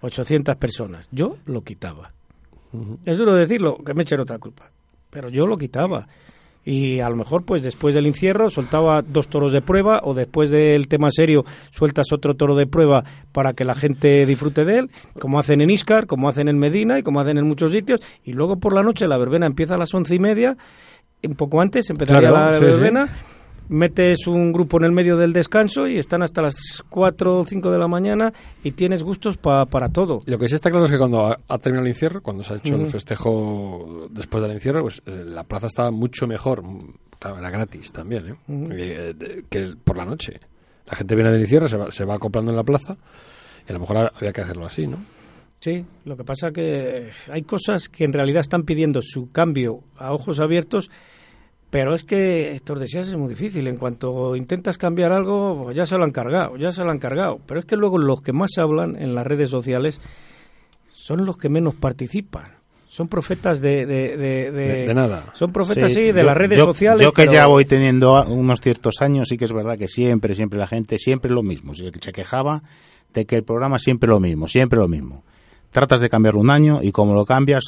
800 0.00 0.56
personas. 0.56 1.08
Yo 1.12 1.36
lo 1.46 1.62
quitaba. 1.62 2.12
Es 3.04 3.18
duro 3.18 3.34
decirlo, 3.34 3.76
que 3.84 3.94
me 3.94 4.02
echen 4.02 4.20
otra 4.20 4.38
culpa. 4.38 4.70
Pero 5.10 5.28
yo 5.28 5.46
lo 5.46 5.56
quitaba. 5.56 6.08
Y 6.64 7.00
a 7.00 7.10
lo 7.10 7.16
mejor, 7.16 7.44
pues 7.44 7.62
después 7.62 7.94
del 7.94 8.06
encierro, 8.06 8.48
soltaba 8.50 9.02
dos 9.02 9.28
toros 9.28 9.52
de 9.52 9.60
prueba, 9.60 10.00
o 10.02 10.14
después 10.14 10.50
del 10.50 10.88
tema 10.88 11.10
serio, 11.10 11.44
sueltas 11.70 12.06
otro 12.12 12.34
toro 12.34 12.54
de 12.54 12.66
prueba 12.66 13.04
para 13.32 13.52
que 13.52 13.64
la 13.64 13.74
gente 13.74 14.24
disfrute 14.26 14.64
de 14.64 14.78
él, 14.78 14.90
como 15.18 15.38
hacen 15.38 15.60
en 15.60 15.70
Iscar, 15.70 16.06
como 16.06 16.28
hacen 16.28 16.48
en 16.48 16.58
Medina 16.58 16.98
y 16.98 17.02
como 17.02 17.20
hacen 17.20 17.38
en 17.38 17.46
muchos 17.46 17.72
sitios. 17.72 18.00
Y 18.24 18.32
luego 18.32 18.56
por 18.56 18.74
la 18.74 18.82
noche 18.82 19.06
la 19.06 19.18
verbena 19.18 19.46
empieza 19.46 19.74
a 19.74 19.78
las 19.78 19.92
once 19.92 20.14
y 20.14 20.18
media 20.18 20.56
un 21.22 21.34
poco 21.34 21.60
antes, 21.60 21.88
empezaría 21.90 22.30
la 22.30 22.58
verbena. 22.58 23.08
Metes 23.68 24.26
un 24.26 24.52
grupo 24.52 24.78
en 24.78 24.84
el 24.84 24.92
medio 24.92 25.16
del 25.16 25.32
descanso 25.32 25.86
y 25.86 25.96
están 25.98 26.22
hasta 26.22 26.42
las 26.42 26.54
4 26.88 27.38
o 27.38 27.44
5 27.44 27.70
de 27.70 27.78
la 27.78 27.88
mañana 27.88 28.32
y 28.62 28.72
tienes 28.72 29.02
gustos 29.02 29.36
para 29.36 29.88
todo. 29.88 30.22
Lo 30.26 30.38
que 30.38 30.48
sí 30.48 30.54
está 30.54 30.70
claro 30.70 30.84
es 30.84 30.90
que 30.90 30.98
cuando 30.98 31.26
ha, 31.26 31.58
terminado 31.58 31.86
el 31.86 31.92
encierro, 31.92 32.22
cuando 32.22 32.44
se 32.44 32.54
ha 32.54 32.56
hecho 32.56 32.76
el 32.76 32.86
festejo 32.86 34.08
después 34.10 34.42
del 34.42 34.52
encierro, 34.52 34.82
pues 34.82 35.02
eh, 35.06 35.22
la 35.24 35.44
plaza 35.44 35.66
estaba 35.66 35.90
mucho 35.90 36.26
mejor. 36.26 36.62
Claro, 37.18 37.38
era 37.38 37.50
gratis 37.50 37.90
también, 37.90 38.28
¿eh? 38.28 38.34
eh 38.48 39.42
que 39.48 39.74
por 39.82 39.96
la 39.96 40.04
noche. 40.04 40.40
La 40.86 40.96
gente 40.96 41.14
viene 41.14 41.30
del 41.30 41.40
encierro, 41.40 41.66
se 41.66 41.78
va, 41.78 41.90
se 41.90 42.04
va 42.04 42.16
acoplando 42.16 42.50
en 42.50 42.58
la 42.58 42.64
plaza 42.64 42.96
y 43.66 43.70
a 43.70 43.74
lo 43.74 43.80
mejor 43.80 44.12
había 44.14 44.32
que 44.32 44.42
hacerlo 44.42 44.66
así, 44.66 44.86
¿no? 44.86 44.98
Sí, 45.60 45.82
lo 46.04 46.14
que 46.14 46.24
pasa 46.24 46.50
que 46.50 47.08
hay 47.30 47.42
cosas 47.42 47.88
que 47.88 48.04
en 48.04 48.12
realidad 48.12 48.40
están 48.40 48.64
pidiendo 48.64 49.00
su 49.02 49.32
cambio 49.32 49.80
a 49.96 50.12
ojos 50.12 50.38
abiertos, 50.40 50.90
pero 51.74 51.96
es 51.96 52.04
que 52.04 52.60
Tordesillas 52.62 53.08
es 53.08 53.16
muy 53.16 53.30
difícil. 53.30 53.66
En 53.66 53.78
cuanto 53.78 54.36
intentas 54.36 54.78
cambiar 54.78 55.10
algo, 55.10 55.64
pues 55.64 55.76
ya 55.76 55.84
se 55.84 55.98
lo 55.98 56.04
han 56.04 56.12
cargado, 56.12 56.56
ya 56.56 56.70
se 56.70 56.84
lo 56.84 56.92
han 56.92 57.00
cargado. 57.00 57.40
Pero 57.44 57.58
es 57.58 57.66
que 57.66 57.74
luego 57.74 57.98
los 57.98 58.20
que 58.22 58.32
más 58.32 58.52
hablan 58.58 58.94
en 58.94 59.12
las 59.12 59.26
redes 59.26 59.50
sociales 59.50 60.00
son 60.88 61.26
los 61.26 61.36
que 61.36 61.48
menos 61.48 61.74
participan 61.74 62.44
son 62.86 63.08
profetas 63.08 63.60
de 63.60 63.86
de, 63.86 64.94
nada. 64.94 65.32
Son 65.32 65.50
profetas, 65.50 65.92
sí, 65.92 66.12
de 66.12 66.22
las 66.22 66.36
redes 66.36 66.60
sociales. 66.60 67.02
Yo 67.02 67.10
que 67.10 67.26
ya 67.26 67.48
voy 67.48 67.64
teniendo 67.64 68.24
unos 68.26 68.60
ciertos 68.60 69.00
años, 69.00 69.26
sí 69.28 69.36
que 69.36 69.46
es 69.46 69.52
verdad 69.52 69.76
que 69.76 69.88
siempre, 69.88 70.36
siempre 70.36 70.60
la 70.60 70.68
gente, 70.68 70.96
siempre 70.98 71.32
lo 71.32 71.42
mismo. 71.42 71.74
Se 71.74 71.90
quejaba 71.90 72.62
de 73.12 73.26
que 73.26 73.34
el 73.34 73.42
programa 73.42 73.80
siempre 73.80 74.08
lo 74.08 74.20
mismo, 74.20 74.46
siempre 74.46 74.78
lo 74.78 74.86
mismo 74.86 75.24
tratas 75.72 75.98
de 75.98 76.08
cambiarlo 76.08 76.40
un 76.40 76.50
año 76.50 76.78
y 76.80 76.92
como 76.92 77.14
lo 77.14 77.24
cambias, 77.24 77.64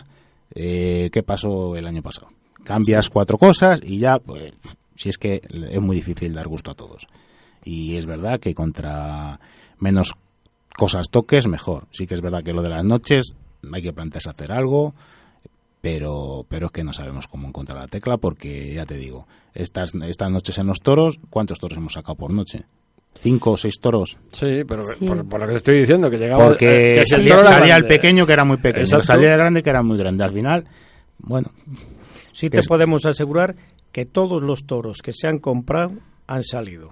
eh, 0.55 1.11
¿qué 1.13 1.25
pasó 1.25 1.75
el 1.75 1.89
año 1.89 2.03
pasado? 2.03 2.29
Cambias 2.67 3.09
cuatro 3.11 3.39
cosas 3.39 3.81
y 3.85 3.99
ya, 3.99 4.19
pues, 4.19 4.53
si 4.97 5.09
es 5.09 5.19
que 5.19 5.41
es 5.71 5.81
muy 5.81 5.97
difícil 5.97 6.35
dar 6.35 6.49
gusto 6.49 6.73
a 6.73 6.75
todos. 6.75 7.07
Y 7.65 7.97
es 7.97 8.07
verdad 8.07 8.41
que 8.41 8.55
contra 8.55 9.39
menos 9.79 10.15
cosas 10.77 11.09
toques, 11.11 11.47
mejor. 11.47 11.87
Sí 11.91 12.07
que 12.07 12.15
es 12.15 12.21
verdad 12.21 12.43
que 12.43 12.53
lo 12.53 12.63
de 12.63 12.69
las 12.71 12.85
noches 12.85 13.35
hay 13.73 13.83
que 13.83 13.93
plantearse 13.93 14.31
hacer 14.31 14.53
algo, 14.53 14.95
pero 15.81 16.45
pero 16.49 16.67
es 16.67 16.73
que 16.73 16.83
no 16.83 16.93
sabemos 16.93 17.29
cómo 17.29 17.49
encontrar 17.49 17.79
la 17.79 17.87
tecla 17.87 18.17
porque 18.17 18.75
ya 18.75 18.85
te 18.85 18.97
digo 18.97 19.27
estas 19.55 19.93
estas 19.95 20.31
noches 20.31 20.59
en 20.59 20.67
los 20.67 20.81
toros 20.81 21.21
cuántos 21.31 21.61
toros 21.61 21.79
hemos 21.79 21.93
sacado 21.93 22.17
por 22.17 22.33
noche 22.33 22.65
cinco 23.15 23.53
o 23.53 23.57
seis 23.57 23.79
toros 23.81 24.19
Sí, 24.33 24.65
pero 24.67 24.83
Por, 24.99 25.29
por 25.29 25.41
lo 25.41 25.47
que 25.47 25.53
te 25.53 25.59
estoy 25.59 25.81
diciendo, 25.81 26.11
que 26.11 26.17
llegaba... 26.17 26.45
porque 26.45 26.67
eh, 26.67 27.01
el 27.01 27.07
salía, 27.07 27.37
toro 27.37 27.49
era 27.49 27.59
salía 27.59 27.77
el 27.77 27.87
pequeño 27.87 28.27
que 28.27 28.33
era 28.33 28.45
muy 28.45 28.57
pequeño. 28.57 28.85
Exacto. 28.85 29.07
salía 29.07 29.31
el 29.31 29.39
grande 29.39 29.63
que 29.63 29.71
era 29.71 29.83
muy 29.83 29.97
grande. 29.97 30.25
Al 30.25 30.33
final 30.33 30.65
bueno 31.19 31.51
Sí 32.37 32.51
te 32.51 32.59
es- 32.61 32.69
podemos 32.69 33.07
asegurar 33.07 33.57
que 33.93 34.05
todos 34.05 34.43
los 34.43 34.67
toros 34.67 34.99
que 35.03 35.13
se 35.13 35.27
han 35.27 35.39
comprado 35.39 35.95
han 36.27 36.43
salido. 36.45 36.91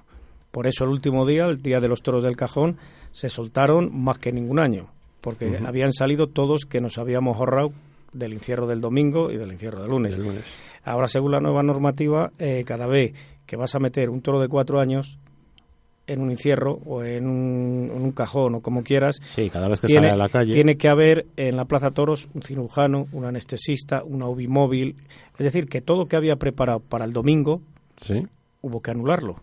Por 0.50 0.66
eso 0.66 0.84
el 0.84 0.90
último 0.90 1.26
día, 1.26 1.44
el 1.46 1.60
día 1.60 1.80
de 1.80 1.88
los 1.88 2.02
toros 2.02 2.22
del 2.22 2.36
cajón, 2.36 2.78
se 3.10 3.28
soltaron 3.28 3.90
más 3.92 4.18
que 4.18 4.32
ningún 4.32 4.58
año, 4.58 4.88
porque 5.20 5.58
habían 5.66 5.92
salido 5.92 6.28
todos 6.28 6.64
que 6.64 6.80
nos 6.80 6.96
habíamos 6.96 7.36
ahorrado 7.36 7.72
del 8.12 8.32
encierro 8.32 8.66
del 8.66 8.80
domingo 8.80 9.30
y 9.30 9.36
del 9.36 9.50
encierro 9.50 9.80
del 9.82 9.90
lunes. 9.90 10.14
El 10.14 10.22
lunes. 10.22 10.44
Ahora, 10.84 11.08
según 11.08 11.32
la 11.32 11.40
nueva 11.40 11.62
normativa, 11.62 12.30
eh, 12.38 12.62
cada 12.66 12.86
vez 12.86 13.12
que 13.46 13.56
vas 13.56 13.74
a 13.74 13.80
meter 13.80 14.08
un 14.08 14.22
toro 14.22 14.40
de 14.40 14.48
cuatro 14.48 14.80
años 14.80 15.18
en 16.06 16.20
un 16.20 16.30
encierro 16.30 16.78
o 16.84 17.02
en 17.02 17.26
un, 17.26 17.90
en 17.94 18.02
un 18.02 18.12
cajón 18.12 18.56
o 18.56 18.60
como 18.60 18.82
quieras, 18.82 19.20
sí 19.22 19.48
cada 19.50 19.68
vez 19.68 19.80
que 19.80 19.86
tiene, 19.86 20.08
sale 20.08 20.12
a 20.12 20.16
la 20.16 20.28
calle 20.28 20.52
tiene 20.52 20.76
que 20.76 20.88
haber 20.88 21.26
en 21.36 21.56
la 21.56 21.64
Plaza 21.64 21.90
Toros 21.92 22.28
un 22.34 22.42
cirujano, 22.42 23.06
un 23.12 23.24
anestesista, 23.24 24.02
una 24.04 24.26
UBI 24.28 24.46
móvil. 24.48 24.96
Es 25.38 25.44
decir, 25.44 25.66
que 25.68 25.80
todo 25.80 26.06
que 26.06 26.16
había 26.16 26.36
preparado 26.36 26.80
para 26.80 27.04
el 27.04 27.12
domingo 27.12 27.60
Sí. 27.96 28.26
hubo 28.62 28.80
que 28.82 28.90
anularlo. 28.90 29.36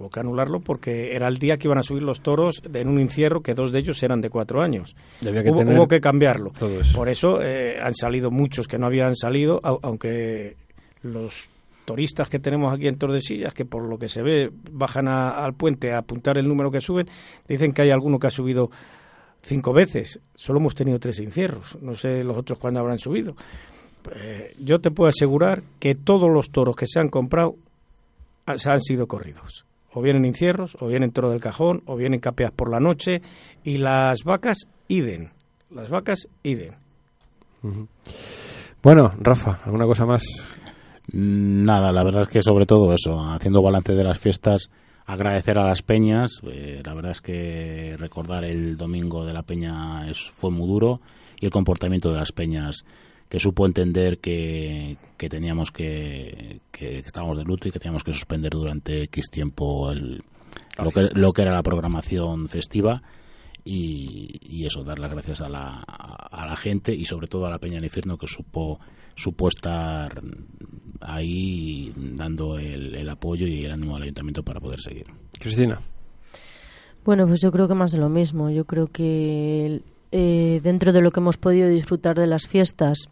Hubo 0.00 0.10
que 0.10 0.20
anularlo 0.20 0.60
porque 0.60 1.14
era 1.16 1.26
el 1.28 1.38
día 1.38 1.56
que 1.56 1.66
iban 1.66 1.78
a 1.78 1.82
subir 1.82 2.02
los 2.04 2.20
toros 2.20 2.62
en 2.72 2.88
un 2.88 3.00
encierro 3.00 3.42
que 3.42 3.54
dos 3.54 3.72
de 3.72 3.80
ellos 3.80 4.00
eran 4.04 4.20
de 4.20 4.30
cuatro 4.30 4.62
años. 4.62 4.94
Que 5.20 5.30
hubo, 5.50 5.88
que 5.88 6.00
cambiarlo. 6.00 6.52
todo 6.58 6.80
eso. 6.80 6.96
Por 6.96 7.08
eso 7.08 7.42
eh, 7.42 7.78
han 7.82 7.94
salido 7.96 8.30
muchos 8.30 8.68
que 8.68 8.78
no 8.78 8.86
habían 8.86 9.16
salido, 9.16 9.60
au- 9.62 9.80
aunque 9.82 10.56
los 11.02 11.50
turistas 11.88 12.28
que 12.28 12.38
tenemos 12.38 12.70
aquí 12.70 12.86
en 12.86 12.98
Tordesillas, 12.98 13.54
que 13.54 13.64
por 13.64 13.82
lo 13.88 13.96
que 13.96 14.08
se 14.08 14.20
ve 14.20 14.50
bajan 14.70 15.08
al 15.08 15.54
puente 15.54 15.94
a 15.94 15.98
apuntar 15.98 16.36
el 16.36 16.46
número 16.46 16.70
que 16.70 16.82
suben, 16.82 17.08
dicen 17.48 17.72
que 17.72 17.80
hay 17.80 17.90
alguno 17.90 18.18
que 18.18 18.26
ha 18.26 18.30
subido 18.30 18.70
cinco 19.40 19.72
veces. 19.72 20.20
Solo 20.34 20.58
hemos 20.58 20.74
tenido 20.74 20.98
tres 20.98 21.18
encierros. 21.18 21.78
No 21.80 21.94
sé 21.94 22.22
los 22.24 22.36
otros 22.36 22.58
cuándo 22.58 22.80
habrán 22.80 22.98
subido. 22.98 23.36
Eh, 24.14 24.54
yo 24.58 24.80
te 24.80 24.90
puedo 24.90 25.08
asegurar 25.08 25.62
que 25.80 25.94
todos 25.94 26.30
los 26.30 26.50
toros 26.50 26.76
que 26.76 26.86
se 26.86 27.00
han 27.00 27.08
comprado 27.08 27.56
han, 28.44 28.56
han 28.62 28.80
sido 28.82 29.06
corridos. 29.06 29.64
O 29.94 30.02
vienen 30.02 30.26
encierros, 30.26 30.76
o 30.80 30.88
vienen 30.88 31.12
toro 31.12 31.30
del 31.30 31.40
cajón, 31.40 31.82
o 31.86 31.96
vienen 31.96 32.20
capeas 32.20 32.52
por 32.52 32.70
la 32.70 32.80
noche. 32.80 33.22
Y 33.64 33.78
las 33.78 34.24
vacas, 34.24 34.58
iden. 34.88 35.30
Las 35.70 35.88
vacas, 35.88 36.28
iden. 36.42 36.74
Bueno, 38.82 39.14
Rafa, 39.18 39.60
¿alguna 39.64 39.86
cosa 39.86 40.04
más? 40.04 40.22
Mm, 41.12 41.64
Nada, 41.64 41.92
la 41.92 42.04
verdad 42.04 42.22
es 42.22 42.28
que 42.28 42.42
sobre 42.42 42.66
todo 42.66 42.92
eso, 42.92 43.18
haciendo 43.20 43.62
balance 43.62 43.94
de 43.94 44.04
las 44.04 44.18
fiestas, 44.18 44.70
agradecer 45.06 45.58
a 45.58 45.66
las 45.66 45.82
peñas. 45.82 46.40
eh, 46.50 46.82
la 46.84 46.94
verdad 46.94 47.12
es 47.12 47.20
que 47.20 47.96
recordar 47.98 48.44
el 48.44 48.76
domingo 48.76 49.24
de 49.24 49.32
la 49.32 49.42
peña 49.42 50.08
es, 50.10 50.30
fue 50.34 50.50
muy 50.50 50.66
duro 50.68 51.00
y 51.40 51.46
el 51.46 51.52
comportamiento 51.52 52.10
de 52.10 52.18
las 52.18 52.32
peñas 52.32 52.84
que 53.28 53.40
supo 53.40 53.66
entender 53.66 54.18
que, 54.18 54.96
que 55.18 55.28
teníamos 55.28 55.70
que, 55.70 56.60
que, 56.70 57.02
que 57.02 57.06
estábamos 57.06 57.36
de 57.36 57.44
luto 57.44 57.68
y 57.68 57.70
que 57.70 57.78
teníamos 57.78 58.02
que 58.04 58.12
suspender 58.12 58.52
durante 58.52 59.02
X 59.04 59.26
tiempo 59.30 59.90
el, 59.90 60.22
lo, 60.82 60.90
que, 60.90 61.08
lo 61.14 61.32
que 61.32 61.42
era 61.42 61.52
la 61.52 61.62
programación 61.62 62.48
festiva 62.48 63.02
y, 63.64 64.38
y 64.40 64.64
eso, 64.64 64.82
dar 64.82 64.98
las 64.98 65.10
gracias 65.12 65.42
a 65.42 65.48
la, 65.50 65.82
a 65.82 66.46
la 66.46 66.56
gente 66.56 66.94
y 66.94 67.04
sobre 67.04 67.26
todo 67.28 67.44
a 67.46 67.50
la 67.50 67.58
Peña 67.58 67.74
del 67.74 67.84
Infierno 67.84 68.16
que 68.16 68.26
supo, 68.26 68.80
supo 69.18 69.48
estar 69.48 70.22
ahí 71.00 71.92
dando 71.96 72.58
el, 72.58 72.94
el 72.94 73.08
apoyo 73.08 73.46
y 73.46 73.64
el 73.64 73.72
ánimo 73.72 73.96
al 73.96 74.02
ayuntamiento 74.02 74.42
para 74.42 74.60
poder 74.60 74.80
seguir. 74.80 75.06
Cristina. 75.38 75.80
Bueno, 77.04 77.26
pues 77.26 77.40
yo 77.40 77.50
creo 77.50 77.68
que 77.68 77.74
más 77.74 77.92
de 77.92 77.98
lo 77.98 78.08
mismo. 78.08 78.50
Yo 78.50 78.64
creo 78.64 78.86
que 78.88 79.82
eh, 80.12 80.60
dentro 80.62 80.92
de 80.92 81.00
lo 81.00 81.10
que 81.10 81.20
hemos 81.20 81.36
podido 81.36 81.68
disfrutar 81.68 82.18
de 82.18 82.26
las 82.26 82.46
fiestas, 82.46 83.08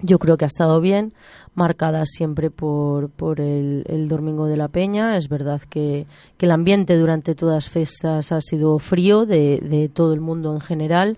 yo 0.00 0.18
creo 0.18 0.36
que 0.36 0.44
ha 0.44 0.48
estado 0.48 0.80
bien, 0.80 1.14
marcada 1.54 2.04
siempre 2.04 2.50
por, 2.50 3.10
por 3.10 3.40
el, 3.40 3.84
el 3.88 4.08
Domingo 4.08 4.46
de 4.46 4.56
la 4.56 4.68
Peña. 4.68 5.16
Es 5.16 5.28
verdad 5.28 5.62
que, 5.62 6.06
que 6.36 6.46
el 6.46 6.52
ambiente 6.52 6.96
durante 6.96 7.34
todas 7.34 7.54
las 7.54 7.68
fiestas 7.70 8.32
ha 8.32 8.40
sido 8.40 8.78
frío 8.78 9.24
de, 9.24 9.58
de 9.58 9.88
todo 9.88 10.12
el 10.12 10.20
mundo 10.20 10.52
en 10.52 10.60
general, 10.60 11.16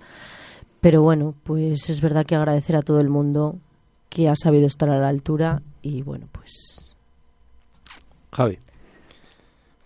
pero 0.80 1.02
bueno, 1.02 1.34
pues 1.42 1.90
es 1.90 2.00
verdad 2.00 2.24
que 2.24 2.36
agradecer 2.36 2.76
a 2.76 2.82
todo 2.82 3.00
el 3.00 3.08
mundo 3.08 3.58
que 4.16 4.30
ha 4.30 4.34
sabido 4.34 4.66
estar 4.66 4.88
a 4.88 4.96
la 4.98 5.08
altura 5.08 5.60
y 5.82 6.00
bueno, 6.00 6.26
pues 6.32 6.50
Javi. 8.32 8.58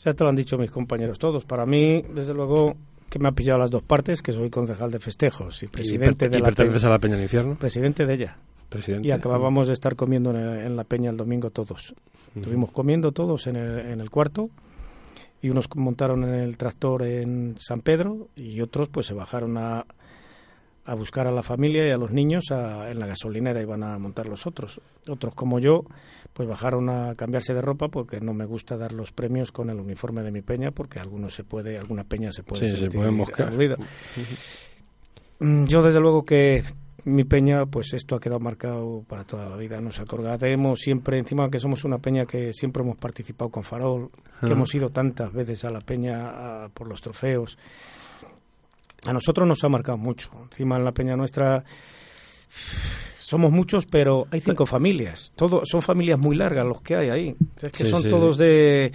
Ya 0.05 0.15
te 0.15 0.23
lo 0.23 0.31
han 0.31 0.37
dicho 0.37 0.57
mis 0.57 0.71
compañeros 0.71 1.19
todos. 1.19 1.45
Para 1.45 1.67
mí, 1.67 2.03
desde 2.15 2.33
luego, 2.33 2.77
que 3.09 3.19
me 3.19 3.29
ha 3.29 3.33
pillado 3.33 3.59
las 3.59 3.73
dos 3.73 3.83
partes, 3.83 4.23
que 4.23 4.31
soy 4.31 4.49
concejal 4.49 4.93
de 4.93 5.01
festejos 5.01 5.61
y 5.65 5.67
presidente 5.67 6.27
y, 6.27 6.29
per- 6.29 6.31
de 6.31 6.37
y 6.37 6.41
la 6.41 6.45
perteneces 6.47 6.81
Peña. 6.83 6.91
a 6.91 6.95
la 6.95 6.99
Peña 7.01 7.15
del 7.17 7.25
Infierno. 7.25 7.57
Presidente 7.57 8.07
de 8.07 8.15
ella. 8.15 8.37
Presidente. 8.69 9.09
Y 9.09 9.11
acabábamos 9.11 9.67
de 9.67 9.73
estar 9.73 9.97
comiendo 9.97 10.31
en, 10.31 10.37
en 10.37 10.77
la 10.77 10.85
Peña 10.85 11.11
el 11.11 11.17
domingo 11.17 11.51
todos. 11.51 11.93
Estuvimos 12.37 12.71
comiendo 12.71 13.11
todos 13.11 13.49
en 13.49 13.57
el, 13.57 13.81
en 13.81 14.01
el 14.01 14.11
cuarto 14.11 14.49
y 15.43 15.51
unos 15.51 15.67
montaron 15.75 16.23
en 16.23 16.35
el 16.35 16.57
tractor 16.57 17.03
en 17.03 17.57
San 17.59 17.81
Pedro 17.81 18.29
y 18.37 18.61
otros 18.61 18.89
pues 18.91 19.07
se 19.09 19.15
bajaron 19.15 19.59
a, 19.59 19.85
a 20.87 20.95
buscar 20.95 21.27
a 21.27 21.31
la 21.31 21.43
familia 21.43 21.87
y 21.87 21.91
a 21.91 21.97
los 21.97 22.11
niños 22.13 22.45
a- 22.51 22.91
en 22.91 22.99
la 22.99 23.07
gasolinera 23.07 23.61
y 23.61 23.65
van 23.65 23.83
a 23.83 23.99
montar 23.99 24.27
los 24.27 24.47
otros. 24.47 24.81
Otros 25.09 25.35
como 25.35 25.59
yo 25.59 25.85
pues 26.33 26.49
bajaron 26.49 26.89
a 26.89 27.15
cambiarse 27.17 27.53
de 27.55 27.61
ropa 27.61 27.89
porque 27.89 28.21
no 28.21 28.33
me 28.35 28.45
gusta 28.47 28.77
dar 28.77 28.93
los 28.93 29.13
premios 29.13 29.53
con 29.53 29.69
el 29.71 29.79
uniforme 29.79 30.23
de 30.23 30.31
mi 30.31 30.43
peña 30.43 30.71
porque 30.71 30.99
algunos 30.99 31.35
se 31.35 31.45
puede, 31.45 31.79
alguna 31.79 32.05
peña 32.05 32.33
se 32.33 32.43
puede 32.43 32.63
Sí, 32.63 32.69
se 32.75 32.77
sentir 32.83 32.99
puede 32.99 33.11
mosquear. 33.11 33.49
aludida. 33.49 33.77
Mm, 35.41 35.65
Yo 35.67 35.83
desde 35.83 36.01
luego 36.01 36.25
que 36.25 36.63
mi 37.05 37.25
peña, 37.25 37.65
pues 37.67 37.93
esto 37.95 38.15
ha 38.15 38.21
quedado 38.21 38.41
marcado 38.41 39.03
para 39.09 39.25
toda 39.25 39.49
la 39.49 39.57
vida. 39.57 39.81
Nos 39.81 40.01
acordaremos 40.01 40.81
siempre, 40.81 41.19
encima 41.19 41.49
que 41.51 41.59
somos 41.59 41.85
una 41.85 41.99
peña 41.99 42.27
que 42.27 42.53
siempre 42.53 42.83
hemos 42.83 42.97
participado 42.99 43.51
con 43.51 43.63
Farol, 43.63 44.11
que 44.41 44.53
hemos 44.53 44.75
ido 44.75 44.91
tantas 44.91 45.33
veces 45.33 45.65
a 45.65 45.71
la 45.71 45.81
peña 45.81 46.65
a- 46.65 46.69
por 46.69 46.87
los 46.89 47.01
trofeos. 47.01 47.57
A 49.07 49.13
nosotros 49.13 49.47
nos 49.49 49.63
ha 49.65 49.69
marcado 49.69 49.99
mucho. 49.99 50.31
Encima 50.51 50.77
en 50.77 50.85
la 50.85 50.93
peña 50.93 51.17
nuestra 51.17 51.65
somos 53.19 53.53
muchos, 53.53 53.87
pero 53.87 54.27
hay 54.31 54.41
cinco 54.41 54.67
familias. 54.67 55.33
Todo, 55.37 55.63
son 55.65 55.81
familias 55.83 56.19
muy 56.19 56.37
largas 56.37 56.67
los 56.67 56.83
que 56.83 56.97
hay 56.97 57.09
ahí. 57.11 57.37
Es 57.63 57.73
que 57.73 57.85
Sí, 57.85 57.91
son 57.91 58.03
sí, 58.03 58.09
todos 58.09 58.37
sí. 58.37 58.43
de 58.43 58.93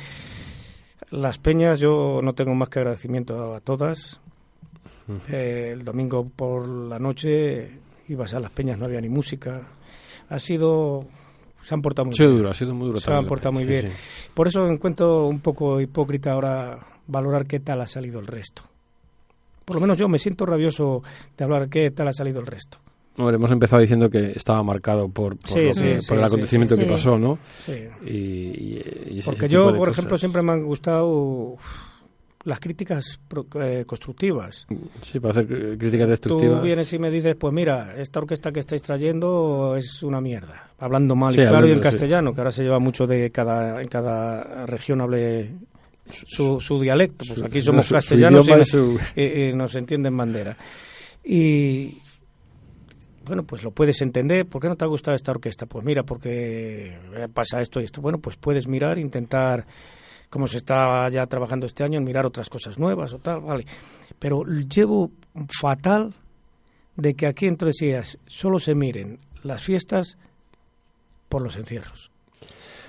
las 1.12 1.38
peñas. 1.38 1.80
Yo 1.80 2.20
no 2.22 2.34
tengo 2.34 2.53
más 2.53 2.70
que 2.70 2.80
agradecimiento 2.80 3.56
a 3.56 3.62
todas. 3.62 4.20
Eh, 5.30 5.70
el 5.74 5.86
domingo 5.86 6.28
por 6.36 6.68
la 6.68 6.99
noche 6.99 7.70
ibas 8.10 8.34
a 8.34 8.39
las 8.39 8.51
peñas, 8.51 8.78
no 8.78 8.86
había 8.86 9.01
ni 9.01 9.10
música. 9.10 9.62
Ha 10.30 10.39
sido. 10.39 11.06
Se 11.62 11.74
han 11.74 11.82
portado 11.82 12.06
muy 12.08 12.16
sido 12.16 12.30
bien. 12.30 12.38
duro, 12.39 12.49
ha 12.51 12.53
sido 12.53 12.76
muy 12.76 12.88
duro. 12.88 12.99
Se 12.99 13.06
también 13.06 13.24
han 13.24 13.28
portado 13.30 13.53
muy 13.53 13.66
bien. 13.66 13.82
sí, 13.91 13.97
Por 14.34 14.47
eso 14.47 14.68
encuentro 14.68 15.28
un 15.28 15.39
poco 15.39 15.80
hipócrita 15.82 16.32
ahora 16.34 16.78
valorar 17.08 17.45
qué 17.47 17.60
tal 17.60 17.82
ha 17.82 17.88
salido 17.88 18.20
el 18.20 18.28
resto. 18.28 18.62
Por 19.66 19.76
lo 19.76 19.82
menos 19.82 19.97
yo 19.97 20.07
me 20.07 20.20
siento 20.20 20.45
rabioso 20.45 21.01
de 21.38 21.43
hablar 21.43 21.68
qué 21.70 21.89
tal 21.91 22.07
ha 22.07 22.13
salido 22.13 22.39
el 22.39 22.45
resto. 22.47 22.78
Hombre, 23.18 23.36
hemos 23.38 23.49
empezado 23.51 23.82
diciendo 23.82 24.09
que 24.09 24.32
estaba 24.36 24.61
marcado 24.61 25.07
por, 25.09 25.38
por, 25.38 25.49
Sí, 25.49 25.59
lo 25.68 25.74
que- 25.74 26.01
sí, 26.01 26.07
por 26.07 26.18
el 26.18 26.24
acontecimiento 26.26 26.78
que 26.78 26.86
pasó, 26.86 27.18
¿no? 27.18 27.38
Sí. 27.66 27.74
Y, 28.05 28.09
y- 28.09 29.07
y 29.20 29.22
Porque 29.24 29.47
yo, 29.47 29.68
por 29.70 29.78
cosas. 29.88 29.93
ejemplo, 29.99 30.18
siempre 30.18 30.41
me 30.41 30.51
han 30.51 30.63
gustado 30.66 31.55
las 32.43 32.59
críticas 32.59 33.20
eh, 33.61 33.86
constructivas. 33.88 34.68
Sí, 35.01 35.20
para 35.20 35.32
hacer 35.32 35.47
críticas 35.80 36.09
destructivas. 36.09 36.59
Tú 36.59 36.63
vienes 36.66 36.93
y 36.93 36.99
me 36.99 37.09
dices, 37.09 37.36
pues 37.39 37.53
mira, 37.53 37.95
esta 37.97 38.20
orquesta 38.20 38.51
que 38.51 38.59
estáis 38.59 38.82
trayendo 38.84 39.76
es 39.78 40.03
una 40.03 40.22
mierda. 40.22 40.70
Hablando 40.78 41.16
mal 41.16 41.34
Sí, 41.34 41.39
y 41.39 41.43
claro 41.43 41.53
y 41.53 41.57
hablando, 41.72 41.74
en 41.74 41.80
sí. 41.80 41.84
castellano, 41.97 42.34
que 42.34 42.41
ahora 42.41 42.51
se 42.51 42.63
lleva 42.63 42.80
mucho 42.80 43.07
de 43.07 43.32
cada, 43.32 43.82
en 43.82 43.88
cada 43.88 44.66
región 44.68 45.01
hable 45.01 45.53
su, 46.28 46.60
su 46.62 46.80
dialecto. 46.80 47.26
Pues 47.28 47.41
aquí 47.41 47.62
somos 47.62 47.88
castellanos 47.89 48.47
y, 48.47 49.22
y- 49.22 49.49
y 49.49 49.53
nos 49.53 49.76
entienden 49.76 50.16
bandera. 50.16 50.58
Y 51.24 51.97
bueno, 53.26 53.43
pues 53.43 53.64
lo 53.64 53.72
puedes 53.72 54.01
entender. 54.01 54.45
¿Por 54.45 54.62
qué 54.62 54.68
no 54.70 54.76
te 54.76 54.86
ha 54.86 54.88
gustado 54.88 55.16
esta 55.16 55.32
orquesta? 55.32 55.66
Pues 55.66 55.84
mira, 55.84 56.03
porque 56.03 56.97
eh, 57.16 57.28
pasa 57.34 57.62
esto 57.62 57.82
y 57.82 57.86
esto. 57.86 58.01
Bueno, 58.01 58.20
pues 58.20 58.36
puedes 58.36 58.68
mirar, 58.68 58.99
intentar, 58.99 59.66
como 60.30 60.47
se 60.47 60.58
está 60.58 61.10
ya 61.10 61.26
trabajando 61.26 61.66
este 61.66 61.84
año, 61.84 61.97
en 61.97 62.03
mirar 62.03 62.26
otras 62.26 62.49
cosas 62.49 62.78
nuevas 62.78 63.14
o 63.14 63.20
tal, 63.20 63.41
vale. 63.41 63.66
Pero 64.20 64.43
llevo 64.45 65.12
fatal 65.60 66.14
de 66.95 67.14
que 67.16 67.26
aquí 67.28 67.47
en 67.47 67.58
Tres 67.58 67.76
Días 67.82 68.18
solo 68.28 68.60
se 68.60 68.76
miren 68.76 69.20
las 69.43 69.64
fiestas 69.64 70.18
por 71.28 71.41
los 71.41 71.58
encierros. 71.58 72.12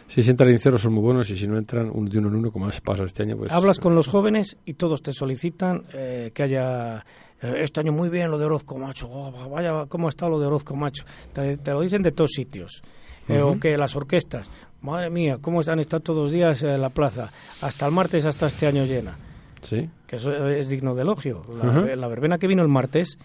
Si 0.09 0.21
entran 0.31 0.51
inceros 0.51 0.81
son 0.83 0.93
muy 0.95 1.03
buenos 1.03 1.29
y 1.31 1.37
si 1.37 1.47
no 1.49 1.59
entran 1.59 1.91
un- 1.93 2.09
de 2.09 2.19
uno 2.19 2.29
en 2.29 2.37
uno, 2.37 2.51
como 2.53 2.67
has 2.69 2.81
pasado 2.81 3.07
este 3.07 3.23
año, 3.25 3.37
pues... 3.37 3.51
Hablas 3.53 3.79
con 3.81 3.95
los 3.95 4.07
jóvenes 4.07 4.57
y 4.65 4.75
todos 4.75 5.03
te 5.03 5.13
solicitan 5.13 5.83
eh, 5.93 6.31
que 6.33 6.43
haya 6.45 7.05
eh, 7.43 7.55
este 7.59 7.81
año 7.81 7.93
muy 7.93 8.09
bien 8.09 8.31
lo 8.31 8.39
de 8.39 8.45
Orozco 8.47 8.79
Macho, 8.79 9.09
oh, 9.11 9.51
vaya, 9.51 9.87
¿cómo 9.89 10.07
ha 10.07 10.11
estado 10.11 10.31
lo 10.33 10.41
de 10.41 10.47
Orozco 10.47 10.77
Macho? 10.77 11.05
Te, 11.33 11.57
te 11.59 11.71
lo 11.73 11.81
dicen 11.81 12.03
de 12.03 12.13
todos 12.13 12.31
sitios. 12.33 12.83
Eh, 13.29 13.43
O 13.43 13.59
que 13.59 13.77
las 13.77 13.97
orquestas, 13.97 14.49
madre 14.83 15.11
mía, 15.11 15.39
¿cómo 15.41 15.61
han 15.67 15.81
estado 15.81 16.01
todos 16.01 16.23
los 16.25 16.33
días 16.33 16.63
en 16.63 16.81
la 16.81 16.91
plaza? 16.91 17.33
Hasta 17.61 17.87
el 17.87 17.93
martes, 17.93 18.25
hasta 18.25 18.47
este 18.47 18.69
año 18.69 18.85
llena. 18.85 19.19
Sí. 19.63 19.91
Que 20.07 20.17
eso 20.17 20.31
es 20.49 20.69
digno 20.69 20.95
de 20.95 21.03
elogio. 21.03 21.43
La, 21.61 21.97
la 21.97 22.07
verbena 22.09 22.39
que 22.39 22.47
vino 22.47 22.63
el 22.63 22.69
martes 22.69 23.19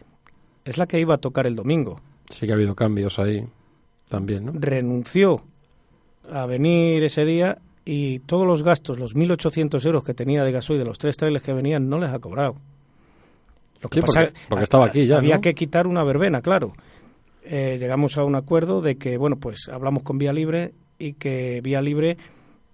es 0.65 0.77
la 0.79 0.87
que 0.87 0.99
iba 0.99 1.13
a 1.13 1.17
tocar 1.19 1.45
el 1.45 1.55
domingo. 1.55 2.01
Sí 2.31 2.47
que 2.47 2.51
ha 2.51 2.55
habido 2.55 2.73
cambios 2.73 3.19
ahí 3.19 3.45
también, 4.09 4.45
¿no? 4.45 4.51
renunció 4.55 5.43
a 6.31 6.45
venir 6.45 7.03
ese 7.03 7.25
día 7.25 7.57
y 7.85 8.19
todos 8.19 8.45
los 8.47 8.63
gastos, 8.63 8.99
los 8.99 9.15
1.800 9.15 9.83
euros 9.85 10.03
que 10.03 10.13
tenía 10.13 10.43
de 10.43 10.51
gasoil 10.51 10.79
de 10.79 10.85
los 10.85 10.97
tres 10.97 11.17
trailers 11.17 11.43
que 11.43 11.53
venían, 11.53 11.89
no 11.89 11.97
les 11.99 12.09
ha 12.11 12.19
cobrado. 12.19 12.55
Lo 13.81 13.89
Sí, 13.91 13.99
porque- 14.01 14.31
porque 14.47 14.63
estaba 14.63 14.85
aquí 14.85 15.07
ya, 15.07 15.17
Había 15.17 15.35
¿no? 15.35 15.41
que 15.41 15.53
quitar 15.53 15.87
una 15.87 16.03
verbena, 16.03 16.41
claro. 16.41 16.73
Eh, 17.43 17.77
llegamos 17.79 18.17
a 18.17 18.23
un 18.23 18.35
acuerdo 18.35 18.81
de 18.81 18.95
que, 18.97 19.17
bueno, 19.17 19.37
pues 19.37 19.67
hablamos 19.71 20.03
con 20.03 20.17
Vía 20.19 20.31
Libre 20.31 20.73
y 20.99 21.13
que 21.13 21.59
Vía 21.63 21.81
Libre 21.81 22.17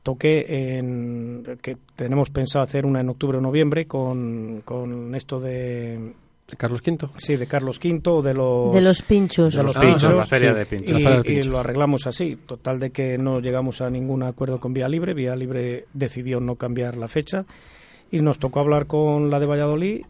toque 0.03 0.77
en... 0.77 1.57
que 1.61 1.77
tenemos 1.95 2.29
pensado 2.29 2.63
hacer 2.63 2.85
una 2.85 2.99
en 2.99 3.09
octubre 3.09 3.37
o 3.37 3.41
noviembre 3.41 3.85
con, 3.85 4.61
con 4.65 5.15
esto 5.15 5.39
de... 5.39 6.13
¿De 6.49 6.55
Carlos 6.55 6.81
V? 6.85 7.09
Sí, 7.17 7.35
de 7.35 7.45
Carlos 7.45 7.77
V 7.83 8.01
o 8.09 8.21
de 8.21 8.33
los... 8.33 8.73
De 8.73 8.81
los 8.81 9.01
pinchos. 9.01 9.53
de 9.55 9.63
los 9.63 9.75
Ah, 9.75 9.81
pinchos, 9.81 10.13
la 10.13 10.25
feria 10.25 10.53
sí. 10.53 10.59
de 10.59 10.65
pinchos. 10.65 10.89
Y, 10.89 10.93
La 10.93 10.99
feria 10.99 11.15
de 11.15 11.19
y 11.19 11.33
pinchos. 11.35 11.47
lo 11.51 11.59
arreglamos 11.59 12.07
así. 12.07 12.37
Total 12.45 12.79
de 12.79 12.91
que 12.91 13.17
no 13.17 13.39
llegamos 13.41 13.81
a 13.81 13.89
ningún 13.89 14.23
acuerdo 14.23 14.59
con 14.59 14.73
Vía 14.73 14.87
Libre. 14.87 15.13
Vía 15.13 15.35
Libre 15.35 15.85
decidió 15.93 16.39
no 16.39 16.55
cambiar 16.55 16.95
la 16.95 17.09
fecha. 17.09 17.45
Y 18.11 18.21
nos 18.21 18.39
tocó 18.39 18.61
hablar 18.61 18.87
con 18.87 19.29
la 19.29 19.39
de 19.41 19.45
Valladolid, 19.45 20.05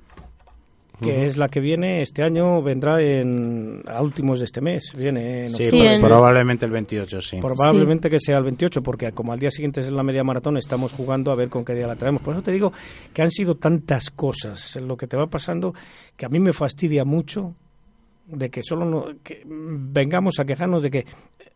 que 1.01 1.25
es 1.25 1.37
la 1.37 1.47
que 1.49 1.59
viene 1.59 2.01
este 2.01 2.23
año, 2.23 2.61
vendrá 2.63 2.99
en, 3.01 3.83
a 3.87 4.01
últimos 4.01 4.39
de 4.39 4.45
este 4.45 4.61
mes. 4.61 4.93
Viene 4.97 5.45
en 5.45 5.49
Sí, 5.49 5.65
Sí, 5.65 5.69
pro- 5.79 5.89
en- 5.91 6.01
probablemente 6.01 6.65
el 6.65 6.71
28, 6.71 7.21
sí. 7.21 7.37
Probablemente 7.39 8.09
que 8.09 8.19
sea 8.19 8.37
el 8.37 8.43
28, 8.43 8.81
porque 8.81 9.11
como 9.11 9.31
al 9.33 9.39
día 9.39 9.51
siguiente 9.51 9.79
es 9.79 9.91
la 9.91 10.03
media 10.03 10.23
maratón, 10.23 10.57
estamos 10.57 10.93
jugando 10.93 11.31
a 11.31 11.35
ver 11.35 11.49
con 11.49 11.63
qué 11.63 11.73
día 11.73 11.85
la 11.87 11.95
traemos. 11.95 12.21
Por 12.21 12.33
eso 12.33 12.41
te 12.41 12.51
digo 12.51 12.71
que 13.13 13.21
han 13.21 13.31
sido 13.31 13.55
tantas 13.55 14.09
cosas 14.09 14.75
en 14.75 14.87
lo 14.87 14.97
que 14.97 15.07
te 15.07 15.15
va 15.17 15.27
pasando 15.27 15.73
que 16.15 16.25
a 16.25 16.29
mí 16.29 16.39
me 16.39 16.51
fastidia 16.53 17.03
mucho 17.05 17.53
de 18.25 18.49
que 18.49 18.61
solo 18.63 18.83
no, 18.85 19.05
que 19.23 19.43
vengamos 19.45 20.39
a 20.39 20.45
quejarnos 20.45 20.81
de 20.83 20.91
que 20.91 21.05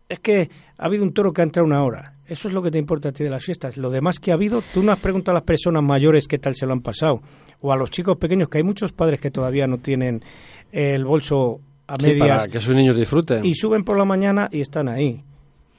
es 0.08 0.20
que 0.20 0.50
ha 0.78 0.86
habido 0.86 1.04
un 1.04 1.14
toro 1.14 1.32
que 1.32 1.42
ha 1.42 1.46
entrado 1.46 1.66
una 1.66 1.84
hora. 1.84 2.16
Eso 2.28 2.48
es 2.48 2.54
lo 2.54 2.62
que 2.62 2.70
te 2.72 2.78
importa 2.78 3.10
a 3.10 3.12
ti 3.12 3.24
de 3.24 3.30
las 3.30 3.44
fiestas. 3.44 3.78
Lo 3.78 3.90
demás 3.90 4.20
que 4.20 4.32
ha 4.32 4.34
habido, 4.36 4.62
tú 4.74 4.84
no 4.84 4.92
has 4.92 5.00
preguntado 5.00 5.32
a 5.38 5.40
las 5.40 5.44
personas 5.48 5.84
mayores 5.84 6.28
qué 6.28 6.38
tal 6.38 6.54
se 6.56 6.66
lo 6.66 6.74
han 6.74 6.82
pasado. 6.82 7.22
O 7.62 7.72
a 7.72 7.76
los 7.76 7.92
chicos 7.92 8.18
pequeños, 8.18 8.50
que 8.50 8.58
hay 8.58 8.64
muchos 8.64 8.92
padres 8.92 9.20
que 9.20 9.30
todavía 9.32 9.68
no 9.68 9.78
tienen 9.78 10.24
el 10.72 11.06
bolso 11.06 11.60
a 11.88 11.96
Sí, 12.00 12.08
medias 12.08 12.28
para 12.44 12.48
que 12.52 12.60
sus 12.60 12.76
niños 12.76 12.96
disfruten. 12.96 13.46
y 13.46 13.54
suben 13.56 13.84
por 13.84 13.98
la 13.98 14.06
mañana 14.06 14.48
y 14.52 14.62
están 14.62 14.90
ahí. 14.90 15.22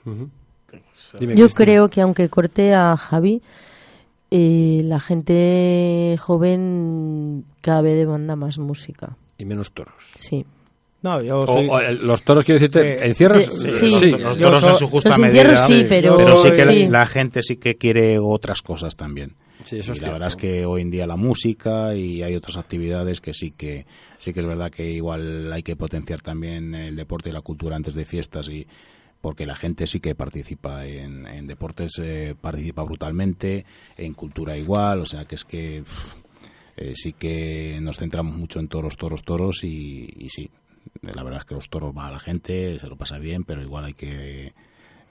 Dime, 0.05 1.35
Yo 1.35 1.47
Cristina. 1.47 1.49
creo 1.55 1.89
que 1.89 2.01
aunque 2.01 2.28
corte 2.28 2.72
a 2.74 2.97
Javi, 2.97 3.43
eh, 4.30 4.83
la 4.85 4.99
gente 5.01 6.16
joven 6.18 7.45
cada 7.61 7.83
vez 7.83 7.97
demanda 7.97 8.35
más 8.37 8.59
música. 8.59 9.16
Y 9.39 9.45
menos 9.45 9.70
toros. 9.72 9.95
Sí. 10.16 10.45
No, 11.03 11.20
yo 11.20 11.41
O- 11.41 11.47
soy... 11.47 11.68
o 11.68 11.80
el- 11.80 12.07
los 12.07 12.22
toros, 12.22 12.45
quiero 12.45 12.61
decirte, 12.61 12.99
Sí. 12.99 13.05
encierros. 13.07 13.39
De- 13.62 13.64
eh, 13.64 13.68
sí. 13.68 13.91
sí, 13.91 14.11
Los, 14.12 14.20
los 14.20 14.39
Yo 14.39 14.47
toros 14.47 14.62
en 14.62 14.68
soy- 14.70 14.78
su 14.78 14.87
justa 14.89 15.09
Los 15.11 15.18
medida. 15.18 15.41
entierros 15.43 15.66
sí, 15.66 15.87
pero- 15.89 16.16
pero 16.16 16.37
sí 16.37 16.51
que 16.53 16.89
la 16.89 17.07
gente 17.07 17.43
sí 17.43 17.57
que 17.57 17.74
quiere 17.74 18.18
otras 18.20 18.62
cosas 18.62 18.97
también. 18.97 19.33
Sí, 19.65 19.79
eso 19.79 19.91
Y 19.91 19.93
es 19.93 19.99
la 20.01 20.09
cierto. 20.09 20.13
verdad 20.13 20.29
es 20.29 20.37
que 20.37 20.67
hoy 20.67 20.83
en 20.83 20.91
día 20.91 21.07
la 21.07 21.17
música 21.17 21.95
y 21.95 22.23
hay 22.23 22.35
otras 22.35 22.57
actividades 22.57 23.21
que 23.21 23.33
sí 23.33 23.51
que 23.53 23.87
sí 24.19 24.33
que 24.33 24.41
es 24.41 24.47
verdad 24.47 24.71
que 24.71 24.91
igual 24.91 25.53
hay 25.53 25.63
que 25.63 25.77
potenciar 25.77 26.21
también 26.21 26.75
el 26.75 26.97
deporte 26.97 27.31
y 27.31 27.33
la 27.33 27.41
cultura 27.43 27.77
antes 27.77 27.95
de 27.95 28.05
fiestas 28.05 28.49
y 28.49 28.67
porque 29.21 29.47
la 29.47 29.55
gente 29.55 29.87
sí 29.87 30.01
que 30.01 30.15
participa 30.15 30.85
en, 30.87 31.27
en 31.27 31.47
deportes 31.47 31.93
eh, 32.03 32.35
participa 32.41 32.83
brutalmente 32.83 33.65
en 33.97 34.15
cultura 34.15 34.57
igual 34.59 35.01
o 35.01 35.07
sea 35.07 35.25
que 35.27 35.37
es 35.37 35.45
que 35.45 35.85
eh, 36.77 36.93
sí 36.95 37.13
que 37.13 37.79
nos 37.81 37.99
centramos 37.99 38.37
mucho 38.37 38.59
en 38.59 38.69
toros 38.69 38.97
toros 38.97 39.23
toros 39.23 39.63
y, 39.65 40.09
y 40.19 40.29
sí 40.29 40.51
la 41.03 41.23
verdad 41.23 41.41
es 41.41 41.45
que 41.47 41.55
los 41.55 41.69
toros 41.69 41.95
va 41.97 42.09
a 42.09 42.11
la 42.13 42.19
gente 42.19 42.79
se 42.79 42.89
lo 42.89 42.97
pasa 42.97 43.19
bien 43.19 43.45
pero 43.45 43.63
igual 43.63 43.85
hay 43.85 43.95
que 43.95 44.53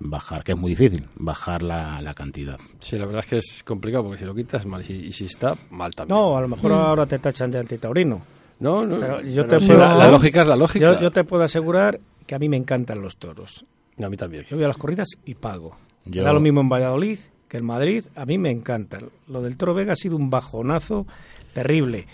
bajar 0.04 0.44
que 0.44 0.52
es 0.54 0.58
muy 0.58 0.72
difícil 0.72 1.08
bajar 1.16 1.62
la, 1.64 2.02
la 2.02 2.14
cantidad 2.14 2.58
Sí, 2.80 2.98
la 2.98 3.06
verdad 3.06 3.22
es 3.24 3.30
que 3.30 3.38
es 3.38 3.64
complicado 3.64 4.04
porque 4.06 4.20
si 4.20 4.26
lo 4.26 4.34
quitas 4.36 4.66
mal 4.66 4.82
y 4.82 4.86
si, 4.86 4.94
y 4.94 5.12
si 5.14 5.26
está 5.26 5.56
mal 5.70 5.94
también. 5.94 6.18
No, 6.18 6.38
a 6.38 6.42
lo 6.42 6.48
mejor 6.48 6.72
ahora 6.74 7.06
te 7.06 7.20
tachan 7.20 7.52
de 7.52 7.60
antitaurino. 7.60 8.22
no, 8.60 8.86
no. 8.86 9.00
Pero 9.00 9.22
yo 9.22 9.48
pero 9.48 9.60
te 9.60 9.66
puedo- 9.68 9.80
la, 9.80 9.96
la 9.96 10.10
lógica 10.12 10.42
es 10.42 10.48
la 10.48 10.56
lógica. 10.56 10.94
Yo, 10.96 11.02
yo 11.02 11.12
te 11.12 11.24
puedo 11.24 11.44
asegurar 11.44 12.00
que 12.26 12.36
a 12.36 12.40
mí 12.40 12.50
me 12.50 12.58
encantan 12.58 13.02
los 13.02 13.18
toros. 13.18 13.66
A 14.02 14.10
mí 14.10 14.18
también. 14.18 14.46
Yo 14.50 14.56
voy 14.58 14.64
a 14.66 14.68
las 14.68 14.78
corridas 14.78 15.08
y 15.26 15.36
pago. 15.36 15.76
Yo- 16.06 16.24
Da 16.24 16.34
lo 16.34 16.40
mismo 16.40 16.62
en 16.62 16.70
Valladolid 16.70 17.20
que 17.48 17.58
en 17.58 17.66
Madrid. 17.66 18.06
A 18.16 18.26
mí 18.26 18.38
me 18.38 18.50
encantan. 18.50 19.10
Lo 19.28 19.42
del 19.42 19.58
Toro 19.58 19.74
Vega 19.74 19.92
ha 19.92 19.96
sido 19.96 20.16
un 20.16 20.30
bajonazo 20.30 21.06
terrible. 21.54 22.08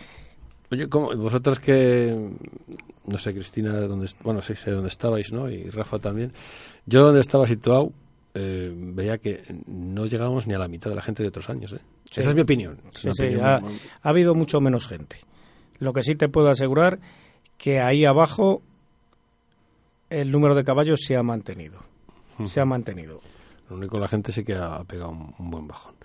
Oye, 0.72 0.88
¿cómo? 0.90 1.16
vosotros 1.16 1.60
que. 1.60 2.16
No 3.06 3.18
sé, 3.18 3.34
Cristina, 3.34 3.74
dónde, 3.82 4.08
bueno, 4.24 4.42
sí, 4.42 4.54
sé 4.56 4.72
dónde 4.72 4.90
estabais, 4.90 5.32
¿no? 5.32 5.50
Y 5.50 5.70
Rafa 5.70 5.98
también. 6.00 6.34
Yo, 6.86 7.04
donde 7.06 7.22
estaba 7.22 7.46
situado, 7.46 7.94
eh, 8.34 8.72
veía 8.76 9.18
que 9.18 9.44
no 9.68 10.06
llegábamos 10.08 10.46
ni 10.46 10.54
a 10.54 10.58
la 10.60 10.68
mitad 10.68 10.90
de 10.90 10.98
la 10.98 11.02
gente 11.02 11.24
de 11.24 11.30
otros 11.30 11.50
años, 11.50 11.72
¿eh? 11.72 11.80
Sí. 12.12 12.20
Esa 12.20 12.30
es 12.32 12.36
mi 12.36 12.42
opinión. 12.42 12.78
Es 12.94 13.00
Sí, 13.00 13.08
una 13.08 13.14
sí, 13.14 13.24
opinión 13.24 13.46
ha, 13.46 13.60
muy- 13.62 13.80
ha 14.02 14.10
habido 14.10 14.36
mucho 14.36 14.60
menos 14.60 14.88
gente. 14.88 15.18
Lo 15.80 15.94
que 15.94 16.02
sí 16.04 16.16
te 16.16 16.28
puedo 16.28 16.50
asegurar 16.50 17.00
que 17.58 17.80
ahí 17.80 18.04
abajo 18.04 18.62
el 20.10 20.32
número 20.32 20.56
de 20.56 20.64
caballos 20.64 21.00
se 21.06 21.16
ha 21.16 21.24
mantenido. 21.24 21.80
Se 22.46 22.60
ha 22.60 22.66
mantenido. 22.66 23.20
Lo 23.70 23.76
único, 23.76 24.00
la 24.00 24.08
gente 24.08 24.32
sí 24.32 24.44
que 24.44 24.56
ha 24.56 24.84
pegado 24.86 25.10
un, 25.12 25.34
un 25.40 25.50
buen 25.52 25.68
bajón. 25.68 25.96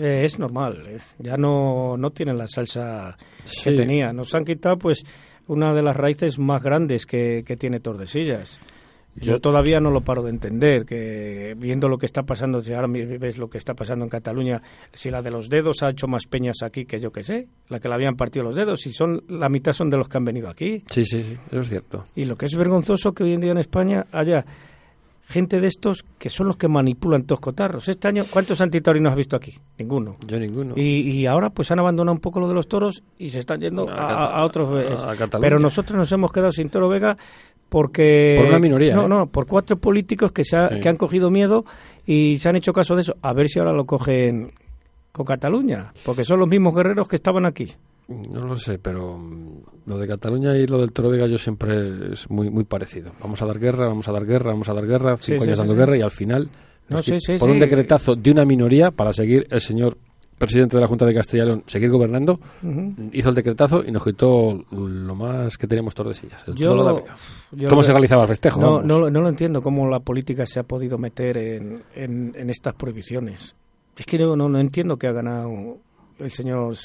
Eh, 0.00 0.22
es 0.24 0.38
normal, 0.38 0.86
es- 0.88 1.14
ya 1.18 1.36
no, 1.36 1.96
no 1.96 2.10
tienen 2.10 2.38
la 2.38 2.46
salsa 2.46 3.16
que 3.44 3.70
Sí. 3.70 3.76
tenía. 3.76 4.12
Nos 4.12 4.34
han 4.34 4.44
quitado 4.44 4.78
pues 4.78 5.04
una 5.46 5.74
de 5.74 5.82
las 5.82 5.96
raíces 5.96 6.38
más 6.38 6.62
grandes 6.62 7.04
que, 7.06 7.42
que 7.46 7.56
tiene 7.56 7.80
Tordesillas. 7.80 8.60
Yo, 9.18 9.32
Yo- 9.32 9.40
todavía 9.40 9.80
no 9.80 9.90
lo 9.90 10.02
paro 10.02 10.22
de 10.22 10.28
entender, 10.30 10.84
que 10.84 11.54
viendo 11.56 11.88
lo 11.88 11.96
que 11.96 12.04
está 12.04 12.24
pasando, 12.24 12.60
si 12.60 12.74
ahora 12.74 12.86
ves 12.88 13.38
lo 13.38 13.48
que 13.48 13.56
está 13.56 13.72
pasando 13.72 14.04
en 14.04 14.10
Cataluña, 14.10 14.60
si 14.92 15.10
la 15.10 15.22
de 15.22 15.30
los 15.30 15.48
dedos 15.48 15.82
ha 15.82 15.88
hecho 15.90 16.06
más 16.06 16.26
peñas 16.26 16.56
aquí 16.62 16.84
que 16.84 17.00
yo 17.00 17.10
que 17.12 17.22
sé, 17.22 17.48
la 17.68 17.80
que 17.80 17.88
le 17.88 17.94
habían 17.94 18.16
partido 18.16 18.44
los 18.44 18.56
dedos, 18.56 18.80
si 18.82 18.92
son 18.92 19.22
la 19.28 19.48
mitad 19.48 19.72
son 19.72 19.88
de 19.88 19.96
los 19.96 20.08
que 20.08 20.18
han 20.18 20.24
venido 20.26 20.50
aquí. 20.50 20.82
Sí, 20.88 21.04
sí, 21.06 21.22
sí, 21.24 21.32
eso 21.50 21.60
es 21.60 21.68
cierto. 21.70 22.04
Y 22.14 22.26
lo 22.26 22.36
que 22.36 22.44
es 22.44 22.54
vergonzoso 22.54 23.12
que 23.14 23.24
hoy 23.24 23.32
en 23.32 23.40
día 23.40 23.52
en 23.52 23.58
España 23.58 24.04
haya 24.12 24.44
gente 25.28 25.60
de 25.60 25.66
estos 25.66 26.04
que 26.18 26.28
son 26.30 26.46
los 26.46 26.56
que 26.56 26.68
manipulan 26.68 27.24
todos 27.24 27.40
cotarros. 27.40 27.88
Este 27.88 28.06
año, 28.08 28.24
¿cuántos 28.30 28.60
antitaurinos 28.60 29.10
has 29.10 29.16
visto 29.16 29.34
aquí? 29.36 29.54
Ninguno. 29.78 30.16
Yo 30.26 30.38
ninguno. 30.38 30.74
Y, 30.76 31.00
y 31.10 31.26
ahora 31.26 31.50
pues 31.50 31.70
han 31.72 31.80
abandonado 31.80 32.14
un 32.14 32.20
poco 32.20 32.38
lo 32.40 32.46
de 32.48 32.54
los 32.54 32.68
toros 32.68 33.02
y 33.18 33.30
se 33.30 33.40
están 33.40 33.60
yendo 33.60 33.88
A 33.90 33.94
a, 33.94 34.38
a 34.40 34.44
otros. 34.44 34.68
a- 35.04 35.14
eh, 35.14 35.28
pero 35.40 35.58
nosotros 35.58 35.98
nos 35.98 36.10
hemos 36.12 36.30
quedado 36.32 36.52
sin 36.52 36.68
Toro 36.70 36.88
Vega 36.88 37.16
porque... 37.68 38.36
Por 38.38 38.46
una 38.48 38.60
minoría, 38.60 38.94
No, 38.94 39.06
¿eh? 39.06 39.08
no, 39.08 39.26
por 39.26 39.46
cuatro 39.46 39.76
políticos 39.76 40.30
que, 40.30 40.44
se 40.44 40.56
ha- 40.56 40.68
Sí. 40.68 40.80
que 40.80 40.88
han 40.88 40.96
cogido 40.96 41.30
miedo 41.30 41.64
y 42.06 42.38
se 42.38 42.48
han 42.48 42.54
hecho 42.56 42.72
caso 42.72 42.94
de 42.94 43.02
eso. 43.02 43.14
A 43.22 43.32
ver 43.32 43.48
si 43.48 43.58
ahora 43.58 43.72
lo 43.72 43.84
cogen 43.84 44.52
con 45.10 45.26
Cataluña, 45.26 45.88
porque 46.04 46.22
son 46.24 46.38
los 46.40 46.48
mismos 46.48 46.74
guerreros 46.74 47.08
que 47.08 47.16
estaban 47.16 47.46
aquí. 47.46 47.72
No 48.08 48.46
lo 48.46 48.56
sé, 48.56 48.78
pero 48.78 49.18
mm, 49.18 49.58
lo 49.86 49.98
de 49.98 50.06
Cataluña 50.06 50.56
y 50.56 50.66
lo 50.66 50.78
del 50.78 50.92
Toro 50.92 51.10
Vega 51.10 51.26
yo 51.26 51.38
siempre 51.38 52.12
es 52.12 52.30
muy 52.30 52.50
muy 52.50 52.64
parecido. 52.64 53.10
Vamos 53.20 53.42
a 53.42 53.46
dar 53.46 53.58
guerra, 53.58 53.88
vamos 53.88 54.06
a 54.08 54.12
dar 54.12 54.24
guerra, 54.24 54.52
vamos 54.52 54.68
a 54.68 54.74
dar 54.74 54.86
guerra, 54.86 55.16
cinco 55.16 55.40
sí, 55.42 55.46
años 55.48 55.58
sí, 55.58 55.60
dando 55.62 55.72
sí. 55.72 55.78
guerra 55.78 55.96
y 55.98 56.02
al 56.02 56.10
final, 56.12 56.48
No, 56.88 56.98
por 57.38 57.50
un 57.50 57.58
decretazo 57.58 58.14
de 58.14 58.30
una 58.30 58.44
minoría 58.44 58.90
para 58.92 59.12
seguir 59.12 59.46
el 59.50 59.60
señor 59.60 59.98
presidente 60.38 60.76
de 60.76 60.82
la 60.82 60.86
Junta 60.86 61.06
de 61.06 61.14
Castilla 61.14 61.44
y 61.44 61.46
León, 61.46 61.64
seguir 61.66 61.90
gobernando, 61.90 62.38
hizo 63.10 63.30
el 63.30 63.34
decretazo 63.34 63.82
y 63.82 63.90
nos 63.90 64.04
quitó 64.04 64.52
lo 64.70 65.14
más 65.14 65.56
que 65.56 65.66
teníamos 65.66 65.94
Tordesillas, 65.94 66.46
el 66.46 66.54
Yo, 66.54 66.74
de 66.74 67.04
yo 67.52 67.68
¿Cómo 67.70 67.80
lo- 67.80 67.82
se 67.86 67.92
realizaba 67.92 68.22
el 68.22 68.28
festejo? 68.28 68.60
No, 68.60 68.82
no, 68.82 69.08
no 69.10 69.20
lo 69.22 69.28
entiendo 69.30 69.62
cómo 69.62 69.88
la 69.88 69.98
política 70.00 70.44
se 70.46 70.60
ha 70.60 70.62
podido 70.62 70.98
meter 70.98 71.38
en, 71.38 71.82
en, 71.94 72.34
en 72.36 72.50
estas 72.50 72.74
prohibiciones. 72.74 73.56
Es 73.96 74.04
que 74.04 74.18
no, 74.18 74.36
no, 74.36 74.46
no 74.50 74.60
entiendo 74.60 74.98
que 74.98 75.06
ha 75.06 75.12
ganado 75.12 75.78
el 76.18 76.30
señor... 76.30 76.76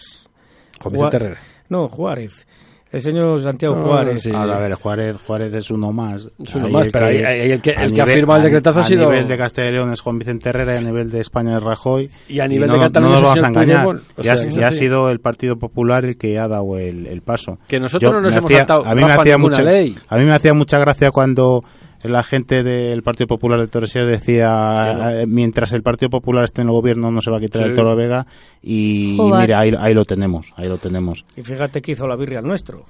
S- 0.82 0.90
Juan 0.90 0.94
Vicente 0.94 1.18
Juá- 1.18 1.26
Herrera. 1.26 1.42
No, 1.70 1.88
Juárez. 1.88 2.48
El 2.92 3.00
señor 3.00 3.42
Santiago 3.42 3.74
No, 3.78 3.86
Juárez. 3.86 4.22
sí. 4.22 4.32
A 4.36 4.46
ver, 4.46 4.74
Juárez, 4.74 5.16
Juárez 5.26 5.54
es 5.54 5.72
uno 5.72 5.94
más. 5.94 6.28
Es 6.44 6.56
uno 6.56 6.66
Ahí 6.66 6.74
más, 6.74 6.86
el 6.88 6.92
pero 6.92 7.08
que- 7.08 7.26
ahí- 7.26 7.52
el 7.54 7.62
que- 7.62 7.72
a 7.72 7.84
el 7.86 7.94
que 7.94 8.02
ha 8.02 8.06
firmado 8.06 8.40
el 8.40 8.42
a- 8.42 8.46
decretazo 8.50 8.80
ha 8.80 8.82
a 8.82 8.86
sido- 8.86 9.10
nivel 9.10 9.28
de 9.30 9.38
Castilla 9.38 9.68
y 9.70 9.72
León 9.72 9.94
es 9.94 10.02
Juan 10.02 10.20
Vicente 10.20 10.50
Herrera 10.50 10.76
y 10.76 10.78
a 10.80 10.82
nivel 10.82 11.10
de 11.10 11.22
España 11.22 11.56
es 11.56 11.64
Rajoy. 11.64 12.12
Y 12.28 12.42
a 12.42 12.48
nivel 12.50 12.68
no, 12.68 12.74
de 12.74 12.80
Cataluña 12.82 13.14
no 13.14 13.22
nos 13.22 13.36
el 13.38 13.42
vamos 13.42 13.44
a 13.44 13.48
engañar. 13.62 13.86
Puigdemont. 13.86 14.20
O 14.20 14.24
sea, 14.24 14.36
ya 14.36 14.68
ha 14.68 14.72
sido 14.74 15.10
el 15.10 15.22
Partido 15.22 15.56
Popular 15.58 16.04
el 16.04 16.18
que 16.18 16.38
ha 16.38 16.50
dado 16.50 16.78
el, 16.78 17.08
el 17.08 17.22
paso. 17.22 17.60
Que 17.66 17.80
nosotros 17.80 18.12
Yo 18.12 18.14
no 18.14 18.22
nos 18.24 18.34
hemos 18.36 18.46
hacía- 18.48 18.58
saltado 18.58 18.86
a 18.86 18.94
mí 18.94 19.06
me 19.06 19.14
hacía 19.14 19.38
ninguna 19.38 19.58
mucha 19.58 19.64
ley. 19.64 19.96
a 20.10 20.18
mí 20.18 20.26
me 20.26 20.34
hacía 20.34 20.54
mucha 20.54 20.78
gracia 20.78 21.12
cuando 21.12 21.64
la 22.04 22.24
gente 22.24 22.64
del 22.64 23.04
Partido 23.04 23.28
Popular 23.28 23.60
de 23.60 23.68
Torresía 23.68 24.04
decía 24.04 25.22
eh, 25.22 25.26
mientras 25.28 25.72
el 25.74 25.84
Partido 25.84 26.10
Popular 26.10 26.44
esté 26.46 26.62
en 26.62 26.68
el 26.68 26.74
gobierno 26.74 27.12
no 27.12 27.22
se 27.22 27.30
va 27.32 27.38
a 27.38 27.40
quitar 27.40 27.64
Sí. 27.64 27.70
el 27.70 27.76
Toro 27.76 27.96
Vega 27.96 28.26
y, 28.62 29.18
mira 29.20 29.60
ahí, 29.60 29.72
ahí 29.78 29.94
lo 29.94 30.04
tenemos 30.06 30.52
ahí 30.58 30.68
lo 30.68 30.78
tenemos 30.78 31.26
Y 31.36 31.42
fíjate 31.44 31.82
que 31.82 31.92
hizo 31.92 32.08
la 32.08 32.16
birria 32.16 32.40
al 32.40 32.46
nuestro. 32.46 32.86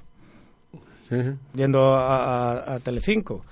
Yendo 1.54 1.94
a, 1.94 2.52
a, 2.54 2.74
a 2.74 2.80
Telecinco, 2.80 3.44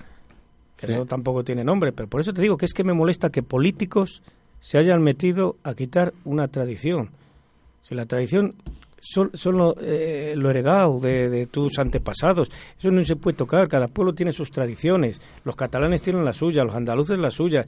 que 0.77 0.87
Sí. 0.87 0.93
eso 0.93 1.05
tampoco 1.05 1.43
tiene 1.43 1.63
nombre, 1.63 1.91
pero 1.91 2.09
por 2.09 2.21
eso 2.21 2.33
te 2.33 2.41
digo 2.41 2.57
que 2.57 2.65
es 2.65 2.73
que 2.73 2.83
me 2.83 2.93
molesta 2.93 3.29
que 3.29 3.43
políticos 3.43 4.23
se 4.59 4.79
hayan 4.79 5.03
metido 5.03 5.57
a 5.63 5.75
quitar 5.75 6.13
una 6.25 6.47
tradición. 6.47 7.09
Si 7.83 7.93
la 7.93 8.05
tradición 8.07 8.55
son, 9.01 9.31
son 9.33 9.57
lo, 9.57 9.75
eh, 9.81 10.33
lo 10.37 10.49
heredado 10.49 10.99
de, 10.99 11.29
de 11.29 11.47
tus 11.47 11.77
antepasados, 11.79 12.49
eso 12.77 12.91
no 12.91 13.03
se 13.03 13.15
puede 13.15 13.35
tocar, 13.35 13.67
cada 13.67 13.87
pueblo 13.87 14.13
tiene 14.13 14.31
sus 14.31 14.51
tradiciones, 14.51 15.19
los 15.43 15.55
catalanes 15.55 16.01
tienen 16.01 16.23
la 16.23 16.33
suya, 16.33 16.63
los 16.63 16.75
andaluces 16.75 17.17
la 17.19 17.31
suya. 17.31 17.65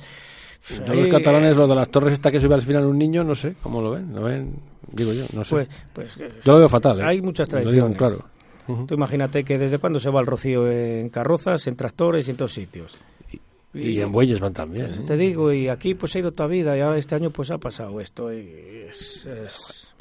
Yo 0.70 0.94
los 0.94 1.06
Ahí, 1.06 1.10
catalanes, 1.10 1.58
lo 1.58 1.68
de 1.68 1.76
las 1.76 1.90
torres 1.90 2.14
esta 2.14 2.32
que 2.32 2.40
sube 2.40 2.54
al 2.56 2.62
final 2.62 2.86
un 2.86 2.98
niño, 2.98 3.24
no 3.24 3.36
sé, 3.36 3.56
¿cómo 3.62 3.82
lo 3.82 3.92
ven? 3.92 4.14
¿Lo 4.14 4.22
ven? 4.24 4.54
Digo 4.92 5.12
yo, 5.12 5.26
no 5.34 5.44
sé. 5.44 5.56
Pues, 5.56 5.68
pues, 5.92 6.18
eh, 6.18 6.30
yo 6.46 6.54
lo 6.54 6.60
veo 6.60 6.70
fatal, 6.70 7.02
¿eh? 7.02 7.04
hay 7.06 7.22
muchas 7.22 7.52
Lo 7.52 7.60
digo 7.60 7.88
tradiciones. 7.88 7.98
claro. 7.98 8.26
Tú 8.88 8.94
imagínate 8.96 9.44
que 9.44 9.58
desde 9.58 9.78
cuándo 9.78 10.00
se 10.00 10.10
va 10.10 10.22
el 10.22 10.26
rocío 10.26 10.72
en 10.72 11.10
carrozas, 11.10 11.68
en 11.68 11.76
tractores 11.76 12.26
y 12.28 12.32
en 12.32 12.38
todos 12.38 12.54
sitios. 12.54 12.96
Y 13.74 14.00
en 14.00 14.12
bueyes 14.12 14.40
van 14.40 14.54
también. 14.54 14.86
Pues 14.86 15.00
¿eh? 15.00 15.04
te 15.08 15.18
digo, 15.18 15.52
y 15.52 15.68
aquí 15.68 15.96
pues 15.96 16.16
ha 16.16 16.20
ido 16.20 16.32
toda 16.32 16.48
vida 16.48 16.78
y 16.78 16.82
ahora 16.82 16.98
este 16.98 17.16
año 17.16 17.32
pues 17.32 17.50
ha 17.52 17.58
pasado 17.58 18.00
esto 18.00 18.32
y 18.32 18.48
es, 18.88 19.26
es- 19.26 19.94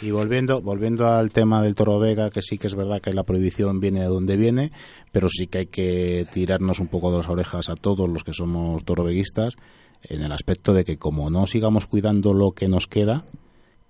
Y 0.00 0.10
volviendo, 0.10 0.62
volviendo 0.62 1.06
al 1.06 1.30
tema 1.30 1.62
del 1.62 1.74
toro 1.74 1.98
Vega, 1.98 2.30
que 2.30 2.40
sí 2.40 2.56
que 2.56 2.66
es 2.68 2.74
verdad 2.74 3.02
que 3.02 3.12
la 3.12 3.24
prohibición 3.24 3.78
viene 3.80 4.00
de 4.00 4.06
donde 4.06 4.36
viene, 4.38 4.72
pero 5.12 5.28
sí 5.28 5.46
que 5.48 5.58
hay 5.58 5.66
que 5.66 6.26
tirarnos 6.32 6.80
un 6.80 6.88
poco 6.88 7.10
de 7.10 7.18
las 7.18 7.28
orejas 7.28 7.68
a 7.68 7.74
todos 7.74 8.08
los 8.08 8.24
que 8.24 8.32
somos 8.32 8.84
toroveguistas 8.84 9.56
en 10.02 10.22
el 10.22 10.32
aspecto 10.32 10.72
de 10.72 10.84
que 10.84 10.96
como 10.96 11.28
no 11.28 11.46
sigamos 11.46 11.86
cuidando 11.86 12.32
lo 12.32 12.52
que 12.52 12.68
nos 12.68 12.86
queda, 12.86 13.24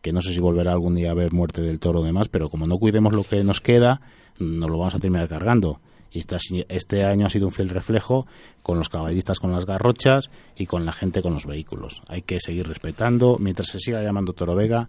que 0.03 0.12
no 0.12 0.22
sé 0.22 0.33
si 0.35 0.41
volverá 0.41 0.72
algún 0.72 0.97
día 0.97 1.11
a 1.11 1.12
haber 1.12 1.33
muerte 1.33 1.61
del 1.61 1.78
toro 1.78 2.01
o 2.01 2.05
demás, 2.05 2.28
pero 2.28 2.49
como 2.49 2.66
no 2.66 2.78
cuidemos 2.78 3.12
lo 3.12 3.22
que 3.22 3.45
nos 3.45 3.61
queda, 3.61 4.01
nos 4.41 4.68
lo 4.68 4.78
vamos 4.78 4.95
a 4.97 4.99
terminar 4.99 5.28
cargando. 5.28 5.78
Y 6.12 6.18
esta- 6.18 6.38
este 6.68 7.04
año 7.04 7.26
ha 7.26 7.30
sido 7.30 7.46
un 7.46 7.52
fiel 7.52 7.68
reflejo 7.68 8.26
con 8.62 8.78
los 8.78 8.88
caballistas 8.88 9.38
con 9.38 9.52
las 9.52 9.64
garrochas 9.66 10.30
y 10.56 10.66
con 10.66 10.84
la 10.84 10.92
gente 10.92 11.22
con 11.22 11.34
los 11.34 11.46
vehículos. 11.46 12.02
Hay 12.08 12.22
que 12.22 12.38
seguir 12.40 12.66
respetando, 12.66 13.36
mientras 13.38 13.68
se 13.68 13.78
siga 13.78 14.02
llamando 14.02 14.32
Toro 14.32 14.54
Vega, 14.56 14.88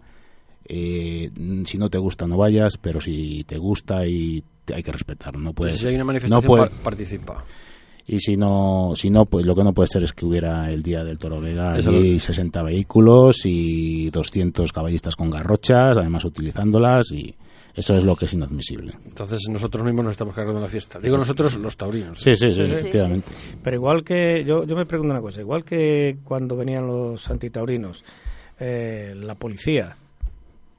eh, 0.64 1.30
si 1.64 1.78
no 1.78 1.90
te 1.90 1.98
gusta 1.98 2.26
no 2.26 2.36
vayas, 2.36 2.76
pero 2.78 3.00
si 3.00 3.44
te 3.44 3.58
gusta 3.58 4.06
y 4.06 4.42
te- 4.64 4.74
hay 4.74 4.82
que 4.82 4.92
respetar. 4.92 5.36
No 5.38 5.52
puedes, 5.52 5.78
si 5.80 5.86
hay 5.88 5.94
una 5.94 6.04
no 6.04 6.06
manifestación, 6.08 6.46
puede- 6.46 6.62
par- 6.70 6.82
participa. 6.82 7.44
y 8.06 8.18
si 8.18 8.36
no, 8.36 8.92
si 8.96 9.10
no, 9.10 9.26
pues 9.26 9.44
lo 9.46 9.54
que 9.54 9.64
no 9.64 9.72
puede 9.72 9.88
ser 9.88 10.02
es 10.02 10.12
que 10.12 10.24
hubiera 10.24 10.70
el 10.72 10.82
día 10.82 11.04
del 11.04 11.18
Toro 11.18 11.40
Vega 11.40 11.76
allí 12.00 12.18
60 12.18 12.62
vehículos 12.62 13.42
y 13.44 14.10
200 14.10 14.72
caballistas 14.72 15.14
con 15.16 15.30
garrochas, 15.30 15.96
además 15.96 16.24
utilizándolas 16.24 17.10
y 17.12 17.34
eso 17.74 17.96
es 17.96 18.04
lo 18.04 18.14
que 18.16 18.26
es 18.26 18.32
inadmisible. 18.34 18.92
Entonces 19.04 19.40
nosotros 19.50 19.84
mismos 19.84 20.04
nos 20.04 20.12
estamos 20.12 20.34
cargando 20.34 20.60
la 20.60 20.68
fiesta. 20.68 20.98
Digo 20.98 21.16
nosotros, 21.16 21.54
los 21.56 21.76
taurinos. 21.76 22.18
Sí, 22.20 22.34
sí, 22.36 22.52
sí, 22.52 22.60
Sí, 22.60 22.66
sí. 22.68 22.74
efectivamente. 22.74 23.32
Pero 23.62 23.76
igual 23.76 24.04
que, 24.04 24.44
yo, 24.44 24.64
yo 24.64 24.76
me 24.76 24.86
pregunto 24.86 25.12
una 25.12 25.20
cosa, 25.22 25.40
igual 25.40 25.64
que 25.64 26.18
cuando 26.24 26.56
venían 26.56 26.86
los 26.86 27.28
antitaurinos, 27.30 28.04
eh, 28.60 29.14
la 29.16 29.34
policía 29.34 29.96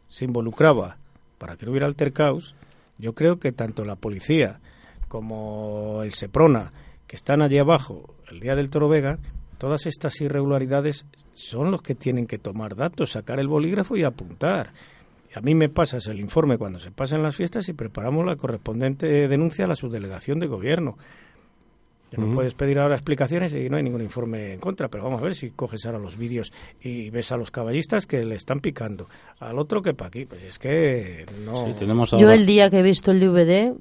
se 0.07 0.25
involucraba 0.25 0.97
para 1.37 1.55
que 1.57 1.65
no 1.65 1.71
hubiera 1.71 1.87
altercaos, 1.87 2.55
yo 2.97 3.13
creo 3.13 3.39
que 3.39 3.51
tanto 3.51 3.83
la 3.83 3.95
policía 3.95 4.59
como 5.07 6.01
el 6.03 6.13
Seprona, 6.13 6.69
que 7.07 7.15
están 7.15 7.41
allí 7.41 7.57
abajo 7.57 8.15
el 8.31 8.39
día 8.39 8.55
del 8.55 8.69
Toro 8.69 8.87
Vega, 8.89 9.17
todas 9.57 9.85
estas 9.85 10.19
irregularidades 10.21 11.05
son 11.33 11.71
los 11.71 11.81
que 11.81 11.95
tienen 11.95 12.27
que 12.27 12.37
tomar 12.37 12.75
datos, 12.75 13.11
sacar 13.11 13.39
el 13.39 13.47
bolígrafo 13.47 13.95
y 13.97 14.03
apuntar. 14.03 14.71
A 15.35 15.41
mí 15.41 15.55
me 15.55 15.69
pasas 15.69 16.07
el 16.07 16.19
informe 16.19 16.57
cuando 16.57 16.79
se 16.79 16.91
pasan 16.91 17.23
las 17.23 17.35
fiestas 17.35 17.67
y 17.67 17.73
preparamos 17.73 18.25
la 18.25 18.35
correspondiente 18.35 19.27
denuncia 19.27 19.65
a 19.65 19.67
la 19.67 19.75
subdelegación 19.75 20.39
de 20.39 20.47
gobierno. 20.47 20.97
Que 22.15 22.21
puedes 22.33 22.53
pedir 22.53 22.79
ahora 22.79 22.95
explicaciones 22.95 23.53
y 23.55 23.69
no 23.69 23.77
hay 23.77 23.83
ningún 23.83 24.01
informe 24.01 24.53
en 24.53 24.59
contra, 24.59 24.87
pero 24.87 25.03
vamos 25.03 25.21
a 25.21 25.23
ver 25.23 25.35
si 25.35 25.49
coges 25.51 25.85
ahora 25.85 25.99
los 25.99 26.17
vídeos 26.17 26.51
y 26.81 27.09
ves 27.09 27.31
a 27.31 27.37
los 27.37 27.51
caballistas 27.51 28.05
que 28.05 28.23
le 28.23 28.35
están 28.35 28.59
picando, 28.59 29.07
al 29.39 29.57
otro 29.59 29.81
que 29.81 29.93
para 29.93 30.09
aquí, 30.09 30.25
pues 30.25 30.43
es 30.43 30.59
que 30.59 31.25
no... 31.45 31.65
Sí, 31.65 31.73
tenemos 31.79 32.11
Yo 32.11 32.29
el 32.31 32.45
día 32.45 32.69
que 32.69 32.79
he 32.79 32.83
visto 32.83 33.11
el 33.11 33.19
DVD, 33.19 33.73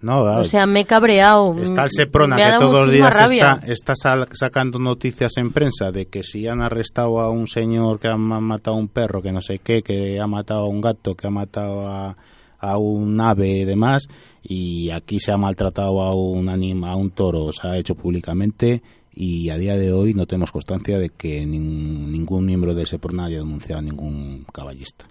No, 0.00 0.22
o 0.22 0.44
sea, 0.44 0.66
me 0.66 0.80
he 0.80 0.84
cabreado. 0.84 1.56
Está 1.60 1.84
el 1.84 1.90
Seprona 1.90 2.36
que 2.36 2.58
todos 2.58 2.84
los 2.84 2.92
días 2.92 3.16
rabia. 3.16 3.58
está, 3.60 3.72
está 3.72 3.94
sal- 3.96 4.28
sacando 4.32 4.78
noticias 4.78 5.36
en 5.38 5.52
prensa 5.52 5.90
de 5.90 6.06
que 6.06 6.22
si 6.22 6.46
han 6.46 6.60
arrestado 6.60 7.18
a 7.20 7.30
un 7.30 7.46
señor 7.48 7.98
que 7.98 8.08
ha 8.08 8.16
ma- 8.16 8.40
matado 8.40 8.76
a 8.76 8.80
un 8.80 8.88
perro, 8.88 9.20
que 9.22 9.32
no 9.32 9.40
sé 9.40 9.58
qué, 9.60 9.82
que 9.82 10.20
ha 10.20 10.26
matado 10.28 10.60
a 10.66 10.68
un 10.68 10.80
gato, 10.80 11.14
que 11.16 11.26
ha 11.26 11.30
matado 11.30 11.88
a, 11.88 12.16
a 12.58 12.76
un 12.78 13.20
ave 13.20 13.48
y 13.60 13.64
demás, 13.64 14.08
y 14.42 14.90
aquí 14.90 15.18
se 15.20 15.32
ha 15.32 15.36
maltratado 15.36 16.00
a 16.02 16.14
un 16.14 16.48
anima, 16.48 16.90
a 16.92 16.96
un 16.96 17.10
toro, 17.10 17.52
se 17.52 17.66
ha 17.68 17.76
hecho 17.76 17.94
públicamente 17.94 18.82
y 19.12 19.50
a 19.50 19.56
día 19.58 19.76
de 19.76 19.92
hoy 19.92 20.14
no 20.14 20.26
tenemos 20.26 20.52
constancia 20.52 20.98
de 20.98 21.10
que 21.10 21.44
nin- 21.44 22.08
ningún 22.10 22.44
miembro 22.46 22.74
de 22.74 22.86
Seprona 22.86 23.24
haya 23.26 23.38
denunciado 23.38 23.80
a 23.80 23.82
ningún 23.82 24.44
caballista. 24.52 25.06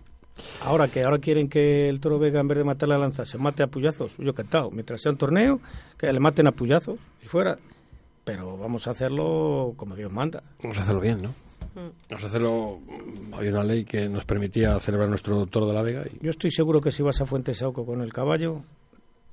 Ahora 0.65 0.87
que 0.87 1.03
ahora 1.03 1.17
quieren 1.17 1.49
que 1.49 1.89
el 1.89 1.99
toro 1.99 2.19
Vega 2.19 2.39
en 2.39 2.47
vez 2.47 2.57
de 2.59 2.63
matar 2.63 2.87
la 2.89 2.97
lanza 2.97 3.25
se 3.25 3.37
mate 3.37 3.63
a 3.63 3.67
puñazos, 3.67 4.15
yo 4.19 4.33
cantado, 4.33 4.69
mientras 4.71 5.01
sea 5.01 5.11
un 5.11 5.17
torneo, 5.17 5.59
que 5.97 6.11
le 6.13 6.19
maten 6.19 6.47
a 6.47 6.51
puñazos 6.51 6.99
y 7.23 7.27
fuera. 7.27 7.57
Pero 8.23 8.57
vamos 8.57 8.87
a 8.87 8.91
hacerlo 8.91 9.73
como 9.77 9.95
Dios 9.95 10.11
manda. 10.11 10.43
Vamos 10.61 10.77
a 10.77 10.81
hacerlo 10.81 11.01
bien, 11.01 11.21
¿no? 11.21 11.33
Vamos 12.09 12.23
a 12.23 12.27
hacerlo... 12.27 12.79
Hay 13.37 13.47
una 13.49 13.63
ley 13.63 13.85
que 13.85 14.09
nos 14.09 14.25
permitía 14.25 14.79
celebrar 14.79 15.09
nuestro 15.09 15.45
toro 15.45 15.67
de 15.67 15.73
la 15.73 15.81
Vega 15.83 16.03
y 16.11 16.23
Yo 16.23 16.31
estoy 16.31 16.49
seguro 16.51 16.81
que 16.81 16.91
si 16.91 17.03
vas 17.03 17.21
a 17.21 17.25
Fuente 17.25 17.53
Sauco 17.53 17.85
con 17.85 18.01
el 18.01 18.11
caballo, 18.11 18.63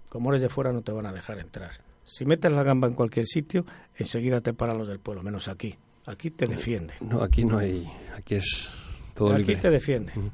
como 0.08 0.30
eres 0.30 0.42
de 0.42 0.48
fuera 0.48 0.72
no 0.72 0.82
te 0.82 0.92
van 0.92 1.06
a 1.06 1.12
dejar 1.12 1.38
entrar. 1.38 1.70
Si 2.04 2.26
metes 2.26 2.52
la 2.52 2.62
gamba 2.62 2.86
en 2.86 2.94
cualquier 2.94 3.26
sitio, 3.26 3.64
enseguida 3.96 4.40
te 4.42 4.52
paran 4.52 4.76
los 4.78 4.88
del 4.88 4.98
pueblo, 4.98 5.22
menos 5.22 5.48
aquí. 5.48 5.74
Aquí 6.06 6.30
te 6.30 6.46
defienden. 6.46 6.96
no, 7.00 7.22
aquí 7.22 7.44
no 7.44 7.58
hay... 7.58 7.90
Aquí 8.14 8.34
es 8.34 8.68
todo 9.14 9.32
Aquí 9.32 9.38
libre. 9.38 9.56
te 9.56 9.70
defienden. 9.70 10.32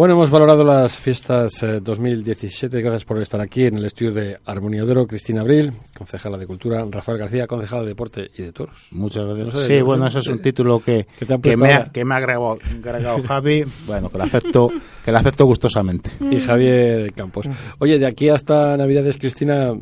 Bueno, 0.00 0.14
hemos 0.14 0.30
valorado 0.30 0.64
las 0.64 0.96
fiestas 0.96 1.62
eh, 1.62 1.78
2017. 1.78 2.80
Gracias 2.80 3.04
por 3.04 3.20
estar 3.20 3.38
aquí 3.38 3.66
en 3.66 3.76
el 3.76 3.84
estudio 3.84 4.12
de 4.12 4.38
Armonía 4.46 4.82
de 4.82 4.92
Oro. 4.92 5.06
Cristina 5.06 5.42
Abril, 5.42 5.72
concejala 5.94 6.38
de 6.38 6.46
Cultura. 6.46 6.82
Rafael 6.90 7.18
García, 7.18 7.46
concejala 7.46 7.82
de 7.82 7.88
Deporte 7.88 8.30
y 8.34 8.44
de 8.44 8.50
Toros. 8.50 8.88
Muchas 8.92 9.26
gracias. 9.26 9.46
No 9.48 9.60
sé, 9.60 9.66
sí, 9.66 9.78
no 9.80 9.84
bueno, 9.84 10.06
ese 10.06 10.20
es 10.20 10.26
un 10.28 10.38
eh, 10.38 10.42
título 10.42 10.80
que, 10.80 11.06
que 11.18 11.26
que 11.26 11.54
me, 11.54 11.74
ha, 11.74 11.84
que 11.92 12.06
me 12.06 12.14
ha 12.14 12.16
agregado, 12.16 12.56
agregado 12.82 13.22
Javi. 13.28 13.64
Bueno, 13.86 14.08
que 14.08 14.16
lo 14.16 14.24
acepto, 14.24 14.70
que 15.04 15.12
lo 15.12 15.18
acepto 15.18 15.44
gustosamente. 15.44 16.10
Y 16.30 16.40
Javier 16.40 17.12
Campos. 17.12 17.46
Oye, 17.78 17.98
de 17.98 18.06
aquí 18.06 18.30
hasta 18.30 18.78
Navidades, 18.78 19.18
Cristina, 19.18 19.74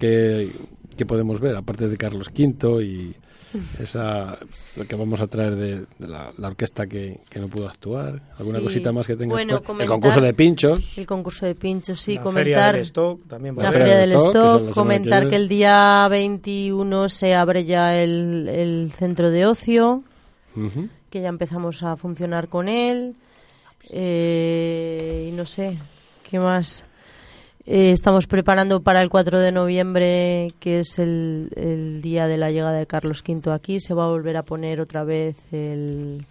¿qué, 0.00 0.50
qué 0.94 1.06
podemos 1.06 1.40
ver? 1.40 1.56
Aparte 1.56 1.88
de 1.88 1.96
Carlos 1.96 2.28
V 2.36 2.82
y 2.84 3.14
esa 3.80 4.36
lo 4.76 4.84
que 4.86 4.96
vamos 4.96 5.20
a 5.20 5.26
traer 5.28 5.54
de, 5.54 5.80
de 5.98 6.08
la, 6.08 6.32
la 6.38 6.48
orquesta 6.48 6.86
que, 6.88 7.20
que 7.30 7.38
no 7.38 7.48
pudo 7.48 7.68
actuar. 7.68 8.20
¿Alguna 8.38 8.58
Sí. 8.58 8.64
cosita 8.64 8.92
más 8.92 9.06
que 9.06 9.14
tenga? 9.16 9.32
Bueno, 9.34 9.56
El 9.58 9.62
comentar- 9.62 9.88
concurso 9.94 10.20
de 10.20 10.34
pinchos. 10.34 10.98
El 10.98 11.06
concurso 11.06 11.46
de 11.46 11.54
pinchos, 11.54 12.00
sí, 12.00 12.16
la 12.16 12.22
comentar. 12.22 12.44
feria 12.44 12.72
del 12.72 12.82
stock 12.82 13.20
también 13.28 13.56
va 13.56 13.62
a 13.62 13.64
La 13.66 13.72
feria 13.72 13.96
del 13.98 14.12
stock, 14.12 14.60
que 14.62 14.66
que 14.68 14.72
comentar 14.72 15.28
que 15.28 15.36
el 15.36 15.48
día 15.48 16.06
21 16.10 17.08
se 17.08 17.34
abre 17.34 17.64
ya 17.64 17.96
el, 17.96 18.48
el 18.48 18.92
centro 18.92 19.30
de 19.30 19.46
ocio, 19.46 20.02
que 21.10 21.20
ya 21.20 21.28
empezamos 21.28 21.82
a 21.84 21.96
funcionar 21.96 22.48
con 22.48 22.68
él. 22.68 23.14
Eh, 23.90 25.28
y 25.28 25.32
no 25.32 25.46
sé, 25.46 25.78
¿qué 26.28 26.38
más? 26.38 26.84
Eh, 27.66 27.90
estamos 27.92 28.26
preparando 28.26 28.82
para 28.82 29.00
el 29.00 29.08
4 29.08 29.40
de 29.40 29.50
noviembre, 29.52 30.52
que 30.60 30.80
es 30.80 30.98
el, 30.98 31.48
el 31.56 32.02
día 32.02 32.26
de 32.26 32.36
la 32.36 32.50
llegada 32.50 32.76
de 32.78 32.86
Carlos 32.86 33.22
V 33.26 33.50
aquí. 33.52 33.80
Se 33.80 33.94
va 33.94 34.04
a 34.04 34.08
volver 34.08 34.36
a 34.36 34.42
poner 34.42 34.80
otra 34.80 35.02
vez 35.04 35.36
el, 35.50 36.26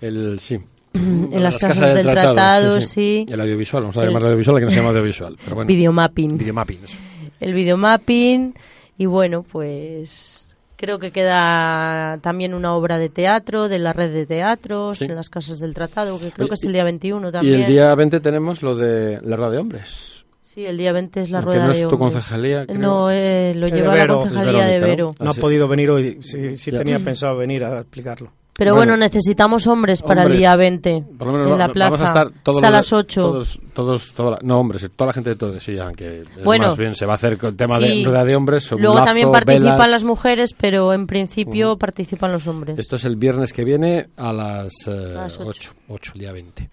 El, 0.00 0.38
sí. 0.38 0.60
en 0.92 1.42
las 1.42 1.56
casas 1.58 1.94
del 1.94 2.06
tratado, 2.06 2.80
sí. 2.80 3.26
El 3.28 3.40
audiovisual, 3.40 3.82
vamos 3.82 3.96
a 3.96 4.04
llamarlo 4.04 4.28
audiovisual, 4.28 4.58
que 4.60 4.64
no 4.66 4.70
se 4.70 4.76
llama 4.76 4.90
audiovisual. 4.90 5.36
Pero 5.42 5.56
bueno, 5.56 5.66
videomapping. 5.68 6.38
videomapping. 6.38 6.84
eso. 6.84 6.96
el 7.40 7.52
videomapping 7.54 8.54
y 8.98 9.06
bueno, 9.06 9.42
pues 9.42 10.46
creo 10.76 10.98
que 11.00 11.10
queda 11.10 12.18
también 12.22 12.54
una 12.54 12.74
obra 12.74 12.96
de 12.98 13.08
teatro 13.08 13.68
de 13.68 13.78
la 13.80 13.92
red 13.92 14.12
de 14.12 14.24
teatros 14.26 14.98
Sí. 14.98 15.04
en 15.06 15.16
las 15.16 15.30
casas 15.30 15.58
del 15.58 15.74
tratado, 15.74 16.18
que 16.20 16.30
creo 16.30 16.48
que 16.48 16.54
es 16.54 16.62
el 16.64 16.72
día 16.72 16.84
21 16.84 17.28
Y 17.28 17.32
también. 17.32 17.60
el 17.62 17.66
día 17.66 17.94
20 17.94 18.20
tenemos 18.20 18.62
lo 18.62 18.76
de 18.76 19.20
la 19.22 19.36
rueda 19.36 19.50
de 19.50 19.58
hombres. 19.58 20.19
Sí, 20.52 20.66
el 20.66 20.76
día 20.76 20.92
20 20.92 21.20
es 21.22 21.30
la 21.30 21.38
que 21.40 21.44
rueda 21.44 21.66
no 21.66 21.72
es 21.72 21.78
de 21.78 21.82
tu 21.86 21.94
hombres. 21.94 22.12
concejalía, 22.14 22.66
creo. 22.66 22.78
No, 22.78 23.10
eh, 23.10 23.52
lo 23.54 23.66
de 23.66 23.72
lleva 23.72 23.94
la 23.94 24.06
concejalía 24.08 24.64
de. 24.66 24.80
Vero. 24.80 25.14
No 25.20 25.30
Ah, 25.30 25.34
ha 25.36 25.40
podido 25.40 25.68
venir 25.68 25.90
hoy, 25.90 26.18
sí, 26.22 26.56
sí 26.56 26.72
tenía 26.72 26.98
pensado 26.98 27.36
venir 27.36 27.62
a 27.64 27.78
explicarlo. 27.80 28.32
Pero 28.54 28.74
Bueno. 28.74 28.92
bueno, 28.92 29.04
necesitamos 29.04 29.66
hombres 29.68 30.02
para 30.02 30.22
Hombres. 30.22 30.34
el 30.34 30.38
día 30.40 30.56
20 30.56 31.04
Por 31.16 31.28
lo 31.28 31.32
menos 31.32 31.46
en 31.46 31.52
va- 31.54 31.58
la 31.58 31.66
vamos 31.66 31.72
plaza. 31.72 32.02
a 32.02 32.06
estar 32.08 32.42
todos 32.42 32.62
a 32.62 32.66
los- 32.66 32.72
las 32.72 32.92
8. 32.92 33.20
Todos, 33.22 33.60
todos, 33.72 34.12
toda 34.12 34.30
la- 34.32 34.38
no, 34.42 34.58
hombres, 34.60 34.90
toda 34.96 35.06
la 35.06 35.12
gente 35.14 35.30
de 35.30 35.36
todos, 35.36 35.62
sí, 35.62 35.78
aunque 35.78 36.22
es 36.22 36.44
Bueno. 36.44 36.66
más 36.66 36.76
bien 36.76 36.94
se 36.94 37.06
va 37.06 37.12
a 37.12 37.14
hacer 37.14 37.38
con 37.38 37.56
tema 37.56 37.78
de 37.78 37.88
Sí. 37.88 38.04
rueda 38.04 38.24
de 38.24 38.36
hombres. 38.36 38.70
Luego 38.72 38.94
lazo, 38.96 39.04
también 39.06 39.30
participan 39.32 39.64
velas. 39.76 39.90
las 39.90 40.04
mujeres, 40.04 40.54
pero 40.60 40.92
en 40.92 41.06
principio 41.06 41.78
participan 41.78 42.32
los 42.32 42.46
hombres. 42.48 42.76
Esto 42.78 42.96
es 42.96 43.04
el 43.04 43.16
viernes 43.16 43.52
que 43.54 43.64
viene 43.64 44.08
a 44.16 44.32
las, 44.32 44.72
eh, 44.88 45.14
A 45.16 45.22
las 45.22 45.38
8. 45.38 45.72
8, 45.88 46.12
el 46.16 46.20
día 46.20 46.32
20. 46.32 46.68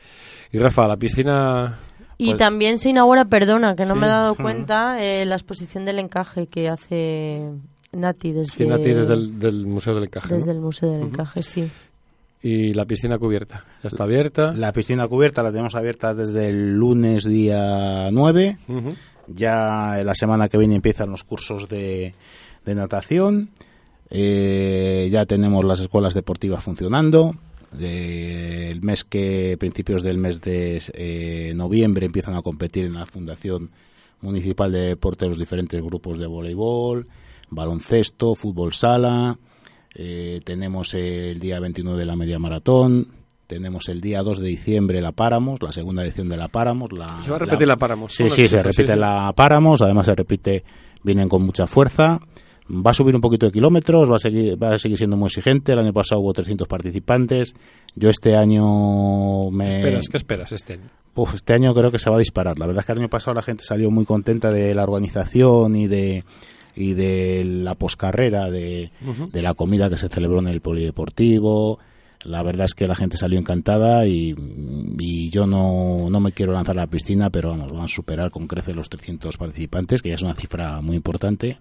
Y 0.51 0.57
Rafa, 0.57 0.88
la 0.88 0.97
piscina 0.97 1.78
Y 2.18 2.28
Pues- 2.28 2.38
también 2.38 2.80
se 2.80 2.89
inaugura, 2.89 3.26
perdona, 3.26 3.76
que 3.76 3.86
no 3.86 3.93
Sí. 3.93 3.99
me 3.99 4.07
he 4.07 4.09
dado 4.09 4.36
cuenta, 4.36 5.03
eh, 5.03 5.26
la 5.26 5.36
exposición 5.36 5.86
del 5.86 5.99
encaje 5.99 6.47
que 6.47 6.68
hace 6.70 7.49
Nati 7.91 8.32
desde, 8.34 8.51
Sí, 8.53 8.65
Nati, 8.68 8.91
desde 8.91 9.13
el 9.13 9.39
del 9.39 9.65
Museo 9.68 9.93
del 9.95 10.05
Encaje. 10.05 10.30
¿no? 10.30 10.36
desde 10.36 10.51
el 10.51 10.59
Museo 10.59 10.91
del 10.91 11.01
Encaje, 11.03 11.43
sí. 11.43 11.70
Y 12.41 12.74
la 12.74 12.86
piscina 12.86 13.18
cubierta. 13.18 13.65
Ya 13.84 13.88
está 13.89 14.03
abierta. 14.03 14.53
La 14.53 14.72
piscina 14.72 15.07
cubierta 15.07 15.41
la 15.43 15.51
tenemos 15.51 15.74
abierta 15.76 16.13
desde 16.13 16.49
el 16.49 16.74
lunes 16.76 17.24
día 17.26 18.09
9. 18.11 18.57
Ujú. 18.68 18.89
Ya 19.28 20.01
la 20.03 20.13
semana 20.15 20.47
que 20.47 20.57
viene 20.57 20.76
empiezan 20.76 21.09
los 21.09 21.24
cursos 21.24 21.68
de, 21.68 22.13
de 22.65 22.76
natación. 22.76 23.49
Eh, 24.09 25.09
ya 25.11 25.26
tenemos 25.26 25.65
las 25.65 25.80
escuelas 25.80 26.13
deportivas 26.13 26.63
funcionando. 26.63 27.36
El 27.80 28.82
mes 28.82 29.03
que, 29.03 29.57
principios 29.59 30.03
del 30.03 30.18
mes 30.18 30.41
de 30.41 30.82
eh, 30.93 31.53
noviembre, 31.55 32.05
empiezan 32.05 32.36
a 32.36 32.41
competir 32.41 32.86
en 32.86 32.93
la 32.93 33.05
Fundación 33.05 33.72
Municipal 34.22 34.72
de 34.72 34.88
Deporte 34.89 35.28
los 35.28 35.38
diferentes 35.38 35.82
grupos 35.82 36.18
de 36.18 36.28
voleibol, 36.28 37.07
baloncesto, 37.49 38.36
fútbol 38.36 38.74
sala. 38.74 39.38
Eh, 39.93 40.41
tenemos 40.43 40.93
el 40.93 41.39
día 41.39 41.59
29 41.59 42.05
la 42.05 42.15
media 42.15 42.39
maratón. 42.39 43.07
Tenemos 43.47 43.88
el 43.88 44.01
día 44.01 44.22
2 44.24 44.39
de 44.39 44.47
diciembre 44.47 45.01
la 45.01 45.13
Páramos, 45.13 45.61
la 45.61 45.72
segunda 45.72 46.03
edición 46.03 46.28
de 46.28 46.36
la 46.36 46.49
Páramos. 46.49 46.91
La, 46.91 47.22
Se 47.22 47.30
va 47.30 47.38
a 47.38 47.39
repetir 47.39 47.68
la 47.68 47.78
Páramos. 47.78 48.13
Sí, 48.13 48.30
sí, 48.30 48.47
se 48.47 48.57
repite 48.57 48.88
sí, 48.88 48.93
sí. 48.93 48.99
la 48.99 49.32
Páramos, 49.36 49.82
además 49.82 50.05
se 50.05 50.15
repite, 50.15 50.63
vienen 51.01 51.30
con 51.30 51.43
mucha 51.43 51.65
fuerza. 51.65 52.20
Va 52.70 52.91
a 52.91 52.93
subir 52.93 53.15
un 53.15 53.22
poquito 53.22 53.45
de 53.45 53.51
kilómetros, 53.51 54.11
va 54.11 54.18
a 54.18 54.20
seguir, 54.20 54.61
va 54.61 54.74
a 54.74 54.78
seguir 54.78 54.97
siendo 54.97 55.15
muy 55.15 55.28
exigente. 55.28 55.72
El 55.72 55.80
año 55.80 55.93
pasado 55.93 56.22
hubo 56.22 56.34
300 56.34 56.68
participantes. 56.68 57.53
Yo 57.95 58.09
este 58.09 58.36
año 58.36 59.49
me. 59.51 59.78
Esperas, 59.78 60.09
¿Qué 60.09 60.18
esperas 60.18 60.51
este 60.51 60.74
año? 60.74 60.89
Uf, 61.15 61.36
este 61.36 61.53
año 61.53 61.74
creo 61.74 61.91
que 61.91 61.99
se 61.99 62.09
va 62.09 62.18
a 62.18 62.20
disparar. 62.20 62.59
La 62.59 62.68
verdad 62.68 62.82
es 62.82 62.86
que 62.86 62.91
el 62.91 62.99
año 62.99 63.09
pasado 63.09 63.36
la 63.36 63.41
gente 63.41 63.63
salió 63.63 63.89
muy 63.89 64.05
contenta 64.05 64.51
de 64.51 64.76
la 64.76 64.84
organización 64.84 65.76
y 65.76 65.88
de 65.88 66.24
y 66.76 66.93
de 66.93 67.43
la 67.43 67.76
poscarrera, 67.76 68.51
de, 68.51 68.91
de 69.32 69.41
la 69.41 69.55
comida 69.55 69.89
que 69.89 69.97
se 69.97 70.09
celebró 70.09 70.39
en 70.39 70.47
el 70.47 70.61
polideportivo. 70.61 71.80
La 72.24 72.43
verdad 72.43 72.65
es 72.65 72.74
que 72.74 72.88
la 72.88 72.95
gente 72.95 73.18
salió 73.18 73.39
encantada 73.39 74.05
y, 74.05 74.36
y 74.99 75.30
yo 75.30 75.47
no, 75.47 76.09
no 76.09 76.20
me 76.20 76.32
quiero 76.32 76.53
lanzar 76.53 76.78
a 76.78 76.82
la 76.82 76.88
piscina, 76.88 77.30
pero 77.30 77.49
vamos, 77.49 77.72
van 77.72 77.84
a 77.84 77.88
superar 77.88 78.32
con 78.32 78.47
creces 78.47 78.76
los 78.76 78.89
300 78.89 79.38
participantes, 79.38 80.01
que 80.01 80.09
ya 80.09 80.15
es 80.15 80.22
una 80.24 80.34
cifra 80.34 80.82
muy 80.82 80.95
importante. 80.95 81.57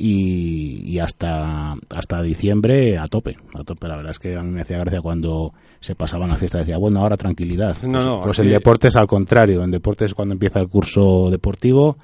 Y, 0.00 0.82
y 0.84 1.00
hasta 1.00 1.72
hasta 1.90 2.22
diciembre 2.22 2.96
a 2.98 3.08
tope, 3.08 3.36
a 3.58 3.64
tope. 3.64 3.88
La 3.88 3.96
verdad 3.96 4.12
es 4.12 4.20
que 4.20 4.36
a 4.36 4.42
mí 4.44 4.50
me 4.52 4.60
hacía 4.62 4.78
gracia 4.78 5.00
cuando 5.02 5.52
se 5.80 5.96
pasaban 5.96 6.28
las 6.30 6.38
fiestas, 6.38 6.60
decía, 6.60 6.78
bueno, 6.78 7.00
ahora 7.00 7.16
tranquilidad. 7.16 7.76
No, 7.82 7.90
pues 7.92 8.04
no, 8.04 8.22
pues 8.22 8.38
aquí- 8.38 8.46
en 8.48 8.54
deportes 8.54 8.94
al 8.94 9.08
contrario, 9.08 9.64
en 9.64 9.72
deportes 9.72 10.14
cuando 10.14 10.34
empieza 10.34 10.60
el 10.60 10.68
curso 10.68 11.30
deportivo 11.32 11.98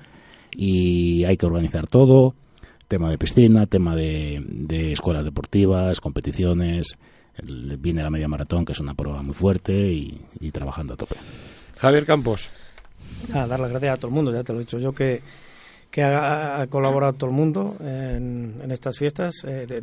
y 0.57 1.23
hay 1.25 1.37
que 1.37 1.47
organizar 1.47 1.87
todo, 1.87 2.35
tema 2.89 3.11
de 3.11 3.17
piscina, 3.19 3.67
tema 3.67 3.95
de, 3.95 4.43
de 4.45 4.91
escuelas 4.93 5.25
deportivas, 5.25 6.01
competiciones, 6.01 6.99
el- 7.37 7.77
viene 7.77 8.03
la 8.03 8.11
media 8.11 8.27
maratón 8.27 8.65
que 8.65 8.73
es 8.73 8.81
una 8.81 8.95
prueba 8.95 9.23
muy 9.23 9.35
fuerte 9.35 9.73
y, 9.73 10.21
y 10.41 10.51
trabajando 10.51 10.95
a 10.95 10.97
tope. 10.97 11.15
Javier 11.79 12.07
Campos. 12.07 12.51
Nada, 13.29 13.47
dar 13.47 13.61
las 13.61 13.71
gracias 13.71 13.95
a 13.95 13.97
todo 13.99 14.09
el 14.09 14.15
mundo, 14.15 14.33
ya 14.33 14.43
te 14.43 14.53
lo 14.53 14.59
he 14.59 14.63
dicho 14.63 14.79
yo, 14.81 14.93
que, 14.93 15.23
que 15.95 16.03
ha, 16.03 16.61
ha 16.61 16.67
colaborado 16.67 17.13
todo 17.13 17.31
el 17.31 17.37
mundo 17.37 17.77
en, 17.79 18.57
en 18.61 18.71
estas 18.73 18.99
fiestas. 18.99 19.45
eh, 19.47 19.65
de- 19.69 19.83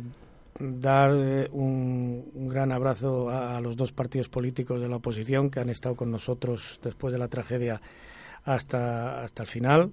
dar 0.60 1.10
eh, 1.14 1.48
un, 1.52 2.26
un 2.34 2.48
gran 2.48 2.70
abrazo 2.72 3.30
a, 3.30 3.56
a 3.56 3.60
los 3.62 3.74
dos 3.74 3.90
partidos 3.90 4.28
políticos 4.28 4.82
de 4.82 4.88
la 4.88 4.96
oposición 4.96 5.50
que 5.50 5.60
han 5.60 5.70
estado 5.70 5.96
con 5.96 6.10
nosotros 6.10 6.78
después 6.84 7.12
de 7.14 7.18
la 7.18 7.28
tragedia 7.28 7.80
hasta, 8.44 9.22
hasta 9.24 9.42
el 9.44 9.48
final. 9.48 9.90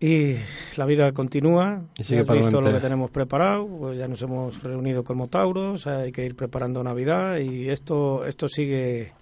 Y 0.00 0.34
la 0.76 0.84
vida 0.84 1.12
continúa. 1.12 1.82
Y 1.96 2.02
sigue 2.04 2.20
Has 2.22 2.28
visto 2.28 2.60
lo 2.60 2.72
que 2.72 2.80
tenemos 2.80 3.10
preparado. 3.10 3.66
Pues 3.66 3.96
ya 3.98 4.08
nos 4.08 4.20
hemos 4.22 4.60
reunido 4.62 5.04
con 5.04 5.16
Motauros. 5.16 5.86
Hay 5.86 6.10
que 6.10 6.26
ir 6.26 6.34
preparando 6.34 6.82
Navidad 6.82 7.38
y 7.38 7.68
esto 7.70 8.24
esto 8.26 8.48
sigue 8.48 9.12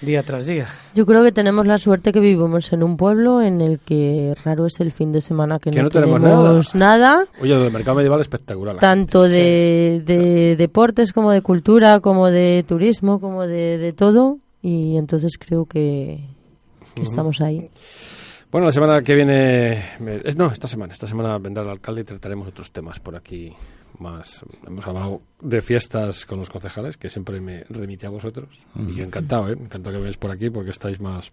día 0.00 0.22
tras 0.22 0.46
día. 0.46 0.68
Yo 0.94 1.06
creo 1.06 1.22
que 1.22 1.32
tenemos 1.32 1.66
la 1.66 1.78
suerte 1.78 2.12
que 2.12 2.20
vivimos 2.20 2.72
en 2.72 2.82
un 2.82 2.96
pueblo 2.96 3.42
en 3.42 3.60
el 3.60 3.78
que 3.80 4.34
raro 4.44 4.66
es 4.66 4.80
el 4.80 4.92
fin 4.92 5.12
de 5.12 5.20
semana 5.20 5.58
que, 5.58 5.70
Que 5.70 5.78
no, 5.78 5.84
no 5.84 5.90
tenemos 5.90 6.20
tenemos 6.20 6.74
nada, 6.74 7.26
Oye, 7.40 7.56
del 7.56 7.72
mercado 7.72 7.96
medieval 7.96 8.20
espectacular. 8.20 8.74
la 8.74 8.80
tanto 8.80 9.22
de, 9.22 10.02
de 10.04 10.56
deportes 10.56 11.12
como 11.12 11.32
de 11.32 11.42
cultura, 11.42 12.00
como 12.00 12.30
de 12.30 12.64
turismo, 12.66 13.20
como 13.20 13.46
de, 13.46 13.78
de 13.78 13.92
todo. 13.92 14.38
Y 14.62 14.96
entonces 14.96 15.38
creo 15.38 15.66
que, 15.66 16.20
que 16.94 17.02
estamos 17.02 17.40
ahí. 17.40 17.70
Bueno, 18.50 18.66
la 18.66 18.72
semana 18.72 19.02
que 19.02 19.14
viene, 19.14 19.84
es, 20.24 20.36
no, 20.36 20.46
esta 20.46 20.66
semana, 20.66 20.92
esta 20.92 21.06
semana 21.06 21.36
vendrá 21.38 21.62
el 21.62 21.68
alcalde 21.68 22.00
y 22.00 22.04
trataremos 22.04 22.48
otros 22.48 22.70
temas 22.70 22.98
por 22.98 23.14
aquí 23.14 23.52
más. 24.00 24.42
Hemos 24.66 24.86
hablado 24.86 25.22
de 25.40 25.60
fiestas 25.62 26.24
con 26.26 26.38
los 26.38 26.50
concejales, 26.50 26.96
que 26.96 27.08
siempre 27.10 27.40
me 27.40 27.64
remite 27.68 28.06
a 28.06 28.10
vosotros. 28.10 28.48
Y 28.76 28.94
yo 28.96 29.04
encantado, 29.04 29.48
¿eh? 29.48 29.52
Encantado 29.52 29.92
que 29.92 29.98
vengáis 29.98 30.16
por 30.16 30.30
aquí 30.30 30.50
porque 30.50 30.70
estáis 30.70 31.00
más, 31.00 31.32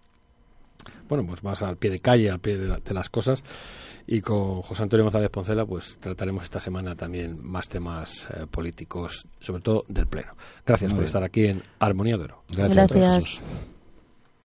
bueno, 1.08 1.26
pues 1.26 1.42
más 1.44 1.62
al 1.62 1.76
pie 1.76 1.90
de 1.90 2.00
calle, 2.00 2.30
al 2.30 2.40
pie 2.40 2.56
de, 2.58 2.68
la- 2.68 2.78
de 2.78 2.94
las 2.94 3.08
cosas. 3.10 3.42
Y 4.08 4.20
con 4.20 4.62
José 4.62 4.84
Antonio 4.84 5.02
González 5.04 5.30
Poncela, 5.30 5.66
pues 5.66 5.98
trataremos 6.00 6.44
esta 6.44 6.60
semana 6.60 6.94
también 6.94 7.38
más 7.42 7.68
temas 7.68 8.28
eh, 8.30 8.46
políticos, 8.48 9.26
sobre 9.40 9.62
todo 9.62 9.84
del 9.88 10.06
Pleno. 10.06 10.34
Gracias 10.64 10.90
Muy 10.92 10.96
por 10.96 11.02
bien. 11.02 11.06
estar 11.06 11.22
aquí 11.24 11.46
en 11.46 11.62
Armonía 11.80 12.16
de 12.16 12.24
Oro. 12.24 12.42
Gracias. 12.56 12.78
a 12.78 12.86
todos. 12.86 13.00
Gracias. 13.02 13.75